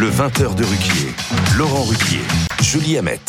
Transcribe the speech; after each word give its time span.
Le 0.00 0.08
20h 0.08 0.54
de 0.54 0.64
Ruquier. 0.64 1.12
Laurent 1.58 1.82
Ruquier. 1.82 2.22
Julie 2.62 2.96
Hamet. 2.96 3.20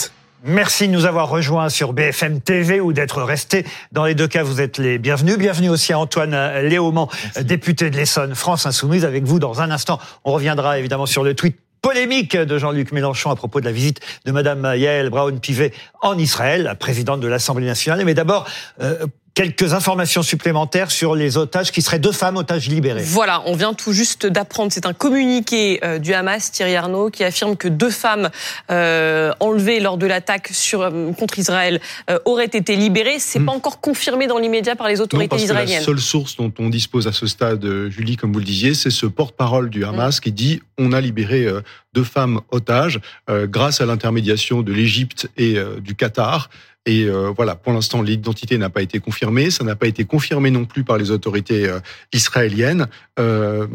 Merci 0.45 0.87
de 0.87 0.93
nous 0.93 1.05
avoir 1.05 1.27
rejoints 1.27 1.67
sur 1.67 1.91
BFM 1.91 2.39
TV 2.39 2.79
ou 2.79 2.93
d'être 2.93 3.21
restés. 3.23 3.65
Dans 3.91 4.05
les 4.05 4.15
deux 4.15 4.29
cas, 4.29 4.41
vous 4.43 4.61
êtes 4.61 4.77
les 4.77 4.97
bienvenus. 4.97 5.37
Bienvenue 5.37 5.67
aussi 5.67 5.91
à 5.91 5.99
Antoine 5.99 6.33
Léaumont, 6.61 7.09
député 7.41 7.89
de 7.89 7.97
l'Essonne, 7.97 8.35
France 8.35 8.65
Insoumise. 8.65 9.03
Avec 9.03 9.25
vous, 9.25 9.37
dans 9.37 9.59
un 9.59 9.69
instant, 9.69 9.99
on 10.23 10.31
reviendra 10.31 10.79
évidemment 10.79 11.05
sur 11.05 11.25
le 11.25 11.33
tweet 11.33 11.57
polémique 11.81 12.37
de 12.37 12.57
Jean-Luc 12.57 12.93
Mélenchon 12.93 13.31
à 13.31 13.35
propos 13.35 13.59
de 13.59 13.65
la 13.65 13.73
visite 13.73 13.99
de 14.23 14.31
Madame 14.31 14.63
Yael 14.77 15.09
Braun-Pivet 15.09 15.73
en 16.01 16.17
Israël, 16.17 16.63
la 16.63 16.75
présidente 16.75 17.19
de 17.19 17.27
l'Assemblée 17.27 17.65
nationale. 17.65 18.05
Mais 18.05 18.13
d'abord, 18.13 18.47
euh, 18.81 19.07
quelques 19.41 19.73
informations 19.73 20.21
supplémentaires 20.21 20.91
sur 20.91 21.15
les 21.15 21.35
otages 21.35 21.71
qui 21.71 21.81
seraient 21.81 21.97
deux 21.97 22.11
femmes 22.11 22.37
otages 22.37 22.67
libérées. 22.69 23.01
Voilà, 23.03 23.41
on 23.47 23.55
vient 23.55 23.73
tout 23.73 23.91
juste 23.91 24.27
d'apprendre, 24.27 24.71
c'est 24.71 24.85
un 24.85 24.93
communiqué 24.93 25.79
euh, 25.83 25.97
du 25.97 26.13
Hamas, 26.13 26.51
Thierry 26.51 26.75
Arnaud, 26.75 27.09
qui 27.09 27.23
affirme 27.23 27.55
que 27.57 27.67
deux 27.67 27.89
femmes 27.89 28.29
euh, 28.69 29.33
enlevées 29.39 29.79
lors 29.79 29.97
de 29.97 30.05
l'attaque 30.05 30.49
sur 30.51 30.81
euh, 30.81 31.11
contre 31.13 31.39
Israël 31.39 31.81
euh, 32.11 32.19
auraient 32.25 32.45
été 32.45 32.75
libérées. 32.75 33.17
C'est 33.17 33.39
Hmm. 33.39 33.45
pas 33.45 33.51
encore 33.53 33.81
confirmé 33.81 34.27
dans 34.27 34.37
l'immédiat 34.37 34.75
par 34.75 34.87
les 34.87 34.97
Non, 34.97 35.01
autorités 35.05 35.35
que 35.37 35.41
israéliennes. 35.41 35.79
la 35.79 35.85
seule 35.85 35.99
source 35.99 36.35
dont 36.35 36.53
on 36.59 36.69
dispose 36.69 37.07
à 37.07 37.11
ce 37.11 37.25
stade, 37.25 37.65
Julie, 37.89 38.17
comme 38.17 38.31
vous 38.33 38.39
le 38.39 38.45
disiez, 38.45 38.75
c'est 38.75 38.91
ce 38.91 39.07
porte-parole 39.07 39.71
du 39.71 39.83
Hamas 39.85 40.19
qui 40.19 40.31
dit 40.31 40.61
on 40.77 40.93
a 40.93 41.01
libéré 41.01 41.47
deux 41.93 42.03
femmes 42.03 42.41
otages 42.51 42.99
euh, 43.29 43.47
grâce 43.47 43.81
à 43.81 43.85
l'intermédiation 43.85 44.61
de 44.61 44.71
l'Égypte 44.71 45.29
et 45.37 45.57
euh, 45.57 45.79
du 45.79 45.95
Qatar. 45.95 46.49
Et 46.87 47.03
euh, 47.03 47.31
voilà, 47.35 47.55
pour 47.55 47.73
l'instant, 47.73 48.01
l'identité 48.01 48.57
n'a 48.57 48.69
pas 48.69 48.81
été 48.81 48.99
confirmée. 48.99 49.51
Ça 49.51 49.63
n'a 49.63 49.75
pas 49.75 49.87
été 49.87 50.03
confirmé 50.05 50.49
non 50.49 50.65
plus 50.65 50.83
par 50.83 50.97
les 50.97 51.11
autorités 51.11 51.67
euh, 51.67 51.79
israéliennes. 52.11 52.87
Euh, 53.19 53.67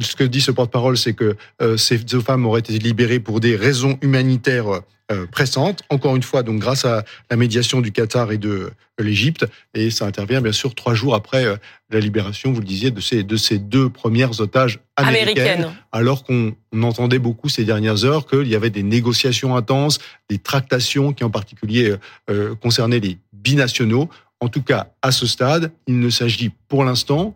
ce 0.00 0.16
que 0.16 0.24
dit 0.24 0.40
ce 0.40 0.50
porte-parole, 0.50 0.96
c'est 0.96 1.12
que 1.12 1.36
euh, 1.60 1.76
ces 1.76 1.98
deux 1.98 2.20
femmes 2.20 2.46
auraient 2.46 2.60
été 2.60 2.78
libérées 2.78 3.20
pour 3.20 3.40
des 3.40 3.54
raisons 3.54 3.98
humanitaires 4.00 4.80
euh, 5.12 5.26
pressantes. 5.26 5.82
Encore 5.90 6.16
une 6.16 6.22
fois, 6.22 6.42
donc 6.42 6.60
grâce 6.60 6.86
à 6.86 7.04
la 7.30 7.36
médiation 7.36 7.82
du 7.82 7.92
Qatar 7.92 8.32
et 8.32 8.38
de 8.38 8.70
l'Égypte. 8.98 9.46
Et 9.74 9.90
ça 9.90 10.06
intervient 10.06 10.40
bien 10.40 10.52
sûr 10.52 10.74
trois 10.74 10.94
jours 10.94 11.14
après 11.14 11.44
euh, 11.44 11.56
la 11.90 12.00
libération, 12.00 12.52
vous 12.52 12.60
le 12.60 12.66
disiez, 12.66 12.90
de 12.90 13.00
ces, 13.00 13.22
de 13.22 13.36
ces 13.36 13.58
deux 13.58 13.90
premières 13.90 14.40
otages 14.40 14.80
américaines. 14.96 15.46
Américaine. 15.46 15.72
Alors 15.92 16.24
qu'on 16.24 16.54
on 16.72 16.82
entendait 16.84 17.18
beaucoup 17.18 17.50
ces 17.50 17.64
dernières 17.64 18.04
heures 18.04 18.26
qu'il 18.26 18.48
y 18.48 18.54
avait 18.54 18.70
des 18.70 18.82
négociations 18.82 19.56
intenses, 19.56 19.98
des 20.30 20.38
tractations 20.38 21.12
qui 21.12 21.22
en 21.22 21.30
particulier 21.30 21.96
euh, 22.30 22.54
concernaient 22.54 23.00
les 23.00 23.18
binationaux. 23.32 24.08
En 24.40 24.48
tout 24.48 24.62
cas, 24.62 24.88
à 25.02 25.12
ce 25.12 25.26
stade, 25.26 25.70
il 25.86 26.00
ne 26.00 26.08
s'agit 26.08 26.50
pour 26.68 26.84
l'instant 26.84 27.34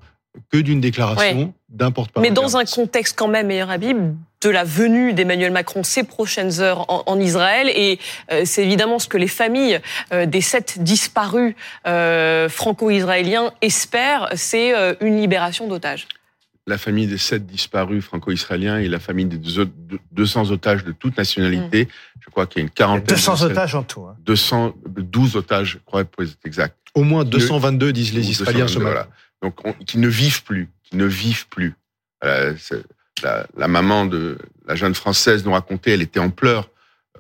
que 0.51 0.59
d'une 0.59 0.81
déclaration 0.81 1.53
d'un 1.69 1.91
porte-parole. 1.91 2.27
Mais 2.29 2.35
dans 2.35 2.57
un 2.57 2.65
contexte 2.65 3.19
quand 3.19 3.29
même, 3.29 3.49
meilleur 3.49 3.71
Habib, 3.71 4.15
de 4.41 4.51
la 4.51 4.63
venue 4.65 5.13
d'Emmanuel 5.13 5.51
Macron 5.51 5.83
ces 5.83 6.05
prochaines 6.05 6.61
heures 6.61 6.89
en, 6.91 7.03
en 7.07 7.19
Israël. 7.21 7.69
Et 7.75 7.99
euh, 8.31 8.43
c'est 8.45 8.63
évidemment 8.65 8.99
ce 9.01 9.09
que 9.09 9.17
les 9.19 9.27
familles 9.27 9.81
euh, 10.13 10.27
des 10.27 10.41
sept 10.41 10.79
disparus 10.81 11.55
euh, 11.87 12.49
franco-israéliens 12.49 13.53
espèrent, 13.63 14.29
c'est 14.35 14.75
euh, 14.77 14.95
une 15.01 15.17
libération 15.21 15.67
d'otages. 15.67 16.07
la 16.69 16.79
famille 16.79 17.07
des 17.09 17.19
sept 17.19 17.47
disparus 17.47 18.05
franco-israéliens 18.05 18.79
et 18.79 18.89
la 18.89 19.01
famille 19.01 19.25
des 19.25 19.39
deux 19.39 19.59
autres- 19.59 19.73
de- 19.89 19.99
200 20.13 20.51
otages 20.53 20.85
de 20.85 20.93
toute 20.93 21.17
nationalité. 21.17 21.89
Je 22.21 22.31
crois 22.31 22.47
qu'il 22.47 22.61
y 22.61 22.63
a 22.63 22.65
une 22.67 22.71
quarantaine. 22.71 23.07
200 23.07 23.37
de- 23.47 23.51
otages 23.53 23.75
en 23.75 23.83
tout. 23.83 24.03
hein. 24.03 24.15
212 24.25 25.35
otages, 25.37 25.73
je 25.73 25.79
crois, 25.85 26.05
pour 26.05 26.23
être 26.23 26.37
exact. 26.45 26.77
Au 26.95 27.03
moins 27.03 27.25
222, 27.25 27.93
disent 27.93 28.13
les 28.15 28.31
Israéliens 28.31 28.67
222, 28.67 28.73
ce 28.75 28.79
matin. 28.79 28.91
voilà. 28.91 29.09
Donc, 29.43 29.65
on- 29.67 29.73
qui 29.73 29.99
ne 29.99 30.09
vivent 30.09 30.43
plus, 30.43 30.69
qui 30.83 30.97
ne 30.97 31.05
vivent 31.05 31.47
plus. 31.49 31.75
Euh, 32.25 32.55
la, 33.23 33.47
la 33.57 33.69
maman 33.69 34.07
de 34.07 34.39
la 34.67 34.75
jeune 34.75 34.95
française 34.95 35.45
nous 35.45 35.53
racontait, 35.53 35.93
elle 35.93 36.03
était 36.03 36.21
en 36.21 36.31
pleurs. 36.31 36.71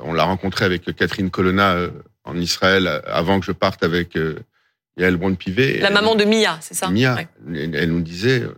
On 0.00 0.12
l'a 0.12 0.24
rencontrée 0.24 0.64
avec 0.64 0.84
Catherine 0.96 1.30
Colonna 1.30 1.73
euh, 1.74 1.90
en 2.24 2.36
Israël 2.36 2.86
euh, 2.86 3.01
avant 3.07 3.40
que 3.40 3.46
je 3.46 3.52
parte 3.52 3.83
avec 3.83 4.17
euh, 4.17 4.39
Yael 4.96 5.17
Braun-Pivet. 5.17 5.78
La 5.78 5.89
Elle- 5.89 5.95
maman 5.95 6.14
de 6.14 6.24
Mia, 6.24 6.58
c'est 6.61 6.74
ça 6.74 6.89
Mia, 6.90 7.14
Ouais. 7.14 7.28
elle, 7.55 7.74
elle 7.74 7.90
nous 7.90 8.01
disait, 8.01 8.42
euh, 8.42 8.55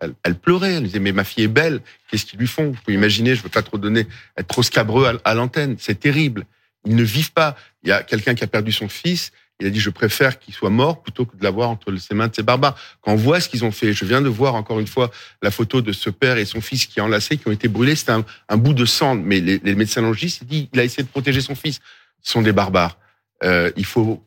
elle, 0.00 0.14
elle 0.24 0.34
pleurait, 0.36 0.74
elle 0.74 0.84
disait 0.84 0.98
mais 1.00 1.12
ma 1.12 1.24
fille 1.24 1.44
est 1.44 1.48
belle, 1.48 1.80
qu'est-ce 2.10 2.24
qu'ils 2.26 2.38
lui 2.38 2.46
font? 2.48 2.66
Vous 2.70 2.78
pouvez 2.84 2.94
imaginer, 2.96 3.34
je 3.34 3.42
veux 3.42 3.48
pas 3.48 3.62
trop 3.62 3.78
donner, 3.78 4.06
être 4.36 4.48
trop 4.48 4.62
scabreux 4.62 5.06
à, 5.24 5.30
à 5.30 5.34
l'antenne, 5.34 5.76
c'est 5.78 5.98
terrible. 5.98 6.44
Ils 6.86 6.94
ne 6.96 7.02
vivent 7.02 7.32
pas. 7.32 7.56
Il 7.82 7.88
y 7.88 7.92
a 7.92 8.02
quelqu'un 8.02 8.34
qui 8.34 8.44
a 8.44 8.46
perdu 8.46 8.70
son 8.72 8.88
fils, 8.88 9.32
il 9.64 9.68
a 9.68 9.70
dit 9.70 9.80
je 9.80 9.88
préfère 9.88 10.38
qu'il 10.38 10.52
soit 10.52 10.68
mort 10.68 11.02
plutôt 11.02 11.24
que 11.24 11.34
de 11.36 11.42
l'avoir 11.42 11.70
entre 11.70 11.94
ses 11.96 12.14
mains 12.14 12.28
de 12.28 12.34
ces 12.34 12.42
barbares. 12.42 12.76
Quand 13.00 13.12
on 13.12 13.16
voit 13.16 13.40
ce 13.40 13.48
qu'ils 13.48 13.64
ont 13.64 13.70
fait, 13.70 13.94
je 13.94 14.04
viens 14.04 14.20
de 14.20 14.28
voir 14.28 14.54
encore 14.56 14.78
une 14.78 14.86
fois 14.86 15.10
la 15.40 15.50
photo 15.50 15.80
de 15.80 15.90
ce 15.92 16.10
père 16.10 16.36
et 16.36 16.44
son 16.44 16.60
fils 16.60 16.84
qui 16.84 17.00
enlacés, 17.00 17.38
qui 17.38 17.48
ont 17.48 17.52
été 17.52 17.66
brûlés, 17.66 17.96
c'était 17.96 18.12
un, 18.12 18.56
bout 18.58 18.74
de 18.74 18.84
sang, 18.84 19.14
mais 19.14 19.40
les, 19.40 19.74
médecins 19.74 20.02
logistes, 20.02 20.42
ils 20.42 20.46
disent 20.46 20.66
il 20.74 20.80
a 20.80 20.84
essayé 20.84 21.02
de 21.02 21.08
protéger 21.08 21.40
son 21.40 21.54
fils. 21.54 21.80
Ce 22.20 22.32
sont 22.32 22.42
des 22.42 22.52
barbares. 22.52 22.98
Euh, 23.42 23.70
il 23.76 23.86
faut 23.86 24.22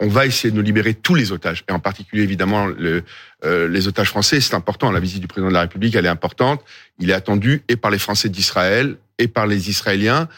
on 0.00 0.08
va 0.08 0.26
essayer 0.26 0.50
de 0.50 0.56
nous 0.56 0.62
libérer 0.62 0.94
tous 0.94 1.14
les 1.14 1.32
otages, 1.32 1.64
et 1.68 1.72
en 1.72 1.78
particulier 1.78 2.22
évidemment 2.22 2.68
euh, 2.68 3.68
les 3.68 3.88
otages 3.88 4.08
français. 4.08 4.40
C'est 4.40 4.54
important. 4.54 4.90
La 4.90 5.00
visite 5.00 5.20
du 5.20 5.28
président 5.28 5.48
de 5.48 5.54
la 5.54 5.62
République, 5.62 5.94
elle 5.94 6.06
est 6.06 6.10
importante. 6.10 6.62
Il 6.98 7.08
est 7.08 7.14
attendu 7.14 7.62
et 7.68 7.76
par 7.76 7.90
les 7.90 7.98
Français 7.98 8.28
d'Israël, 8.28 8.96
et 9.18 9.28
par 9.28 9.46
les 9.46 9.70
Israéliens, 9.70 10.28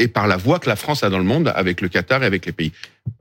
et 0.00 0.08
par 0.08 0.26
la 0.26 0.36
voix 0.36 0.58
que 0.58 0.68
la 0.68 0.76
France 0.76 1.04
a 1.04 1.10
dans 1.10 1.18
le 1.18 1.24
monde 1.24 1.52
avec 1.54 1.80
le 1.80 1.88
Qatar 1.88 2.22
et 2.22 2.26
avec 2.26 2.46
les 2.46 2.52
pays. 2.52 2.72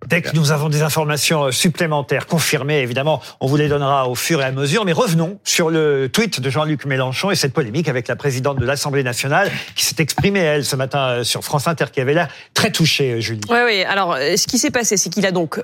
Dès 0.08 0.22
que 0.24 0.36
nous 0.36 0.52
avons 0.52 0.70
des 0.70 0.82
informations 0.82 1.46
euh, 1.46 1.52
supplémentaires 1.52 2.26
confirmées, 2.26 2.80
évidemment, 2.80 3.22
on 3.42 3.48
vous 3.48 3.58
les 3.58 3.68
donnera 3.68 4.10
au 4.10 4.16
fur 4.16 4.42
et 4.42 4.44
à 4.44 4.52
mesure. 4.52 4.84
Mais 4.84 4.92
revenons 4.92 5.40
sur 5.44 5.70
le 5.70 6.10
tweet 6.12 6.42
de 6.42 6.50
Jean-Luc 6.50 6.86
Mélenchon 6.86 7.30
et 7.30 7.36
cette 7.36 7.54
polémique 7.54 7.88
avec 7.88 8.08
la 8.08 8.16
présidente 8.16 8.58
de 8.58 8.66
l'Assemblée 8.66 9.04
nationale 9.04 9.52
qui 9.76 9.86
s'est 9.86 9.98
exprimée, 10.00 10.40
elle, 10.40 10.66
ce 10.66 10.76
matin 10.76 11.10
euh, 11.10 11.24
sur 11.24 11.44
France 11.44 11.68
Inter, 11.68 11.86
qui 11.94 12.02
avait 12.02 12.16
l'air 12.16 12.28
très 12.56 12.72
touchée, 12.72 13.12
euh, 13.12 13.20
Julie. 13.20 13.42
Oui, 13.50 13.60
oui. 13.66 13.84
Alors, 13.84 14.16
ce 14.16 14.48
qui 14.48 14.58
s'est 14.58 14.72
passé, 14.72 14.98
c'est 14.98 15.10
qu'il 15.10 15.28
a 15.28 15.32
donc 15.32 15.62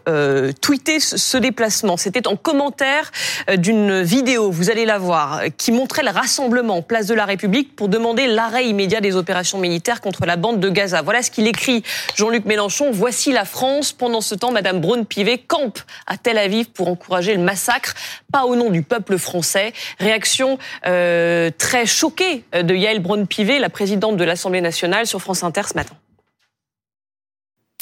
tweeté 0.61 0.99
ce, 0.99 1.17
ce 1.17 1.37
déplacement. 1.37 1.97
C'était 1.97 2.27
en 2.27 2.35
commentaire 2.35 3.11
d'une 3.57 4.01
vidéo, 4.01 4.51
vous 4.51 4.69
allez 4.69 4.85
la 4.85 4.99
voir, 4.99 5.41
qui 5.57 5.71
montrait 5.71 6.03
le 6.03 6.11
rassemblement 6.11 6.81
place 6.81 7.07
de 7.07 7.15
la 7.15 7.25
République 7.25 7.75
pour 7.75 7.89
demander 7.89 8.27
l'arrêt 8.27 8.67
immédiat 8.67 9.01
des 9.01 9.15
opérations 9.15 9.57
militaires 9.57 10.01
contre 10.01 10.25
la 10.25 10.35
bande 10.35 10.59
de 10.59 10.69
Gaza. 10.69 11.01
Voilà 11.01 11.23
ce 11.23 11.31
qu'il 11.31 11.47
écrit, 11.47 11.83
Jean-Luc 12.15 12.45
Mélenchon. 12.45 12.91
Voici 12.91 13.31
la 13.31 13.45
France. 13.45 13.93
Pendant 14.05 14.21
ce 14.21 14.35
temps, 14.35 14.51
Madame 14.51 14.81
Braun-Pivet 14.81 15.39
campe 15.39 15.79
à 16.05 16.15
Tel 16.15 16.37
Aviv 16.37 16.67
pour 16.67 16.89
encourager 16.89 17.33
le 17.33 17.41
massacre, 17.41 17.95
pas 18.31 18.45
au 18.45 18.55
nom 18.55 18.69
du 18.69 18.83
peuple 18.83 19.17
français. 19.17 19.73
Réaction 19.97 20.59
euh, 20.85 21.49
très 21.57 21.87
choquée 21.87 22.43
de 22.53 22.75
Yael 22.75 22.99
Braun-Pivet, 22.99 23.57
la 23.57 23.71
présidente 23.71 24.15
de 24.15 24.23
l'Assemblée 24.23 24.61
nationale, 24.61 25.07
sur 25.07 25.23
France 25.23 25.41
Inter 25.41 25.63
ce 25.67 25.73
matin. 25.73 25.95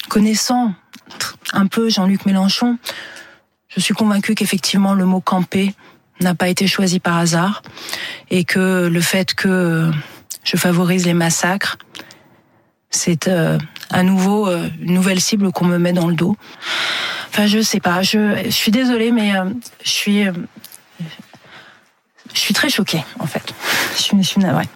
Connaissant 0.07 0.72
un 1.51 1.67
peu 1.67 1.89
Jean-Luc 1.89 2.25
Mélenchon, 2.25 2.78
je 3.67 3.81
suis 3.81 3.94
convaincue 3.94 4.34
qu'effectivement 4.34 4.94
le 4.94 5.03
mot 5.03 5.19
camper 5.19 5.73
n'a 6.22 6.35
pas 6.35 6.47
été 6.47 6.67
choisi 6.67 7.01
par 7.01 7.17
hasard 7.17 7.63
et 8.29 8.45
que 8.45 8.88
le 8.88 9.01
fait 9.01 9.34
que 9.34 9.91
je 10.45 10.55
favorise 10.55 11.05
les 11.05 11.13
massacres, 11.13 11.78
c'est 12.90 13.28
euh, 13.28 13.57
à 13.94 14.04
nouveau 14.04 14.48
euh, 14.48 14.68
une 14.81 14.94
nouvelle 14.94 15.22
cible 15.22 15.52
qu'on 15.52 15.66
me 15.66 15.78
met 15.78 15.94
dans 15.94 16.08
le 16.08 16.16
dos. 16.16 16.36
Enfin, 17.30 17.46
je 17.46 17.62
sais 17.62 17.80
pas. 17.80 18.02
Je, 18.02 18.42
je 18.46 18.50
suis 18.50 18.72
désolée, 18.72 19.12
mais 19.12 19.36
euh, 19.36 19.46
je 19.84 19.90
suis, 19.90 20.28
euh, 20.28 20.34
je 22.34 22.40
suis 22.40 22.53
très 22.53 22.70
choquée 22.70 23.03
en 23.20 23.28
fait. 23.28 23.53
Je 23.96 24.02
suis, 24.02 24.18
je 24.18 24.28
suis 24.28 24.42
navrée. 24.42 24.68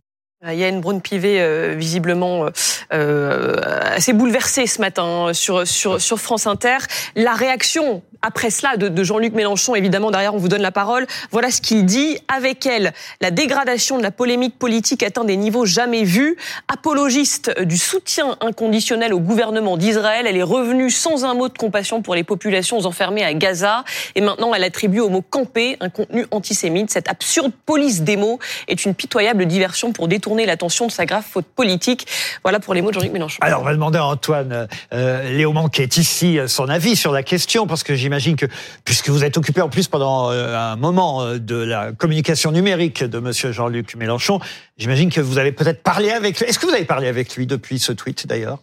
Il 0.46 0.60
y 0.60 0.64
a 0.64 0.68
une 0.68 0.82
Brune 0.82 1.02
Pivet 1.02 1.42
euh, 1.42 1.74
visiblement 1.76 2.46
euh, 2.46 2.50
euh, 2.94 3.56
assez 3.96 4.14
bouleversée 4.14 4.68
ce 4.68 4.80
matin 4.80 5.32
sur, 5.34 5.66
sur, 5.66 6.00
sur 6.00 6.20
France 6.20 6.46
Inter. 6.46 6.78
La 7.16 7.34
réaction 7.34 8.04
après 8.22 8.52
cela 8.52 8.78
de, 8.78 8.88
de 8.88 9.04
Jean-Luc 9.04 9.34
Mélenchon, 9.34 9.74
évidemment 9.74 10.12
derrière 10.12 10.36
on 10.36 10.38
vous 10.38 10.48
donne 10.48 10.62
la 10.62 10.72
parole, 10.72 11.08
voilà 11.32 11.50
ce 11.50 11.62
qu'il 11.62 11.86
dit. 11.86 12.20
Avec 12.28 12.68
elle, 12.68 12.94
la 13.20 13.32
dégradation 13.32 13.98
de 13.98 14.04
la 14.04 14.12
polémique 14.12 14.60
politique 14.60 15.02
atteint 15.02 15.24
des 15.24 15.38
niveaux 15.38 15.66
jamais 15.66 16.04
vus. 16.04 16.38
Apologiste 16.68 17.60
du 17.62 17.78
soutien 17.78 18.38
inconditionnel 18.42 19.16
au 19.16 19.20
gouvernement 19.20 19.76
d'Israël, 19.76 20.28
elle 20.28 20.38
est 20.38 20.44
revenue 20.44 20.92
sans 20.92 21.26
un 21.26 21.34
mot 21.34 21.50
de 21.50 21.58
compassion 21.58 22.04
pour 22.04 22.14
les 22.14 22.24
populations 22.24 22.86
enfermées 22.86 23.24
à 23.24 23.34
Gaza. 23.34 23.84
Et 24.14 24.22
maintenant, 24.22 24.54
elle 24.54 24.64
attribue 24.64 25.00
au 25.00 25.10
mot 25.10 25.24
camper 25.24 25.78
un 25.80 25.90
contenu 25.90 26.28
antisémite. 26.30 26.92
Cette 26.92 27.10
absurde 27.10 27.52
police 27.66 28.02
des 28.02 28.18
mots 28.18 28.40
est 28.68 28.86
une 28.86 28.94
pitoyable 28.94 29.46
diversion 29.46 29.94
pour 29.94 30.08
détourner 30.08 30.27
l'attention 30.36 30.88
de 30.88 30.92
sa 30.92 31.06
grave 31.06 31.24
faute 31.28 31.46
politique. 31.46 32.06
Voilà 32.44 32.60
pour 32.60 32.74
les 32.74 32.82
mots 32.82 32.90
de 32.90 32.96
Jean-Luc 32.96 33.12
Mélenchon. 33.12 33.38
Alors, 33.42 33.62
on 33.62 33.64
va 33.64 33.74
demander 33.74 33.98
à 33.98 34.06
Antoine 34.06 34.68
euh, 34.94 35.32
Léaumont, 35.32 35.70
qui 35.70 35.82
est 35.82 35.98
ici, 35.98 36.38
euh, 36.38 36.48
son 36.48 36.68
avis 36.70 36.96
sur 36.96 37.12
la 37.12 37.24
question, 37.24 37.68
parce 37.68 37.84
que 37.84 37.96
j'imagine 37.96 38.36
que, 38.36 38.46
puisque 38.86 39.10
vous 39.10 39.24
êtes 39.24 39.38
occupé 39.38 39.62
en 39.62 39.70
plus 39.70 39.88
pendant 39.88 40.32
euh, 40.32 40.56
un 40.58 40.76
moment 40.76 41.22
euh, 41.22 41.38
de 41.40 41.56
la 41.56 41.92
communication 41.92 42.52
numérique 42.52 43.04
de 43.04 43.20
Monsieur 43.20 43.52
Jean-Luc 43.52 43.96
Mélenchon, 43.96 44.40
j'imagine 44.78 45.10
que 45.12 45.22
vous 45.22 45.38
avez 45.38 45.52
peut-être 45.52 45.84
parlé 45.84 46.12
avec 46.12 46.40
lui. 46.40 46.48
Est-ce 46.48 46.60
que 46.60 46.66
vous 46.66 46.74
avez 46.74 46.86
parlé 46.86 47.08
avec 47.08 47.36
lui 47.36 47.48
depuis 47.48 47.80
ce 47.80 47.92
tweet, 47.92 48.28
d'ailleurs? 48.28 48.60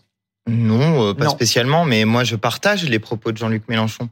Non, 0.49 1.09
euh, 1.09 1.15
pas 1.15 1.25
Non. 1.25 1.31
spécialement, 1.31 1.85
mais 1.85 2.05
moi 2.05 2.25
je 2.25 2.37
partage 2.37 2.85
les 2.85 2.99
propos 2.99 3.33
de 3.33 3.37
Jean-Luc 3.39 3.63
Mélenchon. 3.69 4.09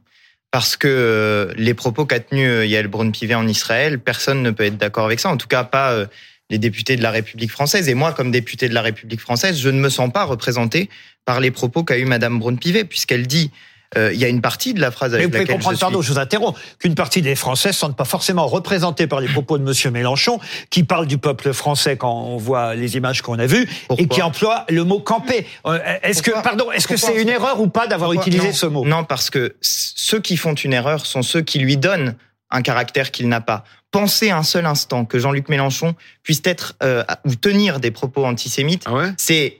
Parce 0.49 0.77
que 0.77 1.51
les 1.57 1.73
propos 1.73 2.05
qu'a 2.05 2.19
tenus 2.19 2.69
Yael 2.69 2.87
Braun-Pivet 2.87 3.33
en 3.33 3.47
Israël, 3.47 3.99
personne 3.99 4.43
ne 4.43 4.51
peut 4.51 4.65
être 4.65 4.77
d'accord 4.77 5.05
avec 5.05 5.19
ça. 5.19 5.29
En 5.29 5.37
tout 5.37 5.47
cas, 5.47 5.63
pas 5.63 5.91
euh, 5.93 6.05
les 6.49 6.57
députés 6.57 6.95
de 6.95 7.03
la 7.03 7.11
République 7.11 7.51
française. 7.51 7.89
Et 7.89 7.93
moi, 7.93 8.13
comme 8.13 8.31
député 8.31 8.69
de 8.69 8.73
la 8.73 8.81
République 8.81 9.21
française, 9.21 9.59
je 9.59 9.69
ne 9.69 9.79
me 9.79 9.89
sens 9.89 10.11
pas 10.11 10.23
représenté 10.23 10.89
par 11.25 11.39
les 11.39 11.51
propos 11.51 11.83
qu'a 11.83 11.97
eu 11.97 12.05
Madame 12.05 12.39
Braun-Pivet, 12.39 12.83
puisqu'elle 12.83 13.27
dit 13.27 13.51
euh, 13.95 14.11
il 14.13 14.19
y 14.19 14.25
a 14.25 14.27
une 14.27 14.41
partie 14.41 14.73
de 14.73 14.81
la 14.81 14.91
phrase 14.91 15.11
Mais 15.11 15.17
avec 15.17 15.25
vous 15.25 15.31
pouvez 15.31 15.39
laquelle 15.41 15.55
comprendre, 15.55 15.75
je 15.75 15.77
suis... 15.77 15.83
pardon, 15.83 16.01
je 16.01 16.13
vous 16.13 16.19
interromps, 16.19 16.59
qu'une 16.79 16.95
partie 16.95 17.21
des 17.21 17.35
Français 17.35 17.69
ne 17.69 17.73
sont 17.73 17.93
pas 17.93 18.05
forcément 18.05 18.47
représentés 18.47 19.07
par 19.07 19.19
les 19.19 19.27
propos 19.27 19.57
de 19.57 19.63
Monsieur 19.63 19.91
Mélenchon, 19.91 20.39
qui 20.69 20.83
parle 20.83 21.05
du 21.05 21.17
peuple 21.17 21.53
français 21.53 21.95
quand 21.95 22.11
on 22.11 22.37
voit 22.37 22.75
les 22.75 22.97
images 22.97 23.21
qu'on 23.21 23.37
a 23.39 23.45
vues, 23.45 23.69
et 23.97 24.07
qui 24.07 24.21
emploie 24.21 24.65
le 24.69 24.83
mot 24.83 24.99
camper. 24.99 25.45
Euh, 25.65 25.79
Est-ce 26.01 26.23
que, 26.23 26.31
pardon, 26.41 26.71
est-ce 26.71 26.87
que 26.87 26.97
c'est 26.97 27.21
une 27.21 27.29
erreur 27.29 27.61
ou 27.61 27.67
pas 27.67 27.87
d'avoir 27.87 28.13
utilisé 28.13 28.47
Non. 28.47 28.53
ce 28.53 28.65
mot? 28.65 28.85
Non, 28.85 29.03
parce 29.03 29.29
que 29.29 29.55
ceux 29.61 30.19
qui 30.19 30.37
font 30.37 30.55
une 30.55 30.73
erreur 30.73 31.05
sont 31.05 31.21
ceux 31.21 31.41
qui 31.41 31.59
lui 31.59 31.77
donnent 31.77 32.15
un 32.53 32.61
caractère 32.61 33.11
qu'il 33.11 33.27
n'a 33.27 33.41
pas. 33.41 33.65
Pensez 33.91 34.31
un 34.31 34.43
seul 34.43 34.65
instant 34.65 35.03
que 35.05 35.19
Jean-Luc 35.19 35.49
Mélenchon 35.49 35.95
puisse 36.23 36.41
être 36.45 36.75
euh, 36.81 37.03
ou 37.25 37.35
tenir 37.35 37.79
des 37.81 37.91
propos 37.91 38.25
antisémites, 38.25 38.83
Ah 38.85 38.93
ouais? 38.93 39.13
c'est 39.17 39.59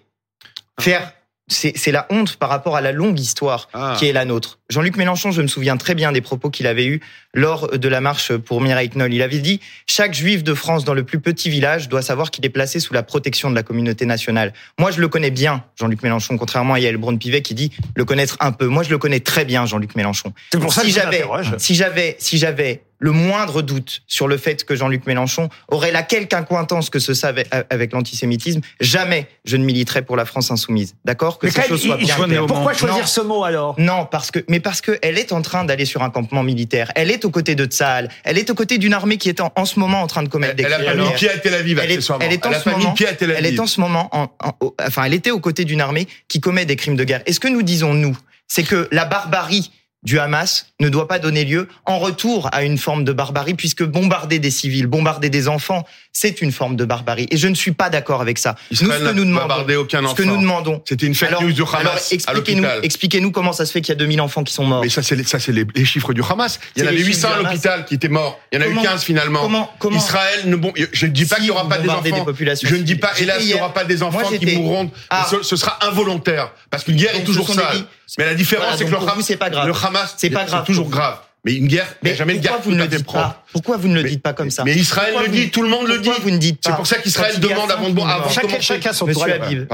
faire 0.79 1.11
c'est 1.47 1.91
la 1.91 2.07
honte 2.09 2.37
par 2.37 2.49
rapport 2.49 2.75
à 2.75 2.81
la 2.81 2.91
longue 2.91 3.19
histoire 3.19 3.69
Ah. 3.73 3.95
qui 3.99 4.07
est 4.07 4.13
la 4.13 4.25
nôtre. 4.25 4.59
Jean-Luc 4.69 4.95
Mélenchon, 4.97 5.31
je 5.31 5.41
me 5.41 5.47
souviens 5.47 5.77
très 5.77 5.93
bien 5.93 6.11
des 6.11 6.21
propos 6.21 6.49
qu'il 6.49 6.67
avait 6.67 6.85
eus 6.85 7.01
lors 7.33 7.77
de 7.77 7.87
la 7.87 8.01
marche 8.01 8.35
pour 8.35 8.61
Mireille 8.61 8.89
Knoll. 8.89 9.13
Il 9.13 9.21
avait 9.21 9.39
dit 9.39 9.59
chaque 9.85 10.13
juif 10.13 10.43
de 10.43 10.53
France 10.53 10.83
dans 10.85 10.93
le 10.93 11.03
plus 11.03 11.19
petit 11.19 11.49
village 11.49 11.89
doit 11.89 12.01
savoir 12.01 12.31
qu'il 12.31 12.45
est 12.45 12.49
placé 12.49 12.79
sous 12.79 12.93
la 12.93 13.03
protection 13.03 13.49
de 13.49 13.55
la 13.55 13.63
communauté 13.63 14.05
nationale. 14.05 14.53
Moi, 14.79 14.91
je 14.91 14.99
le 15.01 15.07
connais 15.07 15.31
bien, 15.31 15.63
Jean-Luc 15.75 16.01
Mélenchon, 16.01 16.37
contrairement 16.37 16.75
à 16.75 16.79
Yael 16.79 16.97
Braun-Pivet 16.97 17.41
qui 17.41 17.53
dit 17.53 17.71
le 17.95 18.05
connaître 18.05 18.37
un 18.39 18.51
peu. 18.51 18.67
Moi, 18.67 18.83
je 18.83 18.89
le 18.89 18.97
connais 18.97 19.19
très 19.19 19.45
bien, 19.45 19.65
Jean-Luc 19.65 19.95
Mélenchon. 19.95 20.33
C'est 20.51 20.59
pour 20.59 20.73
ça 20.73 20.81
si 20.81 20.87
que 20.87 20.93
je 20.93 20.99
vous 20.99 21.11
j'avais, 21.11 21.59
si 21.59 21.75
j'avais, 21.75 22.15
si 22.19 22.37
j'avais 22.37 22.81
le 23.03 23.11
moindre 23.11 23.61
doute 23.61 24.01
sur 24.07 24.29
le 24.29 24.37
fait 24.37 24.63
que 24.63 24.75
Jean-Luc 24.77 25.05
Mélenchon 25.07 25.49
aurait 25.67 25.91
la 25.91 26.03
quelque 26.03 26.33
incointance 26.33 26.89
que 26.89 26.99
ce 26.99 27.13
savait 27.13 27.45
avec 27.69 27.91
l'antisémitisme, 27.91 28.61
jamais 28.79 29.27
je 29.43 29.57
ne 29.57 29.65
militerais 29.65 30.03
pour 30.03 30.15
la 30.15 30.23
France 30.23 30.51
insoumise. 30.51 30.95
D'accord? 31.03 31.37
Que 31.37 31.47
Mais 31.47 31.51
ces 31.51 31.63
choses 31.67 31.81
soient 31.83 31.97
bien 31.97 32.15
claires. 32.15 32.45
pourquoi 32.45 32.73
choisir 32.73 32.99
Non. 32.99 33.05
ce 33.05 33.19
mot 33.21 33.43
alors? 33.43 33.75
Non, 33.77 34.05
parce 34.09 34.31
que, 34.31 34.39
mais 34.47 34.61
parce 34.61 34.79
que 34.79 34.97
elle 35.01 35.17
est 35.19 35.33
en 35.33 35.41
train 35.41 35.65
d'aller 35.65 35.83
sur 35.83 36.01
un 36.01 36.09
campement 36.09 36.43
militaire. 36.43 36.93
Elle 36.95 37.11
est 37.11 37.25
aux 37.25 37.29
côtés 37.29 37.55
de 37.55 37.65
Tsahal. 37.65 38.07
Elle 38.23 38.37
est 38.37 38.49
aux 38.49 38.55
côtés 38.55 38.77
d'une 38.77 38.93
armée 38.93 39.17
qui 39.17 39.27
est 39.27 39.41
en, 39.41 39.51
en 39.55 39.65
ce 39.65 39.79
moment 39.79 40.01
en 40.01 40.07
train 40.07 40.23
de 40.23 40.29
commettre 40.29 40.55
des 40.55 40.63
Elle 40.63 40.71
a 40.73 40.77
crimes 40.77 40.87
pas 40.91 40.95
de 40.95 41.01
mis 41.09 41.13
pied 41.15 41.29
à 41.29 41.37
Tel 41.37 41.53
Aviv, 41.55 41.79
Elle 41.83 41.91
est, 41.91 41.93
accessoirement. 41.95 42.25
elle 42.25 42.31
est 42.33 42.45
en 42.45 42.49
Elle 42.51 42.55
a 42.55 42.59
ce 42.59 42.63
pas 42.63 42.71
mis 42.77 42.83
moment, 42.83 42.93
pied 42.95 43.07
à 43.07 43.13
Tel 43.13 43.35
elle 43.37 43.45
est 43.45 43.59
en 43.59 43.67
ce 43.67 43.81
moment, 43.81 44.07
en, 44.15 44.23
en- 44.39 44.53
au- 44.61 44.75
enfin, 44.81 45.03
elle 45.03 45.13
était 45.13 45.31
aux 45.31 45.41
côtés 45.41 45.65
d'une 45.65 45.81
armée 45.81 46.07
qui 46.29 46.39
commet 46.39 46.65
des 46.65 46.77
crimes 46.77 46.95
de 46.95 47.03
guerre. 47.03 47.21
Et 47.25 47.33
ce 47.33 47.41
que 47.41 47.49
nous 47.49 47.63
disons 47.63 47.93
nous, 47.93 48.17
c'est 48.47 48.63
que 48.63 48.87
la 48.91 49.03
barbarie 49.05 49.71
du 50.03 50.19
Hamas 50.19 50.67
ne 50.79 50.89
doit 50.89 51.07
pas 51.07 51.19
donner 51.19 51.45
lieu 51.45 51.67
en 51.85 51.99
retour 51.99 52.49
à 52.51 52.63
une 52.63 52.77
forme 52.77 53.03
de 53.03 53.13
barbarie, 53.13 53.53
puisque 53.53 53.83
bombarder 53.83 54.39
des 54.39 54.51
civils, 54.51 54.87
bombarder 54.87 55.29
des 55.29 55.47
enfants, 55.47 55.85
c'est 56.11 56.41
une 56.41 56.51
forme 56.51 56.75
de 56.75 56.85
barbarie. 56.85 57.27
Et 57.31 57.37
je 57.37 57.47
ne 57.47 57.55
suis 57.55 57.71
pas 57.71 57.89
d'accord 57.89 58.21
avec 58.21 58.37
ça. 58.37 58.55
Israël 58.69 59.01
nous, 59.01 59.07
ce 59.07 59.11
que 59.11 59.15
nous 59.15 59.25
demandons, 59.25 59.75
aucun 59.79 59.99
ce 60.07 60.13
que 60.13 60.21
enfant. 60.23 60.31
nous 60.31 60.41
demandons, 60.41 60.81
C'était 60.85 61.05
une 61.05 61.15
fake 61.15 61.29
alors, 61.29 61.43
news 61.43 61.53
du 61.53 61.61
Hamas 61.63 62.11
expliquez-nous, 62.11 62.67
expliquez-nous 62.83 63.31
comment 63.31 63.53
ça 63.53 63.65
se 63.65 63.71
fait 63.71 63.81
qu'il 63.81 63.89
y 63.93 63.95
a 63.95 63.99
2000 63.99 64.21
enfants 64.21 64.43
qui 64.43 64.53
sont 64.53 64.65
morts. 64.65 64.81
Mais 64.83 64.89
ça, 64.89 65.01
c'est 65.01 65.15
les, 65.15 65.23
ça, 65.23 65.39
c'est 65.39 65.51
les, 65.51 65.65
les 65.73 65.85
chiffres 65.85 66.13
du 66.13 66.21
Hamas. 66.29 66.59
Il 66.75 66.81
y 66.81 66.85
en 66.85 66.87
avait 66.89 66.97
les 66.97 67.03
800 67.05 67.27
chiffres 67.27 67.39
à 67.39 67.43
l'hôpital 67.43 67.85
qui 67.85 67.95
étaient 67.95 68.09
morts. 68.09 68.39
Il 68.51 68.55
y 68.55 68.57
en 68.59 68.61
a 68.61 68.67
Comment- 68.67 68.81
eu 68.81 68.85
15 68.85 69.03
finalement. 69.03 69.41
comment- 69.41 69.71
comment- 69.79 69.97
Israël 69.97 70.41
ne 70.45 70.55
bon, 70.55 70.73
je 70.91 71.05
ne 71.05 71.11
dis 71.11 71.25
pas 71.25 71.35
Si 71.37 71.41
qu'il 71.41 71.45
n'y 71.45 71.51
aura 71.51 71.69
pas 71.69 71.77
des 71.77 71.89
enfants. 71.89 72.01
des 72.03 72.11
populations 72.23 72.69
je 72.69 72.75
ne 72.75 72.81
dis 72.83 72.95
pas, 72.95 73.11
hélas, 73.19 73.37
qu'il 73.37 73.47
n'y 73.47 73.53
aura 73.53 73.73
pas 73.73 73.85
des 73.85 74.03
enfants 74.03 74.29
qui 74.37 74.45
mourront. 74.57 74.91
Ah. 75.09 75.27
Ce, 75.29 75.41
ce 75.43 75.55
sera 75.55 75.79
involontaire. 75.87 76.51
Parce 76.69 76.83
qu'une 76.83 76.95
guerre 76.97 77.13
Donc, 77.13 77.21
est 77.21 77.25
toujours 77.25 77.47
sale. 77.53 77.85
Mais 78.17 78.25
la 78.25 78.35
différence, 78.35 78.63
Voilà, 78.65 78.77
c'est 78.77 78.85
que 78.85 78.91
le 78.91 78.97
Hamas, 78.97 79.25
c'est 79.25 79.37
pas 79.37 79.49
grave. 79.49 79.67
le 79.67 79.73
Hamas, 79.73 80.13
C'est 80.17 80.29
pas 80.29 80.45
grave 80.45 80.65
toujours 80.65 80.89
grave. 80.89 81.19
Mais 81.45 81.55
une 81.55 81.67
guerre, 81.67 81.87
a 82.05 82.13
jamais 82.13 82.35
une 82.35 82.41
guerre 82.41 82.59
vous 82.63 82.71
ne 82.71 82.77
le 82.77 82.87
dites 82.87 83.05
pas 83.11 83.42
Pourquoi 83.53 83.77
vous 83.77 83.87
ne 83.87 83.95
le 83.95 84.03
Mais- 84.03 84.09
dites 84.09 84.21
pas 84.21 84.33
comme 84.33 84.49
ça 84.49 84.63
Mais 84.65 84.73
Israël 84.75 85.11
Pourquoi 85.13 85.27
le 85.29 85.33
vous- 85.33 85.39
dit, 85.43 85.49
tout 85.51 85.61
le 85.61 85.69
monde 85.69 85.87
le 85.87 85.99
dit. 85.99 86.03
Pourquoi 86.09 86.23
vous 86.23 86.31
ne 86.31 86.37
dites 86.37 86.61
pas 86.61 86.69
C'est 86.71 86.75
pour 86.75 86.87
ça 86.87 86.97
qu'Israël 86.97 87.39
demande 87.39 87.71
avant, 87.71 87.83
5000 87.85 88.03
avant 88.09 88.27
de 88.27 88.31
Chacun, 88.33 88.47
commencer. 88.47 88.61
chacun 88.63 88.93
son 88.93 89.05
tour. 89.05 89.25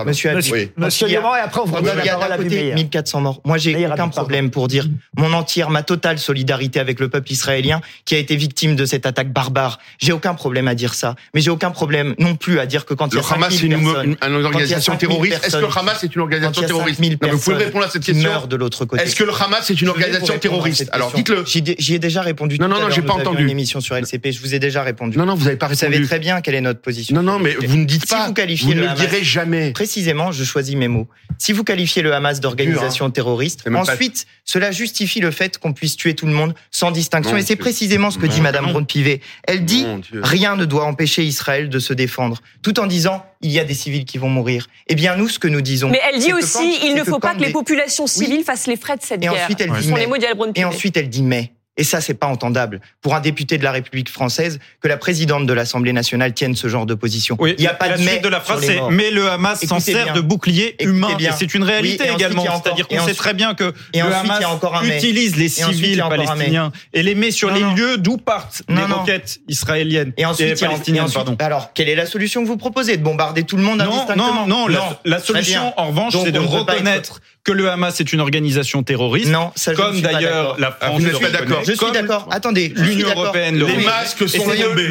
Monsieur 0.06 0.30
Habib. 0.32 0.70
Monsieur 0.78 1.08
et 1.10 1.16
après 1.18 1.62
on 1.62 1.66
vous 1.66 1.78
il 1.80 1.86
la 1.86 1.94
parole 2.18 2.32
à 2.32 2.38
côté 2.38 2.50
Bibi. 2.50 2.76
1400 2.76 3.22
morts. 3.22 3.42
Moi, 3.46 3.58
j'ai 3.58 3.88
aucun 3.88 4.10
problème 4.10 4.52
pour 4.52 4.68
dire 4.68 4.88
mon 5.18 5.34
entière, 5.34 5.70
ma 5.70 5.84
totale 5.84 6.20
solidarité 6.20 6.80
avec 6.80 7.00
le 7.00 7.10
peuple 7.10 7.32
israélien 7.32 7.82
qui 8.06 8.16
a 8.16 8.18
été 8.18 8.36
victime 8.36 8.76
de 8.76 8.86
cette 8.86 9.06
attaque 9.06 9.32
barbare. 9.32 9.80
J'ai 10.00 10.12
aucun 10.12 10.34
problème 10.34 10.68
à 10.68 10.76
dire 10.76 10.94
ça. 10.94 11.16
Mais 11.34 11.42
j'ai 11.42 11.50
aucun 11.50 11.72
problème 11.72 12.16
non 12.20 12.36
plus 12.36 12.60
à 12.60 12.66
dire 12.66 12.86
que 12.86 12.94
quand 12.94 13.08
il 13.08 13.14
y 13.14 13.16
Le 13.18 13.24
a 13.24 13.34
Hamas, 13.34 13.54
5000 13.54 13.60
c'est 13.60 13.66
une, 13.66 13.84
personnes, 13.84 14.18
une, 14.22 14.34
une 14.36 14.46
organisation 14.46 14.94
5000 14.94 15.08
terroriste. 15.10 15.46
Est-ce 15.46 15.56
que 15.58 15.62
le 15.62 15.68
Hamas 15.78 16.04
est 16.04 16.16
une 16.16 16.22
organisation 16.22 16.62
terroriste? 16.64 16.98
5000 17.00 17.12
Non, 17.14 17.18
mais 17.22 17.30
Vous 17.32 17.40
pouvez 17.40 17.56
répondre 17.56 17.86
à 17.86 17.90
cette 17.90 18.04
question. 18.04 18.46
de 18.48 18.56
l'autre 18.56 18.86
côté. 18.86 19.04
Est-ce 19.04 19.16
que 19.16 19.24
le 19.24 19.34
Hamas 19.34 19.70
est 19.70 19.82
une 19.82 19.90
organisation 19.90 20.38
terroriste? 20.38 20.90
Alors 20.92 21.12
dites-le. 21.14 21.44
J'y 21.46 21.94
ai- 21.96 22.00
déjà 22.00 22.22
répondu. 22.22 22.58
Non, 22.60 22.66
tout 22.68 22.72
non, 22.74 22.80
à 22.80 22.84
non, 22.84 22.90
j'ai 22.90 23.02
pas 23.02 23.14
entendu. 23.14 23.44
Sur 23.80 23.96
LCP. 23.96 24.32
Je 24.32 24.40
vous 24.42 24.56
ai 24.56 24.60
déjà 24.60 24.82
répondu. 24.84 25.18
Non, 25.18 25.26
non, 25.26 25.36
vous 25.36 25.46
n'avez 25.46 25.56
pas 25.58 25.68
Vous 25.68 25.76
savez 25.76 25.94
répondu. 25.98 26.08
très 26.08 26.20
bien 26.20 26.42
quelle 26.42 26.56
est 26.56 26.62
notre 26.62 26.82
position. 26.82 27.16
Non, 27.16 27.22
non, 27.24 27.38
mais 27.40 27.54
vous 27.54 27.78
ne 27.78 27.86
dites 27.86 28.02
Si 28.02 28.08
pas. 28.08 28.26
vous 28.28 28.34
qualifiez 28.34 28.66
Vous 28.68 28.74
le 28.74 28.80
ne 28.82 28.86
le 28.86 28.90
Hamas- 28.92 29.00
direz 29.00 29.24
jamais. 29.24 29.72
Précisément, 29.72 30.32
je 30.32 30.44
choisis 30.44 30.76
mes 30.76 30.88
mots. 30.88 31.08
Si 31.38 31.54
vous 31.54 31.64
qualifiez 31.64 32.02
le 32.02 32.14
Hamas 32.14 32.40
d'organisation 32.40 33.10
terroriste, 33.12 33.66
même 33.68 33.76
pas- 33.86 33.94
ensuite, 33.94 34.26
cela 34.46 34.72
justifie 34.72 35.20
le 35.20 35.32
fait 35.32 35.58
qu'on 35.60 35.74
puisse 35.74 35.96
tuer 35.96 36.16
tout 36.16 36.26
le 36.26 36.34
monde 36.34 36.54
sans 36.72 36.92
distinction. 36.92 37.34
Mon 37.34 37.38
Et 37.40 37.46
c'est 37.46 37.56
précisément 37.56 38.10
ce 38.12 38.18
que 38.18 38.26
dit 38.26 38.42
Madame. 38.42 38.66
Braun-Pivet. 38.72 39.22
Elle 39.48 39.64
dit 39.66 39.86
rien 40.14 40.56
ne 40.56 40.66
doit 40.66 40.86
empêcher 40.86 41.24
Israël 41.24 41.70
de 41.70 41.80
se 41.80 41.94
défendre, 41.94 42.42
tout 42.62 42.80
en 42.80 42.88
disant 42.88 43.24
il 43.42 43.52
y 43.52 43.60
a 43.60 43.64
des 43.64 43.74
civils 43.74 44.04
qui 44.06 44.18
vont 44.18 44.30
mourir. 44.30 44.68
Eh 44.88 44.96
bien, 44.96 45.16
nous, 45.16 45.30
ce 45.30 45.40
que 45.40 45.48
nous 45.48 45.62
disons. 45.62 45.90
Mais 45.90 46.02
elle 46.12 46.20
dit 46.20 46.34
aussi, 46.34 46.58
quand- 46.58 46.86
il 46.88 46.96
ne 46.96 47.04
faut 47.04 47.20
pas 47.20 47.36
que 47.36 47.40
les 47.42 47.52
populations 47.52 48.06
civiles 48.08 48.44
fassent 48.44 48.68
les 48.68 48.76
frais 48.78 48.98
de 48.98 49.02
cette 49.04 49.20
Et 49.24 49.28
guerre. 49.28 49.34
Et 50.56 50.66
ensuite, 50.66 50.98
elle 50.98 51.10
dit 51.10 51.24
mais. 51.24 51.52
Et 51.80 51.86
ça, 51.86 52.02
c'est 52.02 52.14
pas 52.14 52.28
entendable 52.28 52.82
pour 53.02 53.16
un 53.16 53.22
député 53.22 53.58
de 53.58 53.64
la 53.64 53.72
République 53.72 54.10
française 54.10 54.60
que 54.82 54.90
la 54.90 54.98
présidente 54.98 55.46
de 55.48 55.54
l'Assemblée 55.54 55.94
nationale 55.94 56.34
tienne 56.34 56.54
ce 56.54 56.68
genre 56.68 56.86
de 56.86 56.94
position. 56.94 57.38
Oui, 57.40 57.56
Il 57.58 57.62
n'y 57.62 57.68
a 57.68 57.74
pas 57.74 57.88
la 57.88 57.98
de 57.98 58.04
mais 58.04 58.12
suite 58.12 58.24
de 58.26 58.28
la 58.28 58.42
phrase, 58.42 58.60
c'est 58.66 58.80
mais 58.92 59.12
le 59.12 59.30
Hamas 59.30 59.66
s'en 59.66 59.80
sert 59.80 60.12
de 60.12 60.20
bouclier 60.20 60.76
humain. 60.84 61.16
bien. 61.16 61.30
Et 61.32 61.34
c'est 61.40 61.54
une 61.54 61.64
réalité 61.64 62.04
Oui, 62.04 62.10
et 62.12 62.14
également. 62.16 62.44
C'est-à-dire 62.62 62.86
et 62.90 62.98
qu'on 62.98 63.06
sait 63.06 63.14
très 63.14 63.34
bien 63.34 63.54
que 63.54 63.74
et 63.94 64.00
le 64.02 64.04
ensuite, 64.08 64.24
il 64.26 64.28
y 64.28 64.32
a 64.32 64.36
Hamas 64.36 64.46
encore 64.46 64.84
utilise 64.84 65.38
les 65.38 65.46
Et 65.46 65.48
civils 65.50 66.04
mais. 66.10 66.18
palestiniens 66.18 66.74
et 66.94 67.02
les 67.02 67.16
met 67.16 67.32
sur 67.32 67.48
Non, 67.48 67.56
les 67.56 67.62
non. 67.62 67.74
lieux 67.76 67.98
d'où 67.98 68.18
partent 68.18 68.62
Non, 68.68 68.82
les 68.82 68.88
non. 68.88 68.98
roquettes 69.00 69.40
israéliennes 69.48 70.12
Et 70.18 70.26
ensuite, 70.26 70.48
et 70.48 70.52
a- 70.52 70.56
et 70.56 70.60
palestiniennes. 70.70 71.04
ensuite- 71.06 71.16
pardon. 71.16 71.38
alors, 71.40 71.72
quelle 71.74 71.88
est 71.88 71.96
la 71.96 72.06
solution 72.06 72.44
que 72.44 72.48
vous 72.48 72.58
proposez 72.58 72.98
De 72.98 73.04
bombarder 73.04 73.44
tout 73.44 73.56
le 73.56 73.64
monde 73.64 73.78
Non, 73.80 73.86
indistinctement 73.86 74.46
non, 74.46 74.48
non, 74.48 74.68
la, 74.68 75.00
la 75.06 75.20
solution, 75.20 75.74
en 75.78 75.88
revanche, 75.88 76.14
c'est 76.26 76.34
de 76.34 76.40
reconnaître 76.40 77.22
que 77.50 77.54
le 77.54 77.68
Hamas 77.68 78.00
est 78.00 78.14
une 78.14 78.20
organisation 78.22 78.84
terroriste, 78.84 79.32
Non, 79.32 79.52
ça, 79.56 79.74
je 79.74 79.78
comme 79.78 79.94
suis 79.94 80.04
d'ailleurs 80.04 80.56
la 80.60 80.78
Ah, 80.80 80.86
France 80.86 81.02
pas 81.02 81.08
reconnaît, 81.10 81.32
d'accord. 81.32 81.62
Je 81.66 81.72
suis 81.74 81.92
d'accord. 81.92 82.28
Attendez, 82.30 82.72
je 82.76 82.84
suis 82.84 82.96
L'Union 82.96 83.10
européenne 83.10 83.58
le 83.58 83.66
Les 83.66 83.78
masques 83.78 84.30
sont 84.30 84.38
tombés. 84.44 84.90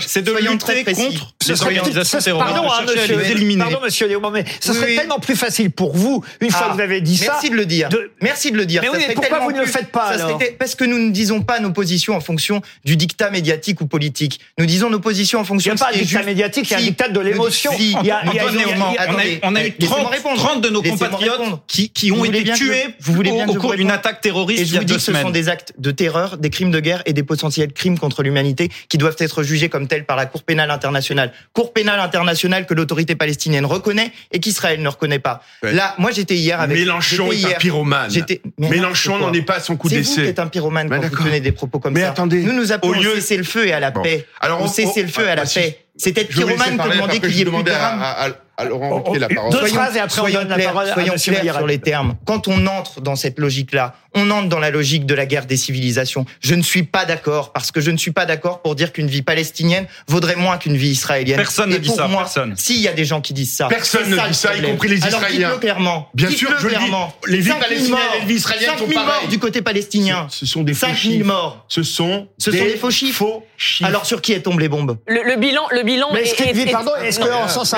C'est 0.00 0.22
de 0.22 0.32
lutter 0.32 0.82
contre 0.84 1.32
les 1.48 1.56
serait- 1.56 1.78
organisations 1.78 2.20
ce- 2.20 2.24
terroristes, 2.24 2.54
Pardon, 2.54 2.68
hein, 2.70 2.76
à 2.78 2.82
monsieur, 2.82 3.16
les 3.18 3.30
éliminer. 3.32 3.64
pardon, 3.64 3.80
monsieur 3.82 4.06
Léaumont, 4.06 4.30
mais 4.30 4.44
ce 4.60 4.72
serait 4.72 4.86
Oui. 4.86 4.96
tellement 4.96 5.18
plus 5.18 5.36
facile 5.36 5.70
pour 5.70 5.96
vous, 5.96 6.24
une 6.40 6.50
fois 6.50 6.60
Ah, 6.64 6.68
que 6.70 6.74
vous 6.76 6.80
avez 6.80 7.00
dit 7.00 7.16
ça. 7.16 7.32
Merci 7.32 7.50
de 7.50 7.56
le 7.56 7.66
dire. 7.66 7.88
de- 7.88 8.10
Merci 8.20 8.50
de 8.52 8.56
le 8.56 8.66
dire. 8.66 8.82
Mais 8.82 8.88
Ça 8.88 8.92
oui, 8.92 8.98
mais 8.98 9.04
serait 9.04 9.14
pourquoi 9.14 9.38
vous 9.40 9.52
ne 9.52 9.60
le 9.60 9.66
faites 9.66 9.90
pas, 9.90 10.12
serait 10.18 10.22
alors? 10.24 10.40
Parce 10.58 10.74
que 10.74 10.84
nous 10.84 10.98
ne 10.98 11.10
disons 11.10 11.42
pas 11.42 11.60
nos 11.60 11.70
positions 11.72 12.14
en 12.14 12.20
fonction 12.20 12.62
du 12.84 12.96
dictat 12.96 13.30
médiatique 13.30 13.80
ou 13.80 13.86
politique. 13.86 14.40
Nous 14.58 14.66
disons 14.66 14.90
nos 14.90 15.00
positions 15.00 15.38
en 15.40 15.42
Il 15.42 15.44
n'y 15.44 15.48
fonction 15.48 15.72
a 15.72 15.76
pas 15.76 15.92
de 15.92 15.98
dictat 15.98 16.18
juste. 16.18 16.24
médiatique, 16.26 16.66
il 16.70 16.72
y 16.72 16.74
a 16.74 16.78
un 16.78 16.82
dictat 16.82 17.08
de 17.08 17.20
l'émotion. 17.20 17.72
Si. 17.76 17.96
Il 18.00 18.06
y 18.06 18.10
a- 18.10 18.22
on 18.24 18.30
a, 18.30 19.26
eu- 19.26 19.38
on 19.42 19.54
a 19.56 19.60
eu 19.64 19.74
Laissez-moi 19.78 19.98
30, 20.00 20.10
répondre. 20.12 20.36
30 20.36 20.60
de 20.62 20.68
nos 20.70 20.82
compatriotes 20.82 21.40
qui, 21.66 22.12
ont 22.12 22.24
été 22.24 22.44
tués 22.52 22.84
vous 23.00 23.12
voulez 23.14 23.30
bien 23.32 23.48
au, 23.48 23.54
cours 23.54 23.74
d'une 23.74 23.90
attaque 23.90 24.20
terroriste 24.20 24.60
Et 24.60 24.62
il 24.62 24.68
je 24.68 24.74
y 24.74 24.76
a 24.76 24.80
vous 24.80 24.84
dis 24.84 24.92
deux 24.92 24.98
que 24.98 25.04
ce 25.04 25.12
sont 25.12 25.30
des 25.30 25.48
actes 25.48 25.72
de 25.78 25.90
terreur, 25.90 26.36
des 26.38 26.50
crimes 26.50 26.70
de 26.70 26.80
guerre 26.80 27.02
et 27.06 27.12
des 27.12 27.22
potentiels 27.22 27.72
crimes 27.72 27.98
contre 27.98 28.22
l'humanité 28.22 28.70
qui 28.88 28.98
doivent 28.98 29.16
être 29.18 29.42
jugés 29.42 29.68
comme 29.68 29.88
tels 29.88 30.04
par 30.04 30.16
la 30.16 30.26
Cour 30.26 30.42
pénale 30.42 30.70
internationale. 30.70 31.31
Cour 31.52 31.72
pénale 31.72 32.00
internationale 32.00 32.66
que 32.66 32.74
l'autorité 32.74 33.14
palestinienne 33.14 33.64
reconnaît 33.66 34.12
et 34.32 34.40
qu'Israël 34.40 34.80
ne 34.82 34.88
reconnaît 34.88 35.18
pas. 35.18 35.42
Ouais. 35.62 35.72
Là, 35.72 35.94
moi 35.98 36.10
j'étais 36.10 36.34
hier 36.36 36.60
avec. 36.60 36.76
Mélenchon 36.78 37.26
est 37.32 37.44
un 37.44 37.48
hier- 37.48 37.58
pyromane. 37.58 38.10
j'étais- 38.10 38.40
Mais 38.58 38.68
Mélenchon 38.68 39.18
n'en 39.18 39.32
est 39.32 39.42
pas 39.42 39.54
à 39.56 39.60
son 39.60 39.76
coup 39.76 39.88
C'est 39.88 40.00
vous 40.00 40.10
qui 40.10 40.16
d'essai. 40.16 40.28
êtes 40.30 40.38
un 40.38 40.46
pyromane 40.48 40.88
Ben 40.88 41.00
quand 41.00 41.08
vous 41.08 41.24
tenez 41.24 41.40
des 41.40 41.52
propos 41.52 41.78
comme 41.78 41.94
Mais 41.94 42.00
ça. 42.00 42.10
attendez, 42.10 42.42
nous 42.42 42.52
nous 42.52 42.72
appelons 42.72 42.90
au 42.90 42.94
lieu- 42.94 43.12
au 43.12 43.16
cessez-le-feu 43.16 43.66
et 43.68 43.72
à 43.72 43.80
la 43.80 43.90
Bon. 43.90 44.02
paix. 44.02 44.26
Alors, 44.40 44.60
au 44.60 44.64
on- 44.64 44.68
cessez-le-feu 44.68 45.22
on- 45.24 45.28
et 45.28 45.30
à 45.30 45.34
la 45.36 45.46
si- 45.46 45.58
paix. 45.58 45.78
C'est 45.96 46.16
être 46.16 46.28
pyromane 46.28 46.78
que 46.78 46.88
demander 46.90 47.20
qu'il 47.20 47.36
y 47.36 47.42
ait 47.42 47.44
plus 47.44 47.62
de 47.62 47.70
à, 47.70 48.28
Laurent 48.64 48.90
Oh, 48.92 48.96
Ruquier 49.10 49.18
la 49.18 49.26
oh, 49.30 49.34
parole. 49.34 49.50
deux 49.52 49.58
Soyons- 49.58 49.74
phrases 49.74 49.96
et 49.96 50.00
après 50.00 50.20
on 50.20 50.24
donne 50.28 50.48
la 50.48 50.54
clairs, 50.54 50.72
parole 50.72 50.88
à 50.88 50.92
soyons 50.92 51.12
monsieur 51.14 51.32
clairs 51.32 51.42
Meyer. 51.44 51.56
sur 51.56 51.66
les 51.66 51.78
termes. 51.78 52.14
Quand 52.24 52.48
on 52.48 52.66
entre 52.66 53.00
dans 53.00 53.16
cette 53.16 53.38
logique-là, 53.38 53.94
on 54.14 54.30
entre 54.30 54.48
dans 54.48 54.58
la 54.58 54.70
logique 54.70 55.06
de 55.06 55.14
la 55.14 55.26
guerre 55.26 55.46
des 55.46 55.56
civilisations. 55.56 56.24
Je 56.40 56.54
ne 56.54 56.62
suis 56.62 56.82
pas 56.82 57.04
d'accord 57.04 57.52
parce 57.52 57.70
que 57.72 57.80
je 57.80 57.90
ne 57.90 57.96
suis 57.96 58.10
pas 58.12 58.26
d'accord 58.26 58.62
pour 58.62 58.74
dire 58.74 58.92
qu'une 58.92 59.06
vie 59.08 59.22
palestinienne 59.22 59.86
vaudrait 60.08 60.36
moins 60.36 60.58
qu'une 60.58 60.76
vie 60.76 60.90
israélienne. 60.90 61.36
Personne 61.36 61.70
ne 61.70 61.78
dit 61.78 61.88
ça, 61.88 62.06
moi, 62.08 62.22
personne. 62.22 62.54
Si, 62.56 62.76
il 62.76 62.82
y 62.82 62.88
a 62.88 62.92
des 62.92 63.04
gens 63.04 63.20
qui 63.20 63.32
disent 63.32 63.52
ça. 63.54 63.68
Personne 63.68 64.10
ne 64.10 64.16
ça, 64.16 64.28
dit 64.28 64.34
ça, 64.34 64.54
y 64.56 64.62
compris 64.62 64.88
les 64.88 65.02
Alors, 65.04 65.20
Israéliens. 65.20 65.48
dites-le 65.48 65.60
clairement. 65.60 66.08
Bien 66.14 66.30
sûr, 66.30 66.50
je 66.58 66.64
le 66.66 66.70
dis. 66.72 66.76
clairement. 66.76 67.14
Les 67.26 67.38
vies 67.38 67.48
5 67.50 67.58
000 67.58 67.60
palestiniennes 67.60 67.98
et 68.16 68.20
les 68.20 68.26
vies 68.26 68.34
israéliennes 68.34 68.70
5 68.70 68.78
sont 68.78 68.86
000 68.88 69.00
morts 69.00 69.12
pareilles. 69.14 69.28
du 69.28 69.38
côté 69.38 69.62
palestinien. 69.62 70.26
Ce 70.30 70.46
sont 70.46 70.62
des 70.62 70.74
faux 70.74 70.86
5 70.86 70.86
000 70.88 70.96
chiffres. 71.14 71.26
morts. 71.26 71.64
Ce 71.68 71.82
sont 71.82 72.28
Ce 72.38 72.50
sont 72.50 72.56
des 72.64 72.76
faux 72.76 72.90
chiffres. 72.90 73.18
Faux 73.18 73.46
chiffres. 73.56 73.88
Alors 73.88 74.06
sur 74.06 74.20
qui 74.20 74.32
est 74.32 74.40
tombent 74.40 74.60
les 74.60 74.68
bombes? 74.68 74.98
Le, 75.06 75.22
le 75.22 75.36
bilan, 75.36 75.62
le 75.70 75.82
bilan 75.82 76.08
Mais 76.12 76.20
est, 76.22 76.40
est-ce 76.40 76.70
pardon, 76.70 76.92
est-ce 77.02 77.20
le 77.20 77.26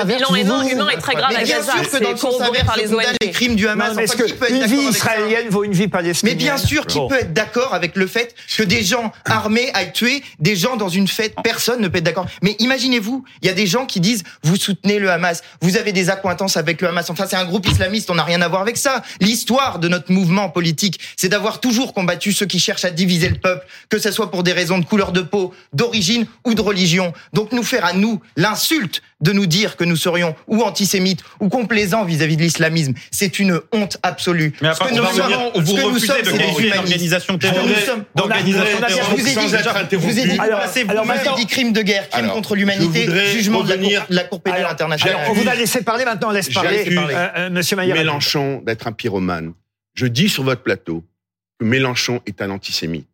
bilan 0.05 0.61
vous 0.61 0.69
humain 0.69 0.89
est 0.89 0.97
très 0.97 1.13
grave 1.15 1.29
Mais 1.31 1.37
à 1.37 1.43
bien 1.43 1.57
Gaza. 1.57 1.73
sûr 1.73 1.89
que 1.91 2.03
dans 2.03 2.11
le 2.11 2.17
sens 2.17 2.41
inverse, 2.41 2.65
par 2.65 2.77
les 3.21 3.31
crimes 3.31 3.55
du 3.55 3.67
Hamas. 3.67 3.97
Est-ce 3.97 4.13
Enfin, 4.15 4.23
que 4.23 4.27
qui 4.29 4.33
peut 4.33 4.45
être 4.45 4.51
une 4.53 4.59
d'accord 4.61 4.77
vie 4.79 4.87
israélienne 4.87 5.49
vaut 5.49 5.63
une 5.63 5.73
vie 5.73 5.87
palestinienne 5.87 6.24
Mais 6.25 6.35
bien 6.35 6.57
sûr, 6.57 6.85
qui 6.87 6.97
Bon. 6.97 7.07
peut 7.07 7.19
être 7.19 7.33
d'accord 7.33 7.73
avec 7.73 7.95
le 7.95 8.07
fait 8.07 8.35
que 8.57 8.63
des 8.63 8.83
gens 8.83 9.11
armés 9.25 9.69
aillent 9.73 9.93
tuer 9.93 10.23
des 10.39 10.55
gens 10.55 10.75
dans 10.75 10.89
une 10.89 11.07
fête 11.07 11.33
Personne 11.43 11.81
ne 11.81 11.87
peut 11.87 11.99
être 11.99 12.03
d'accord. 12.03 12.25
Mais 12.41 12.55
imaginez-vous, 12.59 13.23
il 13.41 13.47
y 13.47 13.49
a 13.49 13.53
des 13.53 13.67
gens 13.67 13.85
qui 13.85 13.99
disent 13.99 14.23
vous 14.43 14.55
soutenez 14.55 14.99
le 14.99 15.09
Hamas, 15.11 15.43
vous 15.61 15.77
avez 15.77 15.91
des 15.91 16.09
accointances 16.09 16.57
avec 16.57 16.81
le 16.81 16.87
Hamas. 16.89 17.09
Enfin, 17.09 17.25
c'est 17.29 17.35
un 17.35 17.45
groupe 17.45 17.67
islamiste, 17.67 18.09
on 18.09 18.15
n'a 18.15 18.23
rien 18.23 18.41
à 18.41 18.47
voir 18.47 18.61
avec 18.61 18.77
ça. 18.77 19.03
L'histoire 19.21 19.79
de 19.79 19.87
notre 19.87 20.11
mouvement 20.11 20.49
politique, 20.49 20.99
c'est 21.15 21.29
d'avoir 21.29 21.59
toujours 21.61 21.93
combattu 21.93 22.33
ceux 22.33 22.45
qui 22.45 22.59
cherchent 22.59 22.85
à 22.85 22.91
diviser 22.91 23.29
le 23.29 23.35
peuple, 23.37 23.65
que 23.89 23.99
ce 23.99 24.11
soit 24.11 24.31
pour 24.31 24.43
des 24.43 24.51
raisons 24.53 24.79
de 24.79 24.85
couleur 24.85 25.11
de 25.11 25.21
peau, 25.21 25.53
d'origine 25.73 26.25
ou 26.45 26.53
de 26.53 26.61
religion. 26.61 27.13
Donc 27.33 27.51
nous 27.51 27.63
faire 27.63 27.85
à 27.85 27.93
nous 27.93 28.21
l'insulte 28.35 29.01
de 29.21 29.31
nous 29.31 29.45
dire 29.45 29.77
que 29.77 29.85
nous 29.85 29.95
serions 29.95 30.35
ou 30.47 30.61
antisémites 30.63 31.21
ou 31.39 31.47
complaisants 31.47 32.03
vis-à-vis 32.03 32.35
de 32.35 32.41
l'islamisme, 32.41 32.93
c'est 33.11 33.39
une 33.39 33.61
honte 33.71 33.97
absolue. 34.03 34.53
Mais 34.61 34.67
à 34.67 34.73
Ce 34.73 34.79
que 34.81 34.89
nous 34.89 34.95
sommes- 35.05 35.51
vous 35.63 35.75
refusez 35.87 36.07
sommes, 36.07 36.21
de 36.21 36.31
qualifier 36.37 36.67
une 36.67 36.77
organisation 36.77 37.37
terroriste, 37.37 37.91
d'organisation 38.13 38.77
terroriste, 38.79 38.99
je 39.05 39.11
vous 39.11 39.17
je 39.91 39.95
vous 39.95 40.11
dit, 40.11 40.37
Alors, 40.39 40.59
alors 40.59 41.03
vous 41.03 41.07
m'avez 41.07 41.19
maintenant- 41.19 41.35
dit 41.37 41.45
crime 41.47 41.71
de 41.71 41.81
guerre, 41.81 42.09
crime 42.09 42.25
Alors, 42.25 42.35
contre 42.35 42.55
l'humanité, 42.55 43.07
jugement 43.31 43.63
de 43.63 43.69
la 43.69 43.77
Cour, 43.77 43.89
de 44.09 44.15
la 44.15 44.23
Cour 44.25 44.41
pénale 44.41 44.59
Alors, 44.59 44.71
internationale. 44.71 45.15
alors, 45.21 45.31
on 45.31 45.33
vous 45.33 45.47
a 45.49 45.55
laissé 45.55 45.81
parler, 45.81 46.03
maintenant 46.03 46.29
on 46.29 46.31
laisse 46.31 46.49
parler 46.49 46.85
euh, 46.91 47.27
euh, 47.37 47.49
Monsieur 47.49 47.77
Maillard. 47.77 47.97
Mélenchon 47.97 48.61
d'être 48.65 48.85
un 48.87 48.91
pyromane. 48.91 49.53
Je 49.93 50.07
dis 50.07 50.27
sur 50.27 50.43
votre 50.43 50.61
plateau 50.61 51.05
que 51.59 51.65
Mélenchon 51.65 52.21
est 52.25 52.41
un 52.41 52.49
antisémite. 52.49 53.07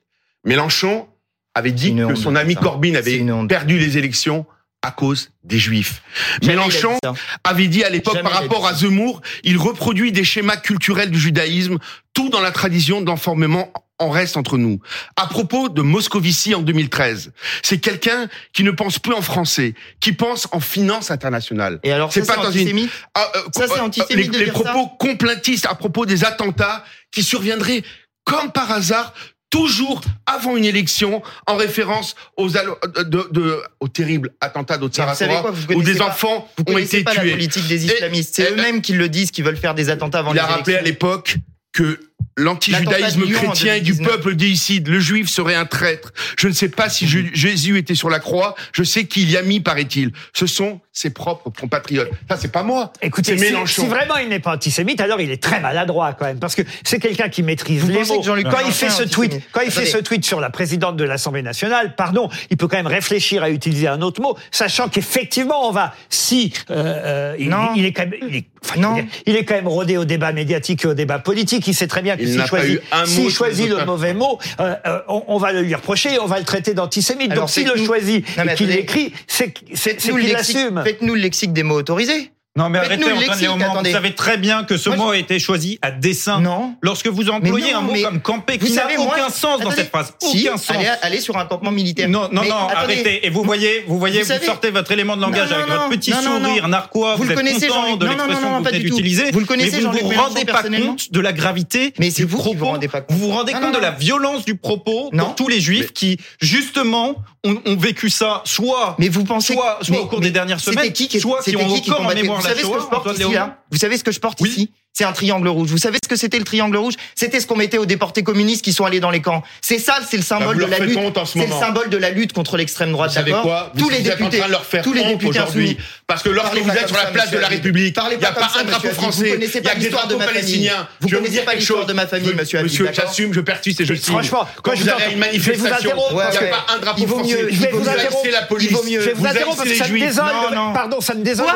Mélenchon 0.46 1.08
avait 1.54 1.72
dit 1.72 1.96
que 1.96 2.16
son 2.16 2.36
ami. 2.36 2.56
Corbyn 2.56 2.96
avait 2.96 3.24
perdu 3.48 3.78
les 3.78 3.98
élections 4.00 4.46
à 4.82 4.92
cause 4.92 5.32
des 5.44 5.60
Juifs. 5.60 6.02
Jamais 6.42 6.56
Mélenchon 6.58 6.94
dit 6.94 7.00
ça. 7.04 7.14
avait 7.44 7.68
dit 7.68 7.84
à 7.84 7.90
l'époque 7.90 8.22
par 8.22 8.32
rapport 8.32 8.66
à 8.68 8.72
ça. 8.72 8.80
Zemmour, 8.80 9.22
il 9.44 9.58
reproduit 9.58 10.12
des 10.12 10.24
schémas 10.24 10.58
culturels 10.58 11.12
du 11.12 11.20
judaïsme, 11.20 11.78
tout 12.14 12.30
dans 12.30 12.42
la 12.42 12.52
tradition 12.52 13.02
d'enfermement 13.02 13.72
en 14.00 14.10
reste 14.10 14.36
entre 14.38 14.58
nous. 14.58 14.80
À 15.16 15.28
propos 15.28 15.70
de 15.70 15.84
Moscovici 15.84 16.56
en 16.56 16.62
2013, 16.64 17.32
c'est 17.62 17.78
quelqu'un 17.78 18.28
qui 18.52 18.64
ne 18.64 18.72
pense 18.72 18.98
plus 18.98 19.14
en 19.14 19.22
français, 19.22 19.76
qui 20.00 20.14
pense 20.14 20.48
en 20.52 20.60
finance 20.60 21.12
internationale. 21.12 21.80
Et 21.84 21.92
alors, 21.92 22.12
C'est 22.12 22.26
ça, 22.26 22.34
pas 22.36 22.44
dans 22.44 22.50
une- 22.52 22.62
antisémite 22.62 22.90
Ah, 23.14 23.32
euh, 23.36 23.42
Ça, 23.54 23.68
c'est 23.68 23.78
euh, 23.80 23.84
antisémite 23.84 24.26
les, 24.26 24.28
de 24.32 24.38
les 24.40 24.46
dire 24.46 24.54
propos 24.54 24.88
complaintistes 24.98 25.68
à 25.68 25.76
propos 25.76 26.08
des 26.08 26.24
attentats 26.26 26.84
qui 27.12 27.22
surviendraient 27.22 27.84
comme 28.24 28.52
par 28.52 28.72
hasard 28.72 29.14
toujours 29.52 30.02
avant 30.26 30.58
une 30.58 30.66
élection 30.66 31.22
en 31.46 31.56
référence 31.58 32.16
aux 32.38 32.58
allo- 32.58 32.78
de, 32.96 33.04
de- 33.04 33.28
de- 33.32 33.62
aux 33.80 33.88
terribles 33.88 34.32
attentats 34.42 34.80
d'Otsaratora 34.80 35.52
où 35.76 35.84
des 35.84 35.96
pas- 35.96 36.06
enfants 36.08 36.50
Vous 36.58 36.74
ont 36.74 36.78
été 36.80 37.04
pas 37.04 37.14
la 37.14 37.22
tués. 37.22 37.32
politique 37.32 37.68
des 37.68 37.86
islamistes. 37.86 38.34
C'est 38.36 38.52
eux-mêmes 38.52 38.82
qui 38.82 38.94
le 38.94 39.08
disent, 39.10 39.30
qui 39.30 39.44
veulent 39.44 39.58
faire 39.58 39.76
des 39.76 39.90
attentats 39.90 40.20
avant 40.20 40.32
Il 40.32 40.36
les 40.36 40.40
a 40.40 40.46
rappelé 40.48 40.78
à 40.78 40.82
l'époque 40.82 41.36
que 41.74 42.00
l'antijudaïsme 42.38 43.24
chrétien 43.32 43.76
et 43.76 43.82
du 43.82 43.92
2019. 43.94 44.08
peuple 44.16 44.36
déicide, 44.36 44.88
le 44.88 45.00
juif 45.00 45.30
serait 45.30 45.56
un 45.56 45.66
traître. 45.66 46.12
Je 46.38 46.48
ne 46.48 46.54
sais 46.54 46.70
pas 46.70 46.90
si 46.90 47.08
je- 47.08 47.20
Jésus 47.34 47.78
était 47.78 47.96
sur 47.96 48.10
la 48.10 48.20
croix, 48.20 48.56
je 48.74 48.84
sais 48.84 49.06
qu'il 49.06 49.30
y 49.30 49.38
a 49.38 49.42
mis, 49.42 49.60
paraît-il. 49.60 50.12
Ce 50.34 50.46
sont 50.48 50.80
ses 50.94 51.10
propres 51.10 51.50
compatriotes. 51.50 52.10
Ça, 52.30 52.38
c'est 52.38 52.52
pas 52.52 52.64
moi. 52.64 52.92
Écoutez, 53.02 53.38
c'est 53.38 53.56
si, 53.66 53.82
si 53.82 53.88
vraiment 53.88 54.18
il 54.18 54.28
n'est 54.30 54.40
pas 54.40 54.54
antisémite, 54.56 55.00
alors 55.02 55.22
il 55.22 55.32
est 55.32 55.42
très 55.42 55.60
maladroit 55.62 56.14
quand 56.14 56.26
même, 56.26 56.40
parce 56.40 56.56
que 56.56 56.64
c'est 56.84 57.00
quelqu'un 57.00 57.30
qui 57.30 57.44
maîtrise 57.44 57.82
Vous 57.82 57.90
les 57.90 58.04
mots. 58.04 58.22
Quand 58.50 58.66
il 58.66 58.74
fait 58.74 58.90
ce 58.90 59.04
tweet, 59.04 59.42
quand 59.52 59.62
il 59.62 59.72
fait 59.72 59.86
ce 59.86 59.98
tweet 59.98 60.26
sur 60.26 60.40
la 60.42 60.50
présidente 60.50 60.98
de 60.98 61.04
l'Assemblée 61.04 61.42
nationale, 61.44 61.96
pardon, 61.96 62.30
il 62.50 62.58
peut 62.58 62.68
quand 62.68 62.78
même 62.78 62.88
réfléchir 62.88 63.44
à 63.44 63.50
utiliser 63.50 63.88
un 63.88 64.02
autre 64.02 64.22
mot, 64.22 64.38
sachant 64.52 64.90
qu'effectivement 64.90 65.68
on 65.68 65.72
va, 65.72 65.94
si 66.10 66.54
euh, 66.70 66.76
euh, 66.76 67.36
il, 67.76 67.86
est 67.86 67.94
quand 67.94 68.04
même, 68.08 68.14
il 68.28 68.36
est, 68.36 68.46
enfin, 68.64 68.80
Non. 68.80 68.96
il 68.98 69.00
est- 69.00 69.08
il 69.28 69.36
est 69.36 69.46
quand 69.46 69.56
même 69.56 69.68
rodé 69.68 69.98
au 69.98 70.06
débat 70.06 70.32
médiatique 70.34 70.84
et 70.84 70.88
au 70.88 70.94
débat 70.94 71.20
politique. 71.20 71.68
Il 71.68 71.74
sait 71.74 71.88
très 71.88 72.02
bien 72.02 72.18
que 72.18 72.21
Il 72.22 72.28
s'il 72.30 72.38
n'a 72.38 72.44
pas 72.44 72.48
choisit, 72.58 72.76
eu 72.76 72.82
un 72.92 73.00
mot 73.02 73.06
s'il 73.06 73.30
choisit 73.32 73.70
le 73.70 73.86
mauvais 73.86 74.14
mot, 74.14 74.40
euh, 74.60 74.76
euh, 74.86 75.00
on, 75.08 75.24
on 75.28 75.38
va 75.38 75.52
le 75.52 75.62
lui 75.62 75.76
reprocher, 75.76 76.14
et 76.14 76.20
on 76.20 76.26
va 76.28 76.40
le 76.40 76.46
traiter 76.46 76.74
d'antisémite. 76.74 77.34
Donc 77.34 77.50
s'il 77.50 77.68
le 77.68 77.76
choisit 77.84 78.26
Non, 78.38 78.44
et 78.44 78.56
qu'il 78.56 78.68
l'écrit, 78.70 79.14
c'est 79.28 79.52
qu'il 79.52 79.76
lexique- 80.16 80.34
l'assume. 80.34 80.82
Faites-nous 80.84 81.16
le 81.16 81.22
lexique 81.22 81.54
des 81.54 81.64
mots 81.64 81.76
autorisés. 81.76 82.32
Non, 82.58 82.68
mais 82.68 82.80
arrêtez, 82.80 83.06
Antoine 83.10 83.40
Léaumont. 83.40 83.82
Vous 83.82 83.92
savez 83.92 84.14
très 84.14 84.38
bien 84.38 84.66
que 84.66 84.76
ce 84.76 84.90
Moi, 84.90 84.98
je- 84.98 85.02
mot 85.04 85.10
a 85.12 85.18
été 85.18 85.40
choisi 85.40 85.80
à 85.82 85.90
dessein. 85.90 86.42
Non. 86.42 86.76
Lorsque 86.82 87.08
vous 87.08 87.30
employez 87.30 87.72
non, 87.72 87.80
un 87.80 87.82
mot 87.84 87.94
comme 88.04 88.20
camper, 88.22 88.58
qui 88.58 88.74
n'a 88.74 88.88
aucun 88.88 89.04
moi, 89.04 89.30
sens 89.30 89.62
dans 89.62 89.72
cette 89.72 89.88
phrase. 89.88 90.14
Si, 90.22 90.50
Aucun 90.50 90.58
sens. 90.58 90.76
Allez, 90.76 90.90
allez 91.02 91.22
sur 91.22 91.38
un 91.38 91.46
campement 91.46 91.72
militaire. 91.72 92.10
Non, 92.10 92.28
non, 92.34 92.42
Mais 92.42 92.50
non, 92.50 92.56
attendez. 92.68 92.76
arrêtez. 92.96 93.26
Et 93.26 93.30
vous 93.30 93.44
voyez, 93.44 93.86
vous 93.88 93.98
voyez, 93.98 94.24
Vous 94.24 94.46
sortez 94.46 94.70
votre 94.70 94.92
élément 94.92 95.16
de 95.16 95.22
langage 95.22 95.50
Non, 95.50 95.56
avec 95.56 95.68
non, 95.70 95.76
votre 95.76 95.90
petit 95.92 96.12
sourire 96.12 96.68
narquois. 96.68 97.16
Vous 97.16 97.20
Vous, 97.20 97.24
le 97.24 97.32
êtes 97.32 97.38
connaissez, 97.38 97.68
content 97.68 97.96
de 97.96 98.06
l'expression 98.06 98.42
que 98.42 98.58
vous 98.58 98.64
venez 98.66 98.80
d'utiliser. 98.80 99.32
Vous 99.32 99.40
le 99.40 99.46
connaissez, 99.46 99.78
mais 99.78 99.84
vous 99.84 99.94
ne 100.10 100.14
vous 100.14 100.22
rendez 100.22 100.44
pas 100.46 100.64
compte 100.64 101.10
de 101.12 101.20
la 101.22 101.32
gravité 101.32 101.94
Mais 102.00 102.10
c'est 102.12 102.24
vous 102.26 102.38
vous 102.38 102.66
rendez 102.66 102.90
pas 102.90 103.00
compte. 103.00 103.16
Vous 103.18 103.28
vous 103.28 103.34
rendez 103.34 103.54
compte 103.54 103.74
de 103.74 103.80
la 103.80 103.92
violence 103.92 104.44
du 104.44 104.56
propos 104.56 105.10
pour 105.18 105.36
tous 105.36 105.48
les 105.48 105.62
juifs 105.62 105.94
qui, 105.94 106.18
justement, 106.42 107.16
ont, 107.44 107.62
ont 107.66 107.76
vécu 107.76 108.10
ça, 108.10 108.42
soit, 108.46 108.96
Mais 109.00 109.10
vous 109.10 109.24
pensez 109.24 109.54
soit, 109.54 109.80
soit 109.82 109.96
mais- 109.96 110.02
au 110.02 110.08
cours 110.08 110.20
des 110.20 110.28
mais 110.28 110.32
dernières 110.32 110.60
semaines, 110.60 110.94
qui 110.94 111.08
qui 111.08 111.20
soit 111.20 111.42
qui 111.42 111.56
ont 111.56 111.68
qui 111.74 111.82
qui 111.82 111.90
encore 111.92 112.02
en 112.02 112.04
combattait 112.04 112.22
mémoire 112.22 112.40
Vous 112.42 112.48
la 112.48 112.50
savez 112.54 112.64
ce 112.64 112.70
que 112.70 112.80
je 112.80 112.86
porte 112.88 113.18
ici 113.18 113.34
là 113.34 113.58
Vous 113.72 113.78
savez 113.78 113.98
ce 113.98 114.04
que 114.04 114.12
je 114.12 114.20
porte 114.20 114.42
Oui. 114.42 114.50
ici? 114.50 114.72
C'est 114.94 115.06
un 115.06 115.14
triangle 115.14 115.48
rouge. 115.48 115.70
Vous 115.70 115.78
savez 115.78 115.98
ce 116.04 116.10
que 116.10 116.18
c'était 116.18 116.38
le 116.38 116.44
triangle 116.44 116.76
rouge? 116.76 116.96
C'était 117.16 117.40
ce 117.40 117.48
qu'on 117.48 117.56
mettait 117.56 117.78
aux 117.78 117.86
déportés 117.86 118.24
communistes 118.24 118.62
qui 118.64 118.74
sont 118.74 118.84
allés 118.84 119.00
dans 119.00 119.10
les 119.10 119.22
camps. 119.22 119.42
C'est 119.62 119.80
ça, 119.80 119.96
c'est 120.08 120.18
le 120.18 120.22
Bah, 120.22 120.28
symbole 120.28 120.58
vous 120.58 120.66
de 120.66 120.70
la 120.70 120.80
lutte. 120.80 121.00
C'est 121.26 121.46
le 121.48 121.54
symbole 121.54 121.90
de 121.90 121.98
la 121.98 122.10
lutte 122.10 122.34
contre 122.34 122.58
l'extrême 122.58 122.92
droite. 122.92 123.10
Vous 123.12 123.16
savez 123.16 123.32
quoi? 123.32 123.72
Tous 123.78 123.86
Vous 123.86 123.90
les 123.90 124.00
êtes 124.00 124.16
en 124.22 124.26
députés, 124.26 124.38
train 124.40 124.48
de 124.48 124.52
leur 124.52 124.66
faire 124.66 124.84
tous 124.84 124.92
les 124.94 125.04
députés 125.06 125.30
aujourd'hui. 125.30 125.78
Parce 126.08 126.24
que 126.24 126.30
lorsque 126.30 126.58
vous 126.58 126.70
êtes 126.72 126.88
sur 126.90 126.98
la 126.98 127.04
ça, 127.04 127.12
place 127.12 127.32
de 127.32 127.38
la 127.38 127.48
République, 127.48 127.98
il 128.12 128.18
n'y 128.18 128.26
a 128.26 128.32
pas 128.34 128.52
un 128.60 128.64
drapeau 128.66 128.90
français, 128.90 129.30
connaissez 129.32 129.60
il 129.60 129.66
y 129.66 129.70
a 129.70 129.76
des 129.76 129.80
l'histoire 129.80 130.08
de 130.08 130.16
drapeaux 130.16 130.20
ma 130.20 130.26
famille. 130.26 130.42
palestiniens. 130.44 130.88
Vous 131.00 131.10
connaissez 131.10 131.42
pas 131.42 131.56
l'histoire 131.56 131.86
de 131.86 131.94
ma 131.94 132.08
famille, 132.08 132.34
monsieur 132.34 132.62
Monsieur, 132.62 132.90
j'assume, 132.94 133.34
je 133.34 133.40
persiste 133.40 133.80
et 133.80 133.86
je 133.86 133.94
signe. 133.94 134.14
Franchement, 134.14 134.46
quand 134.62 134.76
je 134.76 134.84
vous 134.84 134.90
avez 134.90 135.14
une 135.14 135.20
manifestation, 135.20 135.92
il 136.12 136.16
n'y 136.16 136.22
a 136.22 136.42
pas 136.52 136.66
un 136.76 136.80
drapeau 136.80 137.02
il 137.02 137.08
vaut 137.08 137.16
français. 137.20 137.44
mieux- 137.44 137.50
je 137.50 137.62
vais 137.62 137.72
vous 137.72 137.88
interrompre. 137.88 138.18
haïssez 138.18 138.32
la 138.32 138.42
police. 138.42 138.68
il 138.70 138.76
vaut 138.76 138.84
mieux- 138.84 139.00
Je 139.02 139.06
vais 139.06 139.14
vous 139.14 139.26
interrompre 139.26 139.58
parce 139.58 139.70
que 139.70 139.76
ça 139.78 139.88
me 139.88 140.00
désole. 140.00 140.26
Pardon, 140.74 141.00
ça 141.02 141.14
me 141.16 141.24
désole. 141.24 141.48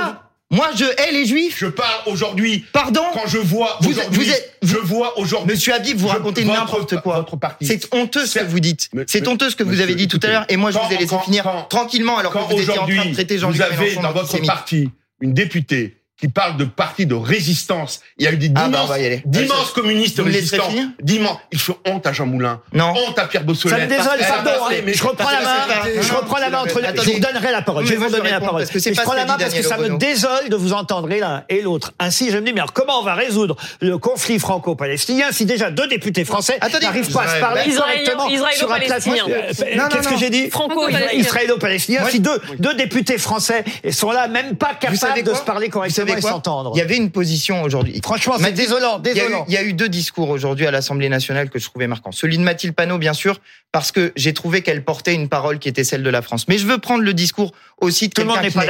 Moi, 0.52 0.70
je 0.76 0.86
hais 0.86 1.12
les 1.12 1.26
juifs. 1.26 1.58
Je 1.60 1.66
parle 1.66 2.02
aujourd'hui. 2.06 2.64
Pardon 2.72 3.02
Quand 3.14 3.28
je 3.28 3.40
vois 3.40 3.78
Vous- 3.82 3.90
aujourd'hui, 3.90 4.26
vous 4.26 4.32
êtes- 4.32 4.58
je 4.62 4.78
vois 4.78 5.18
aujourd'hui. 5.18 5.52
Monsieur 5.54 5.74
Habib, 5.74 5.98
vous 5.98 6.08
racontez 6.08 6.46
n'importe 6.46 7.02
quoi. 7.02 7.18
Votre 7.18 7.36
parti. 7.38 7.66
C'est 7.66 7.94
honteux 7.94 8.26
ce 8.26 8.40
que 8.40 8.46
vous 8.46 8.60
dites. 8.60 8.90
C'est 9.08 9.28
honteux 9.28 9.50
ce 9.50 9.56
que 9.56 9.64
vous 9.64 9.82
avez 9.82 9.96
dit 9.96 10.08
tout 10.08 10.20
à 10.24 10.28
l'heure. 10.28 10.46
Et 10.50 10.58
moi, 10.58 10.72
je 10.72 10.78
vous 10.78 10.86
ai 10.94 10.98
laissé 10.98 11.08
quand- 11.08 11.22
finir 11.24 11.44
quand- 11.44 11.64
tranquillement 11.64 12.18
alors 12.18 12.32
que 12.32 12.38
Quand 12.38 12.46
vous 12.46 12.62
étiez 12.62 12.78
en 12.78 12.86
train 12.86 13.06
de 13.06 13.14
traiter 13.14 13.36
vous 13.36 13.42
Jean-Luc 13.42 13.62
avez 13.62 13.78
Mélenchon 13.86 14.02
dans 14.02 14.12
votre 14.12 14.38
parti 14.46 14.90
une 15.22 15.34
députée 15.34 15.98
qui 16.18 16.30
parle 16.30 16.56
de 16.56 16.64
parti 16.64 17.06
de 17.06 17.14
résistance. 17.14 18.00
Il 18.18 18.24
y 18.24 18.28
a 18.28 18.32
eu 18.32 18.38
des 18.38 18.50
Ah, 18.56 18.70
bah, 18.70 18.86
d'immenses, 19.26 19.72
communistes 19.72 20.20
Vous 20.20 20.26
résistants. 20.26 20.70
D'immenses. 21.02 21.40
Il 21.52 21.60
fait 21.60 21.74
honte 21.86 22.08
à 22.08 22.14
Jean 22.14 22.26
Moulin. 22.26 22.62
Non. 22.74 22.94
Honte 22.96 23.20
à 23.20 23.26
Pierre 23.28 23.44
Bossolet. 23.44 23.76
Ça 23.76 23.82
me 23.82 23.88
désole, 23.88 24.20
pardon. 24.26 24.52
hein. 24.66 24.76
mais- 24.86 24.94
Je 24.94 25.04
reprends 25.04 25.30
la 25.30 25.42
main. 25.42 25.58
Je 26.02 26.14
reprends 26.14 26.38
la 26.38 26.50
main 26.50 26.60
entre 26.62 26.80
les. 26.80 26.88
Je 27.04 27.12
vous 27.12 27.20
donnerai 27.20 27.52
la 27.52 27.62
parole. 27.62 27.86
Je 27.86 27.90
vais 27.92 27.98
vous 27.98 28.10
donner 28.10 28.32
la 28.32 28.40
parole. 28.40 28.66
je 28.66 29.02
prends 29.02 29.14
la 29.14 29.26
main 29.26 29.36
parce 29.38 29.54
que 29.54 29.62
ça 29.62 29.78
me 29.78 29.98
désole 29.98 30.48
de 30.50 30.56
vous 30.56 30.72
entendre 30.74 31.08
l'un 31.10 31.44
et 31.50 31.62
l'autre. 31.62 31.92
Ainsi, 32.00 32.32
je 32.32 32.38
me 32.38 32.46
dis, 32.46 32.54
mais 32.54 32.62
alors 32.62 32.72
comment 32.74 33.00
on 33.00 33.04
va 33.04 33.14
résoudre 33.16 33.58
le 33.82 33.98
conflit 33.98 34.40
franco-palestinien 34.40 35.28
si 35.32 35.46
déjà 35.46 35.70
deux 35.70 35.88
députés 35.88 36.24
français 36.26 36.58
n'arrivent 36.82 37.12
pas 37.12 37.24
à 37.24 37.36
se 37.36 37.40
parler 37.42 37.74
correctement 37.76 38.30
sur 38.30 38.46
un 38.46 38.80
israélo-palestinien. 38.80 39.24
Euh, 39.30 39.76
Non, 39.76 39.84
non, 39.84 39.90
Qu'est-ce 39.90 40.08
que 40.08 40.14
non. 40.14 40.20
j'ai 40.20 40.30
dit 40.30 40.50
Franco-palestinien. 40.50 41.12
Israélo-palestinien. 41.20 42.02
Si 42.10 42.20
deux, 42.22 42.40
députés 42.76 43.18
français 43.18 43.64
sont 43.92 44.12
là, 44.12 44.28
même 44.28 44.56
pas 44.56 44.74
capables 44.76 45.24
de 45.24 45.34
se 45.34 45.42
parler 45.42 45.70
correctement 45.70 46.05
savez 46.08 46.22
quoi. 46.22 46.72
Il 46.76 46.78
y 46.78 46.82
avait 46.82 46.98
une 46.98 47.12
position 47.12 47.64
aujourd'hui. 47.64 48.00
Franchement, 48.04 48.34
c'est 48.38 48.44
Mathilde- 48.44 48.58
désolant, 48.68 49.02
Il 49.04 49.08
y, 49.08 49.10
a 49.10 49.12
eu, 49.12 49.16
désolant. 49.28 49.46
il 49.48 49.54
y 49.54 49.58
a 49.58 49.64
eu 49.64 49.74
deux 49.74 49.90
discours 49.90 50.30
aujourd'hui 50.30 50.66
à 50.68 50.72
l'Assemblée 50.72 51.10
nationale 51.10 51.50
que 51.50 51.60
je 51.60 51.66
trouvais 51.66 51.88
marquants. 51.88 52.12
Celui 52.12 52.38
de 52.38 52.44
Mathilde 52.44 52.74
Panot, 52.76 52.98
bien 52.98 53.14
sûr, 53.14 53.40
parce 53.76 53.92
que 53.92 54.14
j'ai 54.16 54.34
trouvé 54.34 54.62
qu'elle 54.62 54.86
portait 54.86 55.14
une 55.14 55.28
parole 55.28 55.60
qui 55.60 55.68
était 55.68 55.84
celle 55.84 56.02
de 56.02 56.10
la 56.10 56.22
France. 56.22 56.48
Mais 56.48 56.58
je 56.58 56.66
veux 56.66 56.78
prendre 56.78 57.04
le 57.04 57.14
discours 57.14 57.52
aussi 57.82 58.08
de 58.08 58.14
quelqu'un 58.14 58.36
qui 58.36 58.58
n'est- 58.58 58.64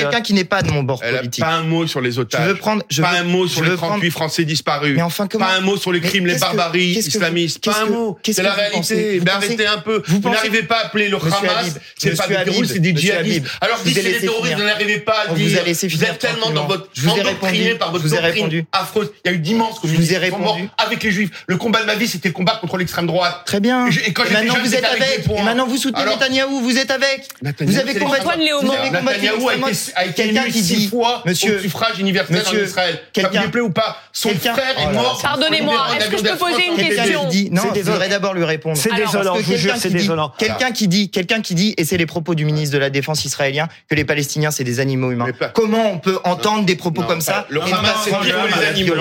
de 0.00 0.14
hein. 0.14 0.20
qui 0.20 0.34
n'est 0.34 0.44
pas 0.44 0.62
de 0.62 0.70
mon 0.70 0.84
bord 0.84 1.00
Elle 1.02 1.16
a 1.16 1.18
politique. 1.18 1.42
pas 1.42 1.50
un 1.54 1.64
mot 1.64 1.88
sur 1.88 2.00
les 2.00 2.12
Je 2.12 2.20
otages. 2.20 2.46
veux 2.46 2.54
prendre, 2.54 2.84
je 2.88 3.02
pas 3.02 3.10
veux- 3.10 3.18
un 3.18 3.24
mot 3.24 3.48
je 3.48 3.54
sur 3.54 3.64
les 3.64 3.70
veux 3.70 3.76
38 3.76 3.98
prendre- 3.98 4.12
Français 4.12 4.44
disparus. 4.44 4.94
Mais 4.94 5.02
enfin, 5.02 5.26
comment 5.26 5.44
Pas 5.46 5.56
un 5.56 5.60
mot 5.62 5.76
sur 5.76 5.90
les 5.92 6.00
crimes, 6.00 6.26
les 6.28 6.36
barbaries 6.38 6.94
que 6.94 7.00
islamistes. 7.00 7.64
Pas 7.64 7.82
un 7.82 7.86
mot. 7.86 8.16
C'est 8.24 8.40
la 8.40 8.52
réalité. 8.52 9.18
Mais 9.18 9.32
pensez- 9.32 9.46
arrêtez 9.48 9.66
un 9.66 9.78
peu. 9.78 10.00
vous 10.06 10.30
n'arrivez 10.30 10.62
pas 10.62 10.76
à 10.76 10.86
appeler 10.86 11.08
le 11.08 11.16
Monsieur 11.16 11.32
Hamas. 11.50 11.74
C'est 11.98 12.16
pas 12.16 12.28
des 12.44 12.64
c'est 12.68 12.78
des 12.78 12.94
djihadistes. 12.96 13.46
Alors 13.60 13.78
je 13.84 13.90
ai 13.90 13.94
c'est 13.94 14.02
des 14.04 14.18
terroristes, 14.20 14.54
vous 14.58 14.62
n'arrivez 14.62 14.98
pas 15.00 15.24
à 15.28 15.34
dire. 15.34 15.60
Vous 15.90 16.04
êtes 16.04 16.18
tellement 16.20 16.50
dans 16.50 16.66
votre 16.68 16.88
Je 16.94 17.00
vous 17.02 17.08
ai 17.16 17.20
endoctriné 17.22 17.58
répondu. 17.64 17.78
par 17.80 17.90
votre 17.90 18.04
Je 18.04 18.08
vous 18.10 18.14
ai 18.14 18.18
doctrine 18.18 18.34
répondu. 18.44 18.64
affreuse. 18.70 19.10
Il 19.24 19.28
y 19.28 19.34
a 19.34 19.36
eu 19.36 19.40
d'immenses 19.40 19.80
communistes 19.80 20.08
qui 20.20 20.30
sont 20.30 20.38
morts 20.38 20.54
répondu. 20.54 20.70
avec 20.78 21.02
les 21.02 21.10
juifs. 21.10 21.30
Le 21.48 21.56
combat 21.56 21.80
de 21.80 21.86
ma 21.86 21.96
vie, 21.96 22.06
c'était 22.06 22.28
le 22.28 22.34
combat 22.34 22.58
contre 22.60 22.76
l'extrême 22.76 23.08
droite. 23.08 23.42
Très 23.44 23.58
bien. 23.58 23.88
Et 23.88 23.90
je- 23.90 24.00
Et 24.06 24.12
quand 24.12 24.22
j'ai 24.28 24.35
maintenant 24.44 24.54
vous 24.62 24.74
êtes 24.74 24.84
avec. 24.84 25.24
Et 25.28 25.42
maintenant 25.42 25.66
vous 25.66 25.76
soutenez 25.76 26.02
Alors- 26.02 26.14
Netanyahou, 26.14 26.60
vous 26.60 26.78
êtes 26.78 26.90
avec. 26.90 27.28
Netanyahou, 27.42 27.72
Vous 27.72 27.78
avez 27.78 27.98
combattu. 27.98 28.26
Netanyahou 28.26 29.48
a 29.96 30.04
été, 30.04 30.12
quelqu'un 30.14 30.44
qui 30.44 30.62
dit, 30.62 30.88
fois 30.88 31.22
Monsieur- 31.26 31.58
au 31.58 31.60
suffrage 31.60 31.98
universel 31.98 32.36
Monsieur- 32.36 32.62
en 32.62 32.66
Israël. 32.66 33.00
Quelqu'un- 33.12 33.42
vous 33.42 33.50
plaît 33.50 33.60
ou 33.60 33.70
pas 33.70 33.96
Son 34.12 34.28
quelqu'un- 34.30 34.54
frère 34.54 34.74
Oh 34.78 34.80
est 34.80 34.84
là 34.86 34.92
mort. 34.92 35.20
Pardonnez-moi, 35.22 35.86
est-ce 35.98 36.08
que 36.10 36.16
je 36.18 36.22
peux 36.22 36.36
poser 36.36 36.66
une 36.66 36.76
question 36.76 37.28
non, 37.50 37.62
je 37.74 37.80
voudrais 37.82 38.08
d'abord 38.08 38.34
lui 38.34 38.44
répondre. 38.44 38.76
C'est 38.76 38.94
désolant, 38.94 39.36
je 39.36 39.42
vous 39.42 39.56
jure, 39.56 39.72
quelqu'un 39.72 39.76
c'est 39.80 39.88
qui 39.88 39.94
dit- 39.94 40.00
désolant. 40.00 40.32
Quelqu'un 40.38 40.72
qui 40.72 40.88
dit, 40.88 41.10
quelqu'un 41.10 41.40
qui 41.40 41.54
dit, 41.54 41.74
et 41.76 41.84
c'est 41.84 41.96
les 41.96 42.06
propos 42.06 42.34
du 42.34 42.44
ministre 42.44 42.74
de 42.74 42.78
la 42.78 42.90
Défense 42.90 43.24
israélien, 43.24 43.68
que 43.88 43.94
les 43.94 44.04
Palestiniens 44.04 44.50
c'est 44.50 44.64
des 44.64 44.80
animaux 44.80 45.10
humains. 45.12 45.26
Comment 45.54 45.90
on 45.92 45.98
peut 45.98 46.18
entendre 46.24 46.64
des 46.64 46.76
propos 46.76 47.02
comme 47.02 47.20
ça 47.20 47.46
le 47.48 47.60
Hamas, 47.62 47.96
c'est 48.04 48.10
pire 48.10 48.20
que 48.20 48.60
les 48.60 48.66
animaux. 48.66 48.94
Le 48.94 49.00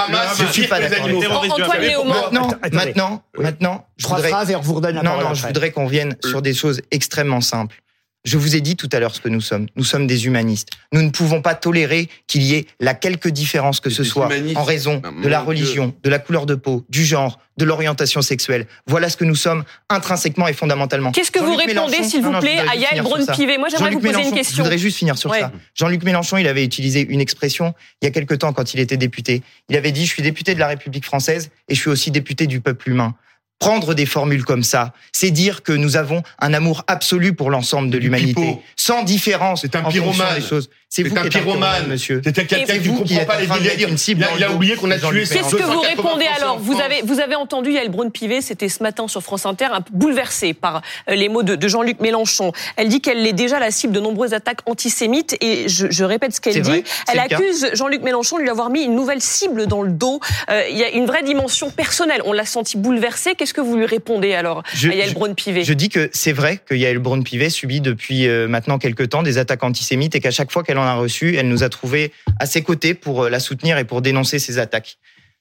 Hamas, 0.00 0.38
Je 0.38 0.44
c'est 0.46 0.52
suis 0.52 0.60
pire 0.62 0.70
pas 0.70 0.78
que 0.78 0.82
les 0.84 0.88
d'accord. 0.88 1.04
animaux. 1.06 1.22
avec 1.38 1.52
Antoine 1.52 1.80
Léaumont. 1.80 2.14
Maintenant, 2.14 2.50
maintenant, 2.72 3.22
maintenant, 3.38 3.84
je 3.98 4.06
voudrais, 4.06 4.30
redonne 4.30 4.94
la 4.94 5.02
non, 5.02 5.20
non, 5.20 5.34
je 5.34 5.46
voudrais 5.46 5.70
qu'on 5.70 5.86
vienne 5.86 6.16
sur 6.24 6.40
des 6.40 6.54
choses 6.54 6.80
extrêmement 6.90 7.40
simples. 7.40 7.76
Je 8.24 8.36
vous 8.36 8.56
ai 8.56 8.60
dit 8.60 8.76
tout 8.76 8.88
à 8.92 8.98
l'heure 8.98 9.14
ce 9.14 9.20
que 9.20 9.28
nous 9.28 9.40
sommes. 9.40 9.66
Nous 9.76 9.84
sommes 9.84 10.06
des 10.06 10.26
humanistes. 10.26 10.70
Nous 10.92 11.02
ne 11.02 11.08
pouvons 11.10 11.40
pas 11.40 11.54
tolérer 11.54 12.08
qu'il 12.26 12.42
y 12.42 12.54
ait 12.54 12.66
la 12.80 12.92
quelque 12.92 13.28
différence 13.28 13.80
que 13.80 13.88
Des 13.88 13.94
ce 13.94 14.04
soit 14.04 14.28
en 14.56 14.64
raison 14.64 15.00
Ah, 15.04 15.10
de 15.22 15.28
la 15.28 15.40
religion, 15.40 15.94
de 16.02 16.10
la 16.10 16.18
couleur 16.18 16.44
de 16.44 16.56
peau, 16.56 16.84
du 16.88 17.04
genre, 17.04 17.38
de 17.56 17.64
l'orientation 17.64 18.20
sexuelle. 18.20 18.66
Voilà 18.86 19.08
ce 19.08 19.16
que 19.16 19.24
nous 19.24 19.36
sommes 19.36 19.64
intrinsèquement 19.88 20.48
et 20.48 20.52
fondamentalement. 20.52 21.12
Qu'est-ce 21.12 21.30
que 21.30 21.38
vous 21.38 21.54
répondez, 21.54 22.02
s'il 22.02 22.22
vous 22.22 22.30
non, 22.32 22.40
plaît, 22.40 22.58
à 22.58 22.62
juste 22.64 22.74
Yael 22.74 22.88
finir 22.88 23.06
sur 23.06 23.16
ça. 23.18 23.24
Braun-Pivet 23.24 23.58
Moi, 23.58 23.68
j'aimerais 23.68 23.84
Jean-Luc 23.84 23.94
vous 23.94 24.00
poser 24.00 24.12
une 24.12 24.18
Mélenchon, 24.18 24.36
question. 24.36 24.56
Je 24.56 24.62
voudrais 24.62 24.78
juste 24.78 24.98
finir 24.98 25.16
sur 25.16 25.30
Ouais. 25.30 25.40
ça. 25.40 25.52
Jean-Luc 25.74 26.02
Mélenchon, 26.02 26.36
il 26.38 26.48
avait 26.48 26.64
utilisé 26.64 27.06
une 27.08 27.20
expression 27.20 27.72
il 28.02 28.06
y 28.06 28.08
a 28.08 28.10
quelque 28.10 28.34
temps 28.34 28.52
quand 28.52 28.74
il 28.74 28.80
était 28.80 28.96
député. 28.96 29.42
Il 29.70 29.76
avait 29.76 29.92
dit, 29.92 30.04
je 30.04 30.10
suis 30.12 30.22
député 30.24 30.54
de 30.54 30.60
la 30.60 30.66
République 30.66 31.04
française 31.04 31.50
et 31.68 31.74
je 31.74 31.80
suis 31.80 31.90
aussi 31.90 32.10
député 32.10 32.46
du 32.46 32.60
peuple 32.60 32.90
humain. 32.90 33.14
Prendre 33.58 33.94
des 33.94 34.06
formules 34.06 34.44
comme 34.44 34.62
ça, 34.62 34.92
c'est 35.12 35.32
dire 35.32 35.62
que 35.62 35.72
nous 35.72 35.96
avons 35.96 36.22
un 36.38 36.54
amour 36.54 36.84
absolu 36.86 37.34
pour 37.34 37.50
l'ensemble 37.50 37.90
de 37.90 37.98
l'humanité, 37.98 38.58
sans 38.76 39.02
différence. 39.02 39.62
C'est 39.62 39.74
un 39.74 39.82
pyromane. 39.82 40.36
des 40.36 40.46
choses. 40.46 40.70
C'est 40.90 41.02
vous 41.02 41.10
C'est 41.14 41.18
un 41.18 41.22
qui 41.24 41.28
pyromane, 41.38 41.86
monsieur. 41.86 42.22
C'était 42.24 42.46
quelqu'un 42.46 42.74
Et 42.74 42.78
qui 42.80 42.88
vous 42.88 42.94
ne 42.94 42.98
comprend 43.00 43.24
pas 43.26 43.38
les 43.38 43.46
délires. 43.46 43.62
mettre 43.76 43.88
une 43.90 43.98
cible 43.98 44.26
Il 44.38 44.42
a, 44.44 44.50
oublié 44.52 44.74
qu'on 44.74 44.90
a 44.90 44.98
tué. 44.98 45.24
Qu'est-ce 45.24 45.34
que 45.54 45.62
vous 45.62 45.82
280 45.82 45.86
répondez 45.86 46.24
alors? 46.34 46.58
Vous 46.58 46.72
France. 46.72 46.82
avez, 46.84 47.02
vous 47.04 47.20
avez 47.20 47.34
entendu 47.34 47.72
Yael 47.72 47.90
Braun-Pivet, 47.90 48.40
c'était 48.40 48.70
ce 48.70 48.82
matin 48.82 49.06
sur 49.06 49.22
France 49.22 49.44
Inter, 49.44 49.66
bouleversée 49.92 50.54
par 50.54 50.80
euh, 51.10 51.14
les 51.14 51.28
mots 51.28 51.42
de, 51.42 51.56
de 51.56 51.68
Jean-Luc 51.68 52.00
Mélenchon. 52.00 52.52
Elle 52.76 52.88
dit 52.88 53.02
qu'elle 53.02 53.26
est 53.26 53.34
déjà 53.34 53.58
la 53.58 53.70
cible 53.70 53.92
de 53.92 54.00
nombreuses 54.00 54.32
attaques 54.32 54.60
antisémites 54.64 55.36
et 55.42 55.68
je, 55.68 55.88
je 55.90 56.04
répète 56.04 56.34
ce 56.34 56.40
qu'elle 56.40 56.54
C'est 56.54 56.60
dit. 56.62 56.70
vrai, 56.70 56.84
c'est 56.86 57.12
Elle 57.12 57.20
accuse 57.20 57.66
Jean-Luc 57.74 58.00
Mélenchon 58.02 58.38
de 58.38 58.42
lui 58.42 58.50
avoir 58.50 58.70
mis 58.70 58.80
une 58.82 58.94
nouvelle 58.94 59.20
cible 59.20 59.66
dans 59.66 59.82
le 59.82 59.90
dos. 59.90 60.20
Euh, 60.50 60.62
Il 60.70 60.78
y 60.78 60.84
a 60.84 60.90
une 60.90 61.04
vraie 61.04 61.22
dimension 61.22 61.70
personnelle. 61.70 62.22
On 62.24 62.32
l'a 62.32 62.46
senti 62.46 62.78
bouleversée. 62.78 63.34
Qu'est-ce 63.34 63.52
que 63.52 63.60
vous 63.60 63.76
lui 63.76 63.84
répondez 63.84 64.32
alors 64.32 64.62
Je- 64.72 64.88
à 64.88 64.94
Yael 64.94 65.12
Braun-Pivet? 65.12 65.64
Je 65.64 65.74
dis 65.74 65.90
que 65.90 66.08
c'est 66.14 66.32
vrai 66.32 66.58
que 66.64 66.74
Yael 66.74 66.98
Braun-Pivet 66.98 67.50
subit 67.50 67.82
depuis 67.82 68.26
euh, 68.26 68.48
maintenant 68.48 68.78
quelques 68.78 69.10
temps 69.10 69.22
des 69.22 69.36
attaques 69.36 69.62
antisémites 69.64 70.14
et 70.14 70.20
qu'à 70.20 70.30
chaque 70.30 70.50
fois 70.50 70.62
qu'elle 70.62 70.77
en 70.78 70.82
a 70.84 70.94
reçu, 70.94 71.36
elle 71.36 71.48
nous 71.48 71.62
a 71.62 71.68
trouvé 71.68 72.12
à 72.38 72.46
ses 72.46 72.62
côtés 72.62 72.94
pour 72.94 73.24
euh, 73.24 73.28
la 73.30 73.40
soutenir 73.40 73.78
et 73.78 73.84
pour 73.84 74.00
dénoncer 74.02 74.38
ces 74.38 74.58
attaques. 74.58 74.98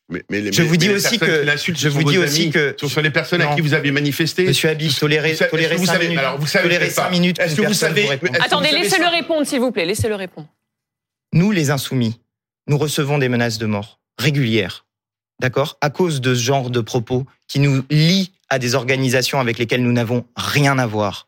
Mais, 0.10 0.24
mais 0.29 0.51
Je 0.53 0.62
mais- 0.62 0.67
vous 0.67 0.77
dis 0.77 0.89
aussi 0.89 1.20
que- 1.20 1.46
je 1.75 1.89
vous 1.89 2.01
sont 2.01 2.10
dis 2.10 2.17
aussi 2.17 2.44
amis, 2.44 2.51
que- 2.51 2.75
Ce 2.79 2.88
sont 2.88 3.01
les 3.01 3.10
personnes 3.10 3.41
à 3.41 3.53
qui 3.56 3.62
vous 3.62 3.74
avez 3.74 3.91
manifesté. 3.91 4.46
Monsieur 4.46 4.70
tolérer 5.00 5.32
est-ce 5.32 5.44
que 5.44 5.75
vous 5.75 5.86
cinq 5.86 5.94
savez- 5.94 6.06
minutes, 6.08 6.20
alors, 6.20 6.38
vous 6.39 6.48
savez 6.48 6.89
cinq 6.89 7.10
minutes, 7.12 7.39
Est-ce 7.39 7.56
que 7.56 7.62
vous 7.67 7.74
savez- 7.74 8.08
Attendez, 8.39 8.72
laissez-le 8.72 9.08
répondre, 9.08 9.46
s'il 9.46 9.60
vous 9.60 9.72
plaît. 9.72 9.86
Laissez-le 9.86 10.15
répondre. 10.15 10.48
Nous, 11.34 11.51
les 11.51 11.72
insoumis, 11.72 12.20
nous 12.67 12.77
recevons 12.77 13.17
des 13.17 13.27
menaces 13.27 13.58
de 13.58 13.65
mort 13.65 14.00
régulières, 14.17 14.86
d'accord, 15.41 15.77
à 15.82 15.89
cause 15.89 16.22
de 16.22 16.34
ce 16.34 16.41
genre 16.41 16.70
de 16.70 16.79
propos 16.79 17.25
qui 17.50 17.60
nous 17.60 17.84
lient 17.89 18.32
à 18.50 18.60
des 18.60 18.75
organisations 18.75 19.41
avec 19.41 19.60
lesquelles 19.60 19.84
nous 19.84 19.91
n'avons 19.91 20.25
rien 20.38 20.79
à 20.79 20.88
voir. 20.88 21.27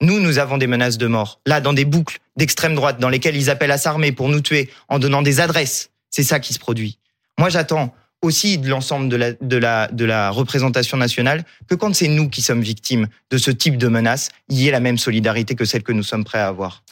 Nous, 0.00 0.20
nous 0.20 0.38
avons 0.38 0.58
des 0.58 0.66
menaces 0.66 0.98
de 0.98 1.06
mort, 1.06 1.40
là, 1.46 1.60
dans 1.60 1.72
des 1.72 1.84
boucles 1.84 2.18
d'extrême 2.36 2.74
droite, 2.74 2.98
dans 2.98 3.08
lesquelles 3.08 3.36
ils 3.36 3.50
appellent 3.50 3.70
à 3.70 3.78
s'armer 3.78 4.12
pour 4.12 4.28
nous 4.28 4.40
tuer 4.40 4.70
en 4.88 4.98
donnant 4.98 5.22
des 5.22 5.40
adresses. 5.40 5.90
C'est 6.10 6.24
ça 6.24 6.40
qui 6.40 6.52
se 6.52 6.58
produit. 6.58 6.98
Moi, 7.38 7.48
j'attends 7.48 7.94
aussi 8.24 8.58
de 8.58 8.68
l'ensemble 8.68 9.08
de 9.08 9.16
la, 9.16 9.32
de, 9.40 9.56
la, 9.56 9.88
de 9.88 10.04
la 10.04 10.30
représentation 10.30 10.96
nationale 10.96 11.44
que 11.68 11.74
quand 11.74 11.94
c'est 11.94 12.08
nous 12.08 12.28
qui 12.28 12.42
sommes 12.42 12.62
victimes 12.62 13.06
de 13.30 13.38
ce 13.38 13.50
type 13.50 13.76
de 13.78 13.88
menaces, 13.88 14.30
il 14.48 14.60
y 14.60 14.68
ait 14.68 14.70
la 14.72 14.80
même 14.80 14.98
solidarité 14.98 15.54
que 15.54 15.64
celle 15.64 15.82
que 15.82 15.92
nous 15.92 16.02
sommes 16.02 16.24
prêts 16.24 16.38
à 16.40 16.48
avoir. 16.48 16.82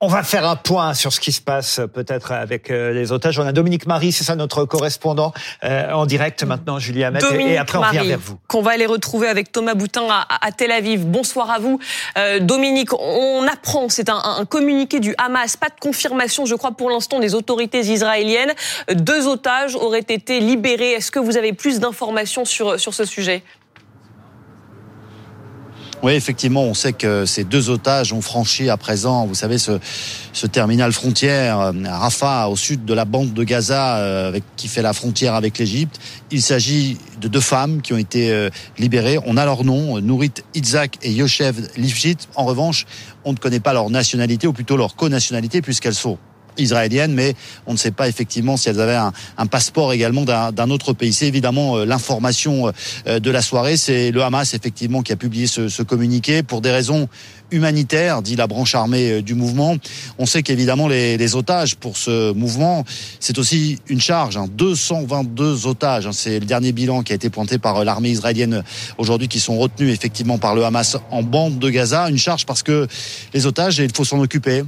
On 0.00 0.08
va 0.08 0.22
faire 0.22 0.46
un 0.48 0.56
point 0.56 0.94
sur 0.94 1.12
ce 1.12 1.20
qui 1.20 1.32
se 1.32 1.40
passe 1.40 1.78
euh, 1.78 1.86
peut-être 1.86 2.32
avec 2.32 2.70
euh, 2.70 2.92
les 2.92 3.12
otages. 3.12 3.38
On 3.38 3.46
a 3.46 3.52
Dominique 3.52 3.86
Marie, 3.86 4.12
c'est 4.12 4.24
ça 4.24 4.34
notre 4.36 4.64
correspondant 4.64 5.32
euh, 5.64 5.92
en 5.92 6.06
direct 6.06 6.42
maintenant, 6.44 6.78
Julie 6.78 7.04
Hamet. 7.04 7.20
Et- 7.20 7.22
Dominique 7.22 7.52
Et 7.52 7.56
après, 7.58 7.78
on 7.78 7.82
revient 7.82 7.96
Marie, 7.96 8.08
vers 8.08 8.18
vous. 8.18 8.38
Qu'on 8.48 8.62
va 8.62 8.72
aller 8.72 8.86
retrouver 8.86 9.28
avec 9.28 9.52
Thomas 9.52 9.74
Boutin 9.74 10.02
à, 10.10 10.26
à 10.44 10.52
Tel 10.52 10.72
Aviv. 10.72 11.06
Bonsoir 11.06 11.50
à 11.50 11.58
vous. 11.58 11.78
Euh, 12.18 12.40
Dominique, 12.40 12.92
on 12.92 13.46
apprend, 13.46 13.88
c'est 13.88 14.08
un, 14.08 14.20
un 14.24 14.44
communiqué 14.44 14.98
du 15.00 15.14
Hamas, 15.18 15.56
pas 15.56 15.68
de 15.68 15.78
confirmation, 15.80 16.46
je 16.46 16.54
crois, 16.56 16.72
pour 16.72 16.90
l'instant, 16.90 17.20
des 17.20 17.34
autorités 17.34 17.80
israéliennes. 17.80 18.52
Deux 18.92 19.26
otages 19.28 19.76
auraient 19.76 20.00
été 20.08 20.40
libérés. 20.40 20.81
Est-ce 20.90 21.10
que 21.10 21.18
vous 21.18 21.36
avez 21.36 21.52
plus 21.52 21.80
d'informations 21.80 22.44
sur, 22.44 22.78
sur 22.78 22.94
ce 22.94 23.04
sujet? 23.04 23.42
Oui, 26.02 26.14
effectivement, 26.14 26.64
on 26.64 26.74
sait 26.74 26.92
que 26.92 27.26
ces 27.26 27.44
deux 27.44 27.70
otages 27.70 28.12
ont 28.12 28.22
franchi 28.22 28.68
à 28.68 28.76
présent, 28.76 29.24
vous 29.24 29.36
savez, 29.36 29.56
ce, 29.56 29.78
ce 30.32 30.48
terminal 30.48 30.92
frontière 30.92 31.60
euh, 31.60 31.72
à 31.84 31.98
Rafah, 31.98 32.48
au 32.48 32.56
sud 32.56 32.84
de 32.84 32.92
la 32.92 33.04
bande 33.04 33.32
de 33.32 33.44
Gaza, 33.44 33.98
euh, 33.98 34.26
avec, 34.26 34.42
qui 34.56 34.66
fait 34.66 34.82
la 34.82 34.94
frontière 34.94 35.36
avec 35.36 35.58
l'Égypte. 35.58 36.00
Il 36.32 36.42
s'agit 36.42 36.98
de 37.20 37.28
deux 37.28 37.40
femmes 37.40 37.82
qui 37.82 37.92
ont 37.92 37.98
été 37.98 38.32
euh, 38.32 38.50
libérées. 38.78 39.18
On 39.26 39.36
a 39.36 39.44
leur 39.44 39.62
nom, 39.62 40.00
Nourit 40.00 40.32
Itzak 40.56 40.98
et 41.02 41.12
Yoshev 41.12 41.68
Lifshit. 41.76 42.28
En 42.34 42.46
revanche, 42.46 42.84
on 43.24 43.30
ne 43.32 43.38
connaît 43.38 43.60
pas 43.60 43.72
leur 43.72 43.88
nationalité, 43.88 44.48
ou 44.48 44.52
plutôt 44.52 44.76
leur 44.76 44.96
co-nationalité, 44.96 45.62
puisqu'elles 45.62 45.94
sont 45.94 46.18
israéliennes, 46.58 47.12
mais 47.12 47.34
on 47.66 47.72
ne 47.72 47.78
sait 47.78 47.90
pas 47.90 48.08
effectivement 48.08 48.56
si 48.56 48.68
elles 48.68 48.80
avaient 48.80 48.94
un, 48.94 49.12
un 49.38 49.46
passeport 49.46 49.92
également 49.92 50.24
d'un 50.24 50.70
autre 50.70 50.92
pays. 50.92 51.12
C'est 51.12 51.26
évidemment 51.26 51.76
euh, 51.76 51.84
l'information 51.84 52.72
euh, 53.06 53.20
de 53.20 53.30
la 53.30 53.42
soirée. 53.42 53.76
C'est 53.76 54.10
le 54.10 54.22
Hamas 54.22 54.54
effectivement 54.54 55.02
qui 55.02 55.12
a 55.12 55.16
publié 55.16 55.46
ce, 55.46 55.68
ce 55.68 55.82
communiqué 55.82 56.42
pour 56.42 56.60
des 56.60 56.70
raisons 56.70 57.08
humanitaires, 57.50 58.22
dit 58.22 58.36
la 58.36 58.46
branche 58.46 58.74
armée 58.74 59.10
euh, 59.10 59.22
du 59.22 59.34
mouvement. 59.34 59.76
On 60.18 60.26
sait 60.26 60.42
qu'évidemment 60.42 60.88
les, 60.88 61.16
les 61.16 61.36
otages 61.36 61.76
pour 61.76 61.96
ce 61.96 62.32
mouvement, 62.32 62.84
c'est 63.20 63.38
aussi 63.38 63.78
une 63.88 64.00
charge. 64.00 64.36
Hein, 64.36 64.46
222 64.50 65.66
otages, 65.66 66.06
hein, 66.06 66.12
c'est 66.12 66.40
le 66.40 66.46
dernier 66.46 66.72
bilan 66.72 67.02
qui 67.02 67.12
a 67.12 67.14
été 67.14 67.30
pointé 67.30 67.58
par 67.58 67.84
l'armée 67.84 68.10
israélienne 68.10 68.62
aujourd'hui, 68.98 69.28
qui 69.28 69.40
sont 69.40 69.58
retenus 69.58 69.92
effectivement 69.92 70.38
par 70.38 70.54
le 70.54 70.64
Hamas 70.64 70.96
en 71.10 71.22
bande 71.22 71.58
de 71.58 71.70
Gaza. 71.70 72.08
Une 72.08 72.18
charge 72.18 72.46
parce 72.46 72.62
que 72.62 72.86
les 73.34 73.46
otages, 73.46 73.78
il 73.78 73.94
faut 73.94 74.04
s'en 74.04 74.20
occuper. 74.20 74.62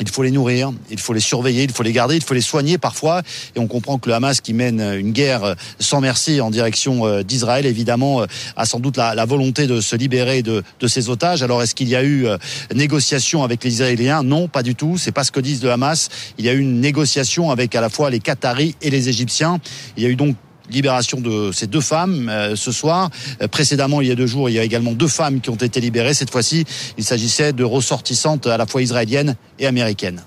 Il 0.00 0.08
faut 0.08 0.22
les 0.22 0.30
nourrir, 0.30 0.72
il 0.90 0.98
faut 0.98 1.12
les 1.12 1.20
surveiller, 1.20 1.64
il 1.64 1.72
faut 1.72 1.82
les 1.82 1.92
garder, 1.92 2.16
il 2.16 2.22
faut 2.22 2.34
les 2.34 2.40
soigner 2.40 2.78
parfois. 2.78 3.22
Et 3.54 3.58
on 3.58 3.66
comprend 3.66 3.98
que 3.98 4.08
le 4.08 4.14
Hamas, 4.14 4.40
qui 4.40 4.52
mène 4.52 4.80
une 4.80 5.12
guerre 5.12 5.56
sans 5.78 6.00
merci 6.00 6.40
en 6.40 6.50
direction 6.50 7.06
euh, 7.06 7.22
d'Israël, 7.22 7.66
évidemment, 7.66 8.22
euh, 8.22 8.26
a 8.56 8.66
sans 8.66 8.80
doute 8.80 8.96
la, 8.96 9.24
volonté 9.24 9.66
de 9.66 9.80
se 9.80 9.96
libérer 9.96 10.42
de, 10.42 10.62
de 10.80 10.86
ces 10.86 11.08
otages. 11.08 11.42
Alors, 11.42 11.62
est-ce 11.62 11.74
qu'il 11.74 11.88
y 11.88 11.96
a 11.96 12.02
eu 12.02 12.26
euh, 12.26 12.36
négociation 12.74 13.42
avec 13.42 13.64
les 13.64 13.72
Israéliens? 13.72 14.22
Non, 14.22 14.48
pas 14.48 14.62
du 14.62 14.74
tout. 14.74 14.96
C'est 14.98 15.12
pas 15.12 15.24
ce 15.24 15.32
que 15.32 15.40
disent 15.40 15.62
le 15.62 15.70
Hamas. 15.70 16.08
Il 16.38 16.44
y 16.44 16.48
a 16.48 16.52
eu 16.52 16.60
une 16.60 16.80
négociation 16.80 17.50
avec 17.50 17.74
à 17.74 17.80
la 17.80 17.88
fois 17.88 18.10
les 18.10 18.20
Qataris 18.20 18.74
et 18.82 18.90
les 18.90 19.08
Égyptiens. 19.08 19.58
Il 19.96 20.02
y 20.02 20.06
a 20.06 20.08
eu 20.08 20.16
donc 20.16 20.36
libération 20.70 21.20
de 21.20 21.50
ces 21.52 21.66
deux 21.66 21.80
femmes 21.80 22.28
euh, 22.28 22.56
ce 22.56 22.72
soir. 22.72 23.10
Euh, 23.42 23.48
précédemment, 23.48 24.00
il 24.00 24.08
y 24.08 24.10
a 24.10 24.14
deux 24.14 24.26
jours, 24.26 24.50
il 24.50 24.54
y 24.54 24.58
a 24.58 24.64
également 24.64 24.92
deux 24.92 25.08
femmes 25.08 25.40
qui 25.40 25.50
ont 25.50 25.56
été 25.56 25.80
libérées. 25.80 26.14
Cette 26.14 26.30
fois-ci, 26.30 26.64
il 26.98 27.04
s'agissait 27.04 27.52
de 27.52 27.64
ressortissantes 27.64 28.46
à 28.46 28.56
la 28.56 28.66
fois 28.66 28.82
israéliennes 28.82 29.36
et 29.58 29.66
américaines. 29.66 30.22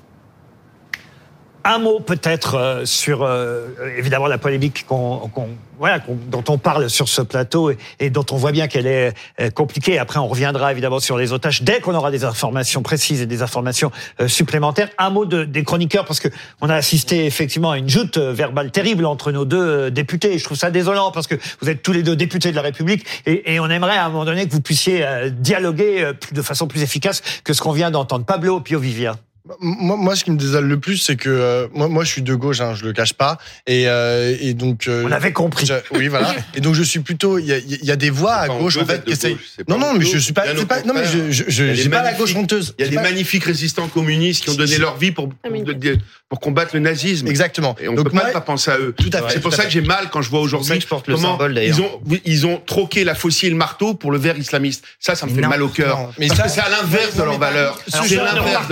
Un 1.66 1.78
mot 1.80 2.00
peut-être 2.00 2.56
euh, 2.56 2.86
sur 2.86 3.22
euh, 3.24 3.68
évidemment 3.98 4.28
la 4.28 4.38
polémique 4.38 4.86
qu'on, 4.88 5.18
qu'on- 5.34 5.50
voilà, 5.78 6.00
qu'on- 6.00 6.18
dont 6.30 6.44
on 6.48 6.58
parle 6.58 6.90
sur 6.90 7.10
ce 7.10 7.22
plateau 7.22 7.70
et, 7.70 7.78
et 8.00 8.10
dont 8.10 8.26
on 8.32 8.38
voit 8.38 8.54
bien 8.54 8.68
qu'elle 8.70 8.88
est 8.88 9.14
euh, 9.42 9.50
compliquée. 9.50 10.00
Après, 10.00 10.20
on 10.20 10.28
reviendra 10.28 10.72
évidemment 10.72 11.02
sur 11.02 11.18
les 11.18 11.34
otages 11.34 11.62
dès 11.64 11.82
qu'on 11.82 11.94
aura 11.96 12.12
des 12.12 12.24
informations 12.24 12.82
précises 12.82 13.22
et 13.22 13.26
des 13.26 13.42
informations 13.42 13.92
euh, 14.22 14.30
supplémentaires. 14.30 14.88
Un 14.98 15.10
mot 15.10 15.26
de, 15.26 15.44
des 15.44 15.64
chroniqueurs 15.66 16.06
parce 16.06 16.22
que 16.22 16.30
on 16.62 16.70
a 16.70 16.76
assisté 16.76 17.26
effectivement 17.26 17.72
à 17.72 17.78
une 17.78 17.90
joute 17.90 18.18
euh, 18.18 18.32
verbale 18.32 18.72
terrible 18.72 19.06
entre 19.06 19.34
nos 19.34 19.44
deux 19.44 19.92
députés. 19.92 20.38
Je 20.40 20.44
trouve 20.46 20.58
ça 20.58 20.72
désolant 20.72 21.12
parce 21.12 21.28
que 21.28 21.36
vous 21.62 21.70
êtes 21.70 21.84
tous 21.84 21.92
les 21.92 22.04
deux 22.04 22.16
députés 22.16 22.52
de 22.52 22.56
la 22.56 22.62
République 22.62 23.06
et, 23.26 23.54
et 23.54 23.60
on 23.60 23.70
aimerait 23.70 23.98
à 23.98 24.06
un 24.06 24.10
moment 24.10 24.26
donné 24.26 24.48
que 24.48 24.52
vous 24.54 24.62
puissiez 24.62 25.06
dialoguer 25.32 26.12
de 26.32 26.42
façon 26.42 26.68
plus 26.68 26.84
efficace 26.84 27.22
que 27.44 27.52
ce 27.54 27.62
qu'on 27.62 27.74
vient 27.74 27.92
d'entendre. 27.92 28.24
Pablo 28.26 28.62
Piovivia. 28.62 29.18
Moi, 29.60 29.98
moi, 29.98 30.16
ce 30.16 30.24
qui 30.24 30.32
me 30.32 30.38
désole 30.38 30.66
le 30.68 30.80
plus, 30.80 30.98
c'est 30.98 31.16
que 31.16 31.30
euh, 31.30 31.68
moi, 31.74 31.88
moi, 31.88 32.04
je 32.04 32.10
suis 32.12 32.22
de 32.22 32.36
gauche, 32.36 32.62
hein, 32.62 32.74
je 32.76 32.86
le 32.86 32.94
cache 32.94 33.14
pas, 33.14 33.38
et, 33.68 33.88
euh, 33.88 34.36
et 34.40 34.54
donc. 34.54 34.88
euh, 34.88 35.04
On 35.06 35.12
avait 35.12 35.34
compris. 35.34 35.66
je- 35.66 35.74
oui, 35.98 36.08
voilà. 36.08 36.36
Et 36.56 36.62
donc, 36.62 36.76
je 36.76 36.84
suis 36.84 37.00
plutôt. 37.00 37.38
Il 37.40 37.46
y 37.46 37.54
a, 37.54 37.58
il 37.58 37.84
y 37.86 37.92
a 37.92 37.96
des 37.96 38.10
voix 38.10 38.34
à 38.36 38.48
gauche, 38.48 38.78
en 38.78 38.86
fait, 38.86 39.00
qui 39.04 39.10
de 39.10 39.12
essayent. 39.16 39.38
Non, 39.68 39.78
non, 39.78 39.94
mais 39.94 40.06
je 40.06 40.18
suis 40.18 40.34
pas. 40.34 40.44
pas 40.68 40.82
non, 40.84 40.94
mais 40.94 41.06
je, 41.06 41.32
je, 41.32 41.74
j'ai 41.74 41.90
pas 41.90 42.04
la 42.04 42.14
gauche 42.14 42.36
honteuse. 42.36 42.76
Il 42.78 42.86
y 42.86 42.88
a 42.88 42.90
des 42.92 42.96
pas- 42.98 43.02
magnifiques 43.04 43.44
résistants 43.44 43.88
communistes 43.88 44.44
qui 44.44 44.50
ont 44.50 44.56
donné 44.56 44.78
leur 44.78 44.98
vie 44.98 45.12
pour, 45.12 45.30
pour, 45.30 45.52
pour 46.30 46.40
combattre 46.40 46.72
le 46.76 46.80
nazisme. 46.82 47.28
Exactement. 47.28 47.76
Et 47.82 47.88
on 47.88 47.94
donc, 47.96 48.06
peut 48.06 48.12
pas 48.18 48.24
moi, 48.26 48.32
pas 48.32 48.42
penser 48.42 48.72
à 48.72 48.78
eux. 48.78 48.94
Tout 48.98 49.10
à 49.14 49.24
fait. 49.24 49.34
C'est 49.34 49.40
pour 49.42 49.54
ça 49.54 49.66
que 49.66 49.72
j'ai 49.72 49.82
mal 49.82 50.10
quand 50.12 50.22
je 50.22 50.30
vois 50.30 50.42
aujourd'hui 50.42 50.76
que 50.78 50.84
je 50.84 50.88
porte 50.88 51.08
le 51.08 51.16
comment 51.16 51.32
symbole, 51.32 51.54
d'ailleurs. 51.56 51.78
ils 51.78 51.82
ont 51.82 52.20
ils 52.26 52.46
ont 52.48 52.62
troqué 52.66 53.04
la 53.04 53.16
faucille 53.16 53.48
et 53.48 53.52
le 53.52 53.58
marteau 53.58 53.94
pour 53.96 54.12
le 54.12 54.18
verre 54.20 54.38
islamiste. 54.38 54.84
Ça, 55.00 55.16
ça 55.16 55.26
me 55.26 55.34
fait 55.34 55.42
mal 55.42 55.62
au 55.64 55.70
cœur. 55.70 56.12
mais 56.20 56.28
ça- 56.28 56.48
c'est 56.48 56.62
à 56.62 56.70
l'inverse 56.70 57.16
de 57.16 57.24
leurs 57.24 57.40
valeurs. 57.40 57.80
C'est 57.88 58.16
l'inverse 58.16 58.68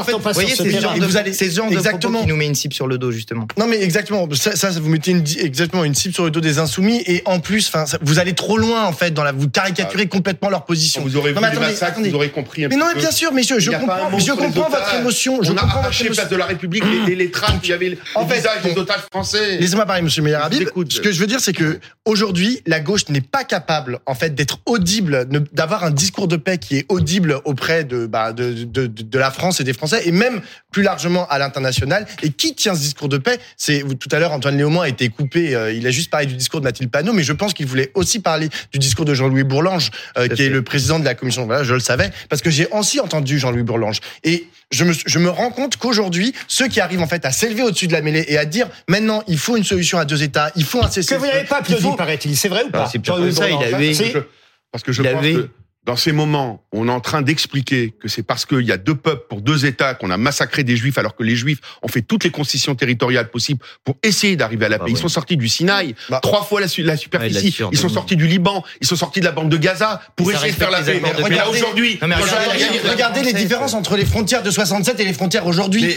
en 0.00 0.04
fait, 0.04 0.12
pas 0.12 0.18
Vous 0.18 0.34
voyez, 0.34 0.48
sur 0.54 0.58
ce 0.58 0.62
c'est 0.64 0.68
ce 0.70 0.74
terrain. 0.74 0.82
genre 0.88 0.96
Et 0.96 1.00
de, 1.00 1.06
vous 1.06 1.16
allez- 1.16 1.32
c'est 1.32 1.50
ce 1.50 1.56
genre 1.56 1.68
de 1.70 1.74
Exactement. 1.76 2.20
qui 2.22 2.26
nous 2.26 2.36
met 2.36 2.46
une 2.46 2.54
cible 2.54 2.74
sur 2.74 2.86
le 2.86 2.98
dos, 2.98 3.10
justement. 3.10 3.46
Non 3.58 3.66
mais 3.66 3.80
exactement, 3.82 4.28
ça, 4.34 4.56
ça 4.56 4.70
vous 4.70 4.88
mettez 4.88 5.10
une, 5.12 5.24
exactement 5.38 5.84
une 5.84 5.94
cible 5.94 6.14
sur 6.14 6.24
le 6.24 6.30
dos 6.30 6.40
des 6.40 6.58
insoumis 6.58 7.02
et 7.06 7.22
en 7.24 7.40
plus, 7.40 7.68
enfin, 7.68 7.84
vous 8.02 8.18
allez 8.18 8.34
trop 8.34 8.56
loin 8.58 8.84
en 8.84 8.92
fait 8.92 9.12
dans 9.12 9.24
la, 9.24 9.32
vous 9.32 9.48
caricaturez 9.48 10.06
complètement 10.08 10.50
leur 10.50 10.64
position. 10.64 11.02
Vous 11.02 11.16
aurez 11.16 11.32
Non, 11.32 11.40
vu 11.40 11.46
mais 11.46 11.50
les 11.50 11.56
attendez, 11.58 11.72
massacres, 11.72 12.00
vous 12.00 12.14
aurez 12.14 12.30
compris 12.30 12.64
un 12.64 12.68
Mais 12.68 12.76
non, 12.76 12.86
mais 12.94 13.00
bien 13.00 13.10
sûr, 13.10 13.32
messieurs, 13.32 13.58
je 13.58 13.70
a 13.70 13.78
comprends, 13.78 14.18
je 14.18 14.32
comprends 14.32 14.68
votre 14.70 14.82
otages. 14.82 15.00
émotion, 15.00 15.42
je 15.42 15.50
On 15.50 15.56
a 15.56 15.60
comprends 15.60 15.66
votre 15.66 15.78
arraché 15.86 16.04
place 16.10 16.28
de 16.28 16.36
la 16.36 16.46
République 16.46 16.84
les, 17.06 17.30
avait 17.72 17.88
les 17.90 17.98
En 18.14 18.26
fait, 18.26 18.36
visages 18.36 18.62
des 18.64 18.78
otages 18.78 19.02
français. 19.10 19.58
Laissez-moi 19.58 19.86
parler, 19.86 20.02
Monsieur 20.02 20.22
Meyer 20.22 20.36
Je 20.40 20.46
Habib. 20.46 20.68
Ce 20.88 21.00
que 21.00 21.12
je 21.12 21.18
veux 21.20 21.26
dire, 21.26 21.40
c'est 21.40 21.52
que 21.52 21.78
aujourd'hui, 22.06 22.60
la 22.66 22.80
gauche 22.80 23.08
n'est 23.08 23.20
pas 23.20 23.44
capable, 23.44 23.98
en 24.06 24.14
fait, 24.14 24.34
d'être 24.34 24.58
audible, 24.66 25.26
d'avoir 25.52 25.84
un 25.84 25.90
discours 25.90 26.28
de 26.28 26.36
paix 26.36 26.58
qui 26.58 26.76
est 26.78 26.86
audible 26.88 27.40
auprès 27.44 27.84
de, 27.84 28.06
bah, 28.06 28.32
de, 28.32 28.52
de, 28.52 28.86
de, 28.86 29.02
de 29.02 29.18
la 29.18 29.30
France 29.30 29.60
et 29.60 29.64
des 29.64 29.72
Français, 29.72 29.81
et 30.04 30.12
même 30.12 30.40
plus 30.70 30.82
largement 30.82 31.26
à 31.28 31.38
l'international. 31.38 32.06
Et 32.22 32.30
qui 32.30 32.54
tient 32.54 32.74
ce 32.74 32.80
discours 32.80 33.08
de 33.08 33.18
paix? 33.18 33.38
C'est 33.56 33.82
tout 33.98 34.08
à 34.12 34.18
l'heure, 34.18 34.32
Antoine 34.32 34.56
Léaumont 34.56 34.80
a 34.82 34.88
été 34.88 35.08
coupé. 35.08 35.54
euh, 35.54 35.72
il 35.72 35.86
a 35.86 35.90
juste 35.90 36.10
parlé 36.10 36.26
du 36.26 36.34
discours 36.36 36.60
de 36.60 36.64
Mathilde 36.64 36.90
Panot, 36.90 37.12
mais 37.12 37.22
je 37.24 37.32
pense 37.32 37.52
qu'il 37.54 37.66
voulait 37.66 37.90
aussi 37.94 38.20
parler 38.20 38.48
du 38.72 38.78
discours 38.78 39.04
de 39.04 39.14
Jean-Louis 39.14 39.42
Bourlange, 39.44 39.90
euh, 40.16 40.28
qui 40.28 40.42
est 40.42 40.48
le 40.48 40.62
président 40.62 40.98
de 40.98 41.04
la 41.04 41.14
commission. 41.14 41.46
Voilà, 41.46 41.64
je 41.64 41.74
le 41.74 41.80
savais, 41.80 42.10
parce 42.28 42.42
que 42.42 42.50
j'ai 42.50 42.66
aussi 42.68 43.00
entendu 43.00 43.38
Jean-Louis 43.38 43.62
Bourlange. 43.64 43.98
Et 44.24 44.46
je 44.70 44.84
me, 44.84 44.92
je 44.94 45.18
me 45.18 45.28
rends 45.28 45.50
compte 45.50 45.76
qu'aujourd'hui, 45.76 46.32
ceux 46.48 46.68
qui 46.68 46.80
arrivent 46.80 47.02
en 47.02 47.06
fait 47.06 47.24
à 47.26 47.30
s'élever 47.32 47.62
au-dessus 47.62 47.88
de 47.88 47.92
la 47.92 48.00
mêlée 48.02 48.24
et 48.28 48.38
à 48.38 48.44
dire 48.44 48.68
maintenant, 48.88 49.22
il 49.28 49.38
faut 49.38 49.56
une 49.56 49.64
solution 49.64 49.98
à 49.98 50.04
deux 50.04 50.22
États, 50.22 50.50
il 50.56 50.64
faut 50.64 50.82
un 50.82 50.86
Que 50.88 50.94
cessez 50.94 51.16
vous 51.16 51.26
n'avez 51.26 51.44
pas 51.44 51.62
faut- 51.62 51.94
paraît-il. 51.96 52.36
C'est 52.36 52.48
vrai 52.48 52.62
ou 52.64 52.68
Ah, 52.72 52.78
pas 52.78 52.88
c'est 52.90 52.98
pire 52.98 53.14
Jean-Louis 53.16 53.30
que 53.30 53.36
ça, 53.36 53.50
il 53.50 53.54
a 53.74 53.80
eu-. 53.82 53.94
Parce 53.96 54.10
que- 54.12 54.28
Parce 54.70 54.84
que 54.84 54.92
je 54.92 55.02
Il 55.02 55.08
pense 55.10 55.18
avait- 55.18 55.34
que 55.34 55.48
dans 55.84 55.96
ces 55.96 56.12
moments, 56.12 56.62
on 56.70 56.86
est 56.86 56.92
en 56.92 57.00
train 57.00 57.22
d'expliquer 57.22 57.92
que 58.00 58.06
c'est 58.06 58.22
parce 58.22 58.46
qu'il 58.46 58.60
y 58.62 58.70
a 58.70 58.76
deux 58.76 58.94
peuples 58.94 59.26
pour 59.28 59.42
deux 59.42 59.66
États 59.66 59.94
qu'on 59.94 60.10
a 60.10 60.16
massacré 60.16 60.62
des 60.62 60.76
Juifs, 60.76 60.96
alors 60.96 61.16
que 61.16 61.24
les 61.24 61.34
Juifs 61.34 61.58
ont 61.82 61.88
fait 61.88 62.02
toutes 62.02 62.22
les 62.22 62.30
concessions 62.30 62.76
territoriales 62.76 63.30
possibles 63.30 63.60
pour 63.84 63.96
essayer 64.04 64.36
d'arriver 64.36 64.66
à 64.66 64.68
la 64.68 64.78
Bah 64.78 64.84
paix. 64.84 64.92
Ils 64.92 64.96
sont 64.96 65.08
sortis 65.08 65.36
du 65.36 65.48
Sinaï, 65.48 65.96
Bah. 66.08 66.20
trois 66.22 66.44
fois 66.44 66.60
la, 66.60 66.66
Ouais, 66.66 66.96
superficie. 66.96 67.56
la 67.58 67.68
ils 67.72 67.78
sont 67.78 67.88
sortis 67.88 68.14
du 68.14 68.28
Liban, 68.28 68.62
ils 68.80 68.86
sont 68.86 68.94
sortis 68.94 69.18
de 69.18 69.24
la 69.24 69.32
bande 69.32 69.48
de 69.48 69.56
Gaza 69.56 70.00
pour 70.14 70.30
ça 70.30 70.36
essayer 70.36 70.52
de 70.52 70.56
faire 70.56 70.70
la 70.70 70.82
paix. 70.82 71.00
là, 71.00 71.48
aujourd'hui, 71.50 71.98
Non, 72.00 72.06
regardez, 72.06 72.22
regardez, 72.22 72.64
regardez- 72.64 72.88
regardez 72.88 73.22
les 73.24 73.32
différences 73.32 73.74
entre 73.74 73.96
les 73.96 74.06
frontières 74.06 74.44
de 74.44 74.50
67 74.52 75.00
et 75.00 75.04
les 75.04 75.12
frontières 75.12 75.46
aujourd'hui. 75.46 75.92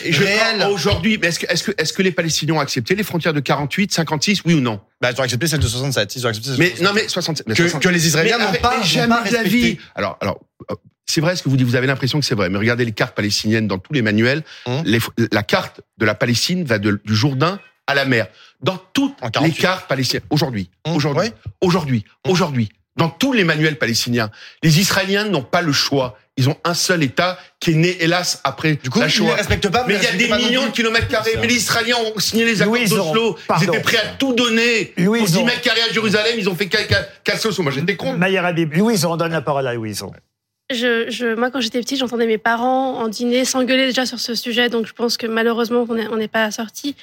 Aujourd'hui, 0.72 1.18
mais 1.22 1.28
est-ce 1.28 1.40
que, 1.40 1.46
est-ce 1.52 1.64
que, 1.64 1.72
est-ce 1.78 1.94
que 1.94 2.02
les 2.02 2.12
Palestiniens 2.12 2.56
ont 2.56 2.60
accepté 2.60 2.96
les 2.96 3.04
frontières 3.04 3.34
de 3.34 3.40
48, 3.40 3.94
56, 3.94 4.42
oui 4.46 4.56
ou 4.56 4.62
non? 4.62 4.80
Bah, 5.02 5.12
ils 5.14 5.20
ont 5.20 5.24
accepté 5.24 5.46
celle 5.48 5.60
de 5.60 5.68
67. 5.68 6.16
Ils 6.16 6.26
ont 6.26 6.30
accepté 6.30 6.50
celle 6.50 6.58
de 6.58 6.62
Mais 6.64 6.70
67. 6.70 6.86
non, 6.88 6.94
mais 6.94 7.08
67. 7.08 7.48
mais 7.48 7.54
que, 7.54 7.64
67. 7.64 7.82
que 7.90 7.94
les 7.94 8.08
Israéliens 8.08 8.38
Mais 8.40 8.46
n'ont 8.46 8.54
pas, 8.62 8.82
jamais 8.82 9.08
pas 9.10 9.22
respecté. 9.22 9.75
Alors, 9.96 10.18
alors, 10.22 10.40
c'est 11.06 11.22
vrai 11.22 11.36
ce 11.36 11.44
que 11.44 11.50
vous 11.50 11.58
dites. 11.58 11.68
Vous 11.68 11.76
avez 11.76 11.88
l'impression 11.88 12.20
que 12.20 12.26
c'est 12.26 12.36
vrai. 12.36 12.50
Mais 12.50 12.58
regardez 12.58 12.84
les 12.86 12.92
cartes 12.92 13.16
palestiniennes 13.16 13.68
dans 13.68 13.78
tous 13.78 13.94
les 13.94 14.02
manuels. 14.02 14.44
Hum. 14.66 14.82
Les- 14.86 15.00
la 15.32 15.44
carte 15.44 15.82
de 15.98 16.06
la 16.06 16.16
Palestine 16.16 16.64
va 16.64 16.80
de- 16.80 17.00
du 17.06 17.16
Jourdain 17.16 17.60
à 17.88 17.94
la 17.94 18.06
mer. 18.06 18.28
Dans 18.62 18.78
toutes 18.94 19.22
les 19.22 19.30
48. 19.32 19.62
cartes 19.62 19.88
palestiniennes. 19.88 20.26
Aujourd'hui. 20.32 20.70
Hum, 20.86 20.96
Aujourd'hui. 20.96 21.32
Aujourd'hui. 21.62 22.06
Hum. 22.26 22.32
Aujourd'hui. 22.32 22.70
Dans 22.98 23.10
tous 23.10 23.34
les 23.34 23.44
manuels 23.44 23.78
palestiniens. 23.78 24.30
Les 24.64 24.80
Israéliens 24.80 25.26
n'ont 25.26 25.42
pas 25.44 25.62
le 25.62 25.74
choix. 25.74 26.18
Ils 26.38 26.48
ont 26.50 26.58
un 26.64 26.74
seul 26.74 27.04
État 27.04 27.38
qui 27.60 27.72
est 27.72 27.76
né, 27.76 27.98
hélas, 28.02 28.42
après 28.44 28.76
Du 28.76 28.90
coup, 28.90 29.00
la 29.00 29.06
ils 29.06 29.08
ne 29.08 29.12
les 29.24 29.28
Shoah. 29.30 29.36
respectent 29.36 29.70
pas. 29.70 29.86
Mais 29.88 29.96
il 29.96 30.04
y 30.04 30.08
a 30.08 30.12
des 30.14 30.28
millions 30.46 30.66
de 30.68 30.72
kilomètres 30.72 31.08
carrés. 31.10 31.36
Mais 31.40 31.48
les 31.48 31.56
Israéliens 31.56 31.96
ont 31.98 32.20
signé 32.20 32.46
les 32.46 32.62
accords 32.62 32.76
Louison, 32.76 32.96
d'Oslo. 33.14 33.38
Ils 33.60 33.64
étaient 33.66 33.80
prêts 33.82 33.98
à 33.98 34.08
tout 34.18 34.34
donner. 34.34 34.86
Pour 34.96 35.06
Louison. 35.06 35.40
10 35.40 35.46
mètres 35.46 35.62
carrés 35.62 35.82
à 35.82 35.92
Jérusalem, 35.94 36.36
ils 36.38 36.48
ont 36.50 36.56
fait 36.56 36.70
ca- 36.72 36.88
ca- 36.88 37.06
casser 37.24 37.48
au 37.48 37.52
son. 37.52 37.64
Moi, 37.64 37.72
j'étais 37.74 37.96
con. 37.98 38.18
Maïa 38.18 38.46
Habib. 38.46 38.74
Louise, 38.74 39.04
on 39.06 39.16
donne 39.18 39.32
la 39.34 39.42
parole 39.42 39.68
à 39.68 39.74
Louise. 39.74 40.04
Je, 40.74 41.10
je, 41.10 41.36
moi, 41.36 41.52
quand 41.52 41.62
j'étais 41.62 41.80
petite, 41.80 42.00
j'entendais 42.00 42.26
mes 42.28 42.38
parents 42.40 42.98
en 42.98 43.08
dîner 43.08 43.46
s'engueuler 43.46 43.86
déjà 43.88 44.06
sur 44.06 44.20
ce 44.20 44.34
sujet, 44.36 44.68
donc 44.70 44.88
je 44.88 44.94
pense 44.94 45.16
que 45.18 45.28
malheureusement, 45.28 45.86
on 45.88 45.94
n'est 45.94 46.08
on 46.08 46.16
n'est 46.18 46.28
pas 46.28 46.50
sorti. 46.52 46.96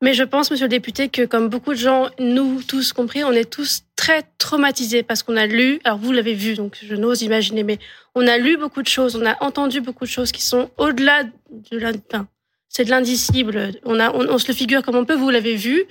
Mais 0.00 0.14
je 0.14 0.22
pense, 0.22 0.50
monsieur 0.52 0.66
le 0.66 0.70
député, 0.70 1.08
que 1.08 1.24
comme 1.24 1.48
beaucoup 1.48 1.72
de 1.74 1.78
gens, 1.78 2.08
nous 2.20 2.62
tous 2.62 2.92
compris, 2.92 3.24
on 3.24 3.32
est 3.32 3.50
tous 3.50 3.80
très 3.98 4.22
traumatisés 4.38 5.02
parce 5.02 5.24
qu'on 5.24 5.36
a 5.36 5.46
lu, 5.46 5.80
alors 5.82 5.98
vous 5.98 6.12
l'avez 6.12 6.34
vu, 6.34 6.54
donc 6.54 6.78
je 6.80 6.94
n'ose 6.94 7.22
imaginer, 7.22 7.64
mais 7.64 7.78
on 8.14 8.28
a 8.28 8.38
lu 8.38 8.56
beaucoup 8.56 8.80
de 8.80 8.86
choses, 8.88 9.16
on 9.16 9.26
a 9.26 9.36
entendu 9.42 9.80
beaucoup 9.80 10.04
de 10.04 10.10
choses 10.10 10.30
qui 10.30 10.40
sont 10.42 10.70
au-delà 10.78 11.24
de 11.24 11.78
l'in- 11.78 11.92
enfin, 12.12 12.28
c'est 12.68 12.84
de 12.84 12.90
l'indicible. 12.90 13.72
On, 13.84 13.98
on, 13.98 14.38
se 14.38 14.46
le 14.46 14.54
figure 14.54 14.82
comme 14.82 14.94
on 14.94 15.04
peut, 15.04 15.16
vous 15.16 15.30
l'avez 15.30 15.56
vu. 15.56 15.84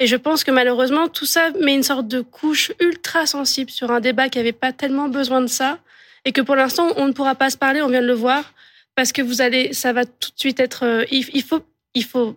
Et 0.00 0.08
je 0.08 0.16
pense 0.16 0.42
que 0.42 0.50
malheureusement, 0.50 1.06
tout 1.06 1.26
ça 1.26 1.50
met 1.60 1.74
une 1.76 1.84
sorte 1.84 2.08
de 2.08 2.22
couche 2.22 2.72
ultra 2.80 3.24
sensible 3.26 3.70
sur 3.70 3.92
un 3.92 4.00
débat 4.00 4.28
qui 4.28 4.38
n'avait 4.38 4.50
pas 4.52 4.72
tellement 4.72 5.08
besoin 5.08 5.40
de 5.40 5.46
ça. 5.46 5.78
Et 6.24 6.32
que 6.32 6.40
pour 6.40 6.56
l'instant, 6.56 6.88
on 6.96 7.06
ne 7.06 7.12
pourra 7.12 7.36
pas 7.36 7.50
se 7.50 7.56
parler, 7.56 7.82
on 7.82 7.88
vient 7.88 8.02
de 8.02 8.06
le 8.06 8.14
voir, 8.14 8.52
parce 8.96 9.12
que 9.12 9.22
vous 9.22 9.40
allez, 9.42 9.72
ça 9.72 9.92
va 9.92 10.04
tout 10.04 10.30
de 10.34 10.38
suite 10.40 10.58
être. 10.58 10.84
euh, 10.84 11.04
il, 11.12 11.42
faut, 11.44 11.60
il 11.94 12.04
faut 12.04 12.34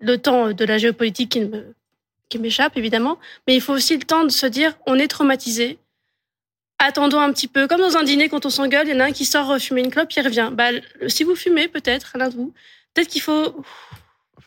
le 0.00 0.18
temps 0.18 0.50
de 0.52 0.64
la 0.64 0.78
géopolitique 0.78 1.30
qui 1.30 1.40
me- 1.42 1.74
qui 2.28 2.38
m'échappe, 2.38 2.76
évidemment, 2.76 3.18
mais 3.46 3.54
il 3.54 3.60
faut 3.60 3.72
aussi 3.72 3.96
le 3.96 4.02
temps 4.04 4.24
de 4.24 4.30
se 4.30 4.46
dire 4.46 4.74
on 4.86 4.98
est 4.98 5.08
traumatisé. 5.08 5.78
Attendons 6.80 7.18
un 7.20 7.32
petit 7.32 7.48
peu, 7.48 7.66
comme 7.66 7.80
dans 7.80 7.96
un 7.96 8.04
dîner 8.04 8.28
quand 8.28 8.46
on 8.46 8.50
s'engueule, 8.50 8.86
il 8.86 8.92
y 8.94 8.96
en 8.96 9.00
a 9.00 9.06
un 9.06 9.12
qui 9.12 9.24
sort 9.24 9.50
euh, 9.50 9.58
fumer 9.58 9.80
une 9.80 9.90
clope, 9.90 10.12
il 10.16 10.22
revient. 10.22 10.50
Bah, 10.52 10.68
si 11.08 11.24
vous 11.24 11.34
fumez, 11.34 11.66
peut-être, 11.66 12.12
l'un 12.16 12.28
de 12.28 12.34
vous, 12.36 12.52
peut-être 12.94 13.08
qu'il 13.08 13.22
faut 13.22 13.64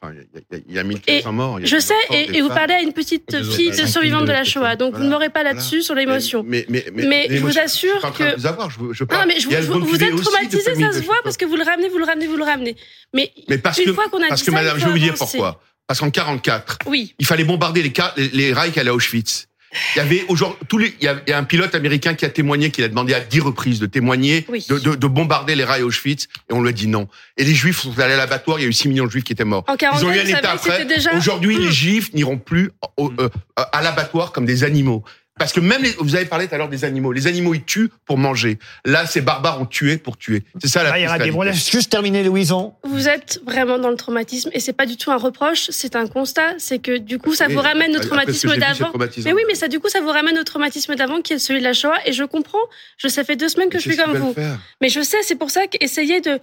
Enfin, 0.04 0.14
il 0.14 0.20
y 0.20 0.22
a- 0.22 0.42
il 0.50 0.56
y 0.56 0.56
a, 0.56 0.62
il 0.70 0.76
y 0.76 0.80
a 0.80 0.84
1400 0.84 1.34
morts. 1.34 1.60
il 1.60 1.64
y 1.64 1.66
a 1.66 1.70
je 1.70 1.80
sais, 1.80 1.94
et, 2.12 2.42
vous 2.42 2.48
femmes. 2.48 2.58
parlez 2.58 2.74
à 2.76 2.82
une 2.82 2.94
petite 2.94 3.36
fille 3.52 3.70
de 3.72 3.86
survivante 3.86 4.26
de 4.26 4.32
la 4.32 4.44
Shoah, 4.46 4.76
donc 4.78 4.96
vous 4.96 5.04
ne 5.04 5.10
m'aurez 5.10 5.30
pas 5.30 5.44
là-dessus 5.44 5.82
sur 5.84 5.94
l'émotion. 5.94 6.44
Mais, 6.48 6.66
mais, 6.70 6.86
mais, 6.94 7.06
Mais 7.06 7.28
je 7.30 7.42
vous 7.42 7.60
assure 7.60 8.00
je 8.02 8.18
que- 8.18 8.36
vous 8.38 8.46
avoir, 8.48 8.70
je, 8.72 8.80
vous- 8.80 8.94
je 8.94 9.04
Non, 9.04 9.08
parle. 9.08 9.28
mais 9.28 9.40
je 9.40 9.48
vous, 9.48 9.54
êtes 9.54 10.16
traumatisé, 10.22 10.62
ça 10.74 10.92
se 10.94 11.00
voit, 11.04 11.18
parce 11.24 11.36
que 11.38 11.46
vous 11.46 11.56
le 11.58 11.64
ramenez, 11.64 11.90
vous 11.90 11.98
le 12.00 12.06
ramenez, 12.06 12.26
vous 12.28 12.38
le 12.38 12.44
ramenez. 12.46 12.78
Mais, 13.14 13.32
Mais 13.50 13.58
parce 13.58 13.78
une 13.80 13.86
que, 13.88 13.94
fois 13.94 14.08
qu'on 14.08 14.24
a 14.24 14.30
parce 14.30 14.40
dit 14.42 14.46
que 14.48 14.52
ça, 14.52 14.58
madame, 14.58 14.80
je 14.80 14.86
vais 14.86 14.92
vous 14.92 14.98
dire 14.98 15.14
pourquoi. 15.16 15.62
Parce 15.92 16.00
qu'en 16.00 16.10
44, 16.10 16.78
Oui. 16.86 17.14
il 17.20 17.26
fallait 17.26 17.44
bombarder 17.44 17.84
les, 17.84 17.92
les, 18.16 18.30
les 18.30 18.54
rails 18.54 18.72
qui 18.72 18.80
allaient 18.80 18.92
à 18.92 18.94
Auschwitz. 18.94 19.50
Il 19.94 19.98
y 19.98 20.02
avait 20.02 20.24
aujourd'hui 20.30 20.60
tous 20.70 20.78
les, 20.78 20.96
il 21.02 21.04
y 21.04 21.08
a, 21.10 21.22
il 21.28 21.32
y 21.32 21.34
a 21.34 21.38
un 21.38 21.44
pilote 21.44 21.76
américain 21.76 22.14
qui 22.14 22.24
a 22.24 22.30
témoigné, 22.30 22.72
qui 22.72 22.82
a 22.82 22.88
demandé 22.88 23.14
à 23.14 23.20
dix 23.20 23.42
reprises 23.42 23.82
de 23.82 23.88
témoigner, 23.88 24.46
Oui. 24.48 24.66
de, 24.70 24.80
de, 24.80 24.96
de 24.96 25.08
bombarder 25.08 25.54
les 25.54 25.66
rails 25.66 25.82
à 25.82 25.86
Auschwitz, 25.86 26.30
et 26.50 26.54
on 26.54 26.62
lui 26.62 26.70
a 26.70 26.72
dit 26.72 26.88
non. 26.88 27.10
Et 27.36 27.44
les 27.44 27.54
Juifs 27.54 27.82
sont 27.82 28.00
allés 28.00 28.14
à 28.14 28.18
l'abattoir, 28.18 28.58
il 28.60 28.62
y 28.62 28.66
a 28.66 28.70
eu 28.70 28.74
6 28.74 28.88
millions 28.88 29.06
de 29.06 29.12
Juifs 29.12 29.26
qui 29.26 29.34
étaient 29.34 29.44
morts. 29.44 29.66
En 29.68 29.76
44, 29.76 30.02
Ils 30.02 30.06
ont 30.08 30.14
eu 30.14 30.20
un 30.34 30.38
état 30.40 30.52
après. 30.54 30.86
déjà- 30.86 31.14
Aujourd'hui, 31.14 31.58
les 31.58 31.72
Juifs 31.74 32.14
n'iront 32.14 32.38
plus 32.38 32.72
au- 32.96 33.12
euh, 33.20 33.28
à 33.58 33.82
l'abattoir 33.82 34.32
comme 34.32 34.46
des 34.46 34.64
animaux. 34.64 35.04
Parce 35.38 35.54
que 35.54 35.60
même 35.60 35.82
les, 35.82 35.92
vous 35.98 36.16
avez 36.16 36.26
parlé 36.26 36.48
tout 36.48 36.56
à 36.56 36.58
l'heure 36.58 36.70
des 36.70 36.84
animaux. 36.84 37.12
Les 37.12 37.26
animaux, 37.26 37.54
ils 37.54 37.64
tuent 37.64 37.90
pour 38.06 38.18
manger. 38.18 38.60
Là, 38.86 39.06
ces 39.08 39.22
barbares 39.22 39.60
ont 39.62 39.66
tué 39.66 39.98
pour 39.98 40.18
tuer. 40.18 40.44
C'est 40.62 40.68
ça 40.68 40.84
la 40.84 40.96
laisse 41.18 41.72
juste 41.72 41.92
terminer 41.92 42.24
Louison. 42.24 42.76
Vous 42.84 43.08
êtes 43.08 43.42
vraiment 43.46 43.80
dans 43.80 43.90
le 43.90 43.96
traumatisme 43.96 44.50
et 44.54 44.60
c'est 44.60 44.74
pas 44.74 44.86
du 44.86 44.98
tout 44.98 45.12
un 45.12 45.18
reproche, 45.18 45.70
c'est 45.72 45.96
un 45.96 46.08
constat. 46.08 46.56
C'est 46.58 46.80
que 46.80 46.98
du 46.98 47.18
coup, 47.18 47.34
ça 47.34 47.48
Oui, 47.48 47.54
vous 47.56 47.62
ramène 47.62 47.96
au 47.96 48.00
traumatisme 48.00 48.56
d'avant. 48.58 48.92
Mais 49.24 49.34
oui, 49.34 49.42
mais 49.48 49.56
ça, 49.56 49.68
du 49.68 49.80
coup, 49.80 49.90
ça 49.90 50.02
vous 50.02 50.10
ramène 50.10 50.38
au 50.38 50.44
traumatisme 50.44 50.96
d'avant 50.96 51.22
qui 51.22 51.34
est 51.34 51.40
celui 51.40 51.60
de 51.60 51.66
la 51.66 51.74
Shoah. 51.74 51.98
Et 52.06 52.14
je 52.14 52.24
comprends. 52.24 52.60
Je, 52.98 53.08
ça 53.08 53.24
fait 53.24 53.36
deux 53.36 53.50
semaines 53.50 53.70
que 53.70 53.80
je 53.80 53.90
suis 53.90 53.98
comme 53.98 54.18
vous. 54.18 54.36
Mais 54.82 54.90
je 54.90 55.02
sais, 55.02 55.18
c'est 55.24 55.36
pour 55.36 55.50
ça 55.50 55.66
qu'essayez 55.68 56.22
de 56.22 56.40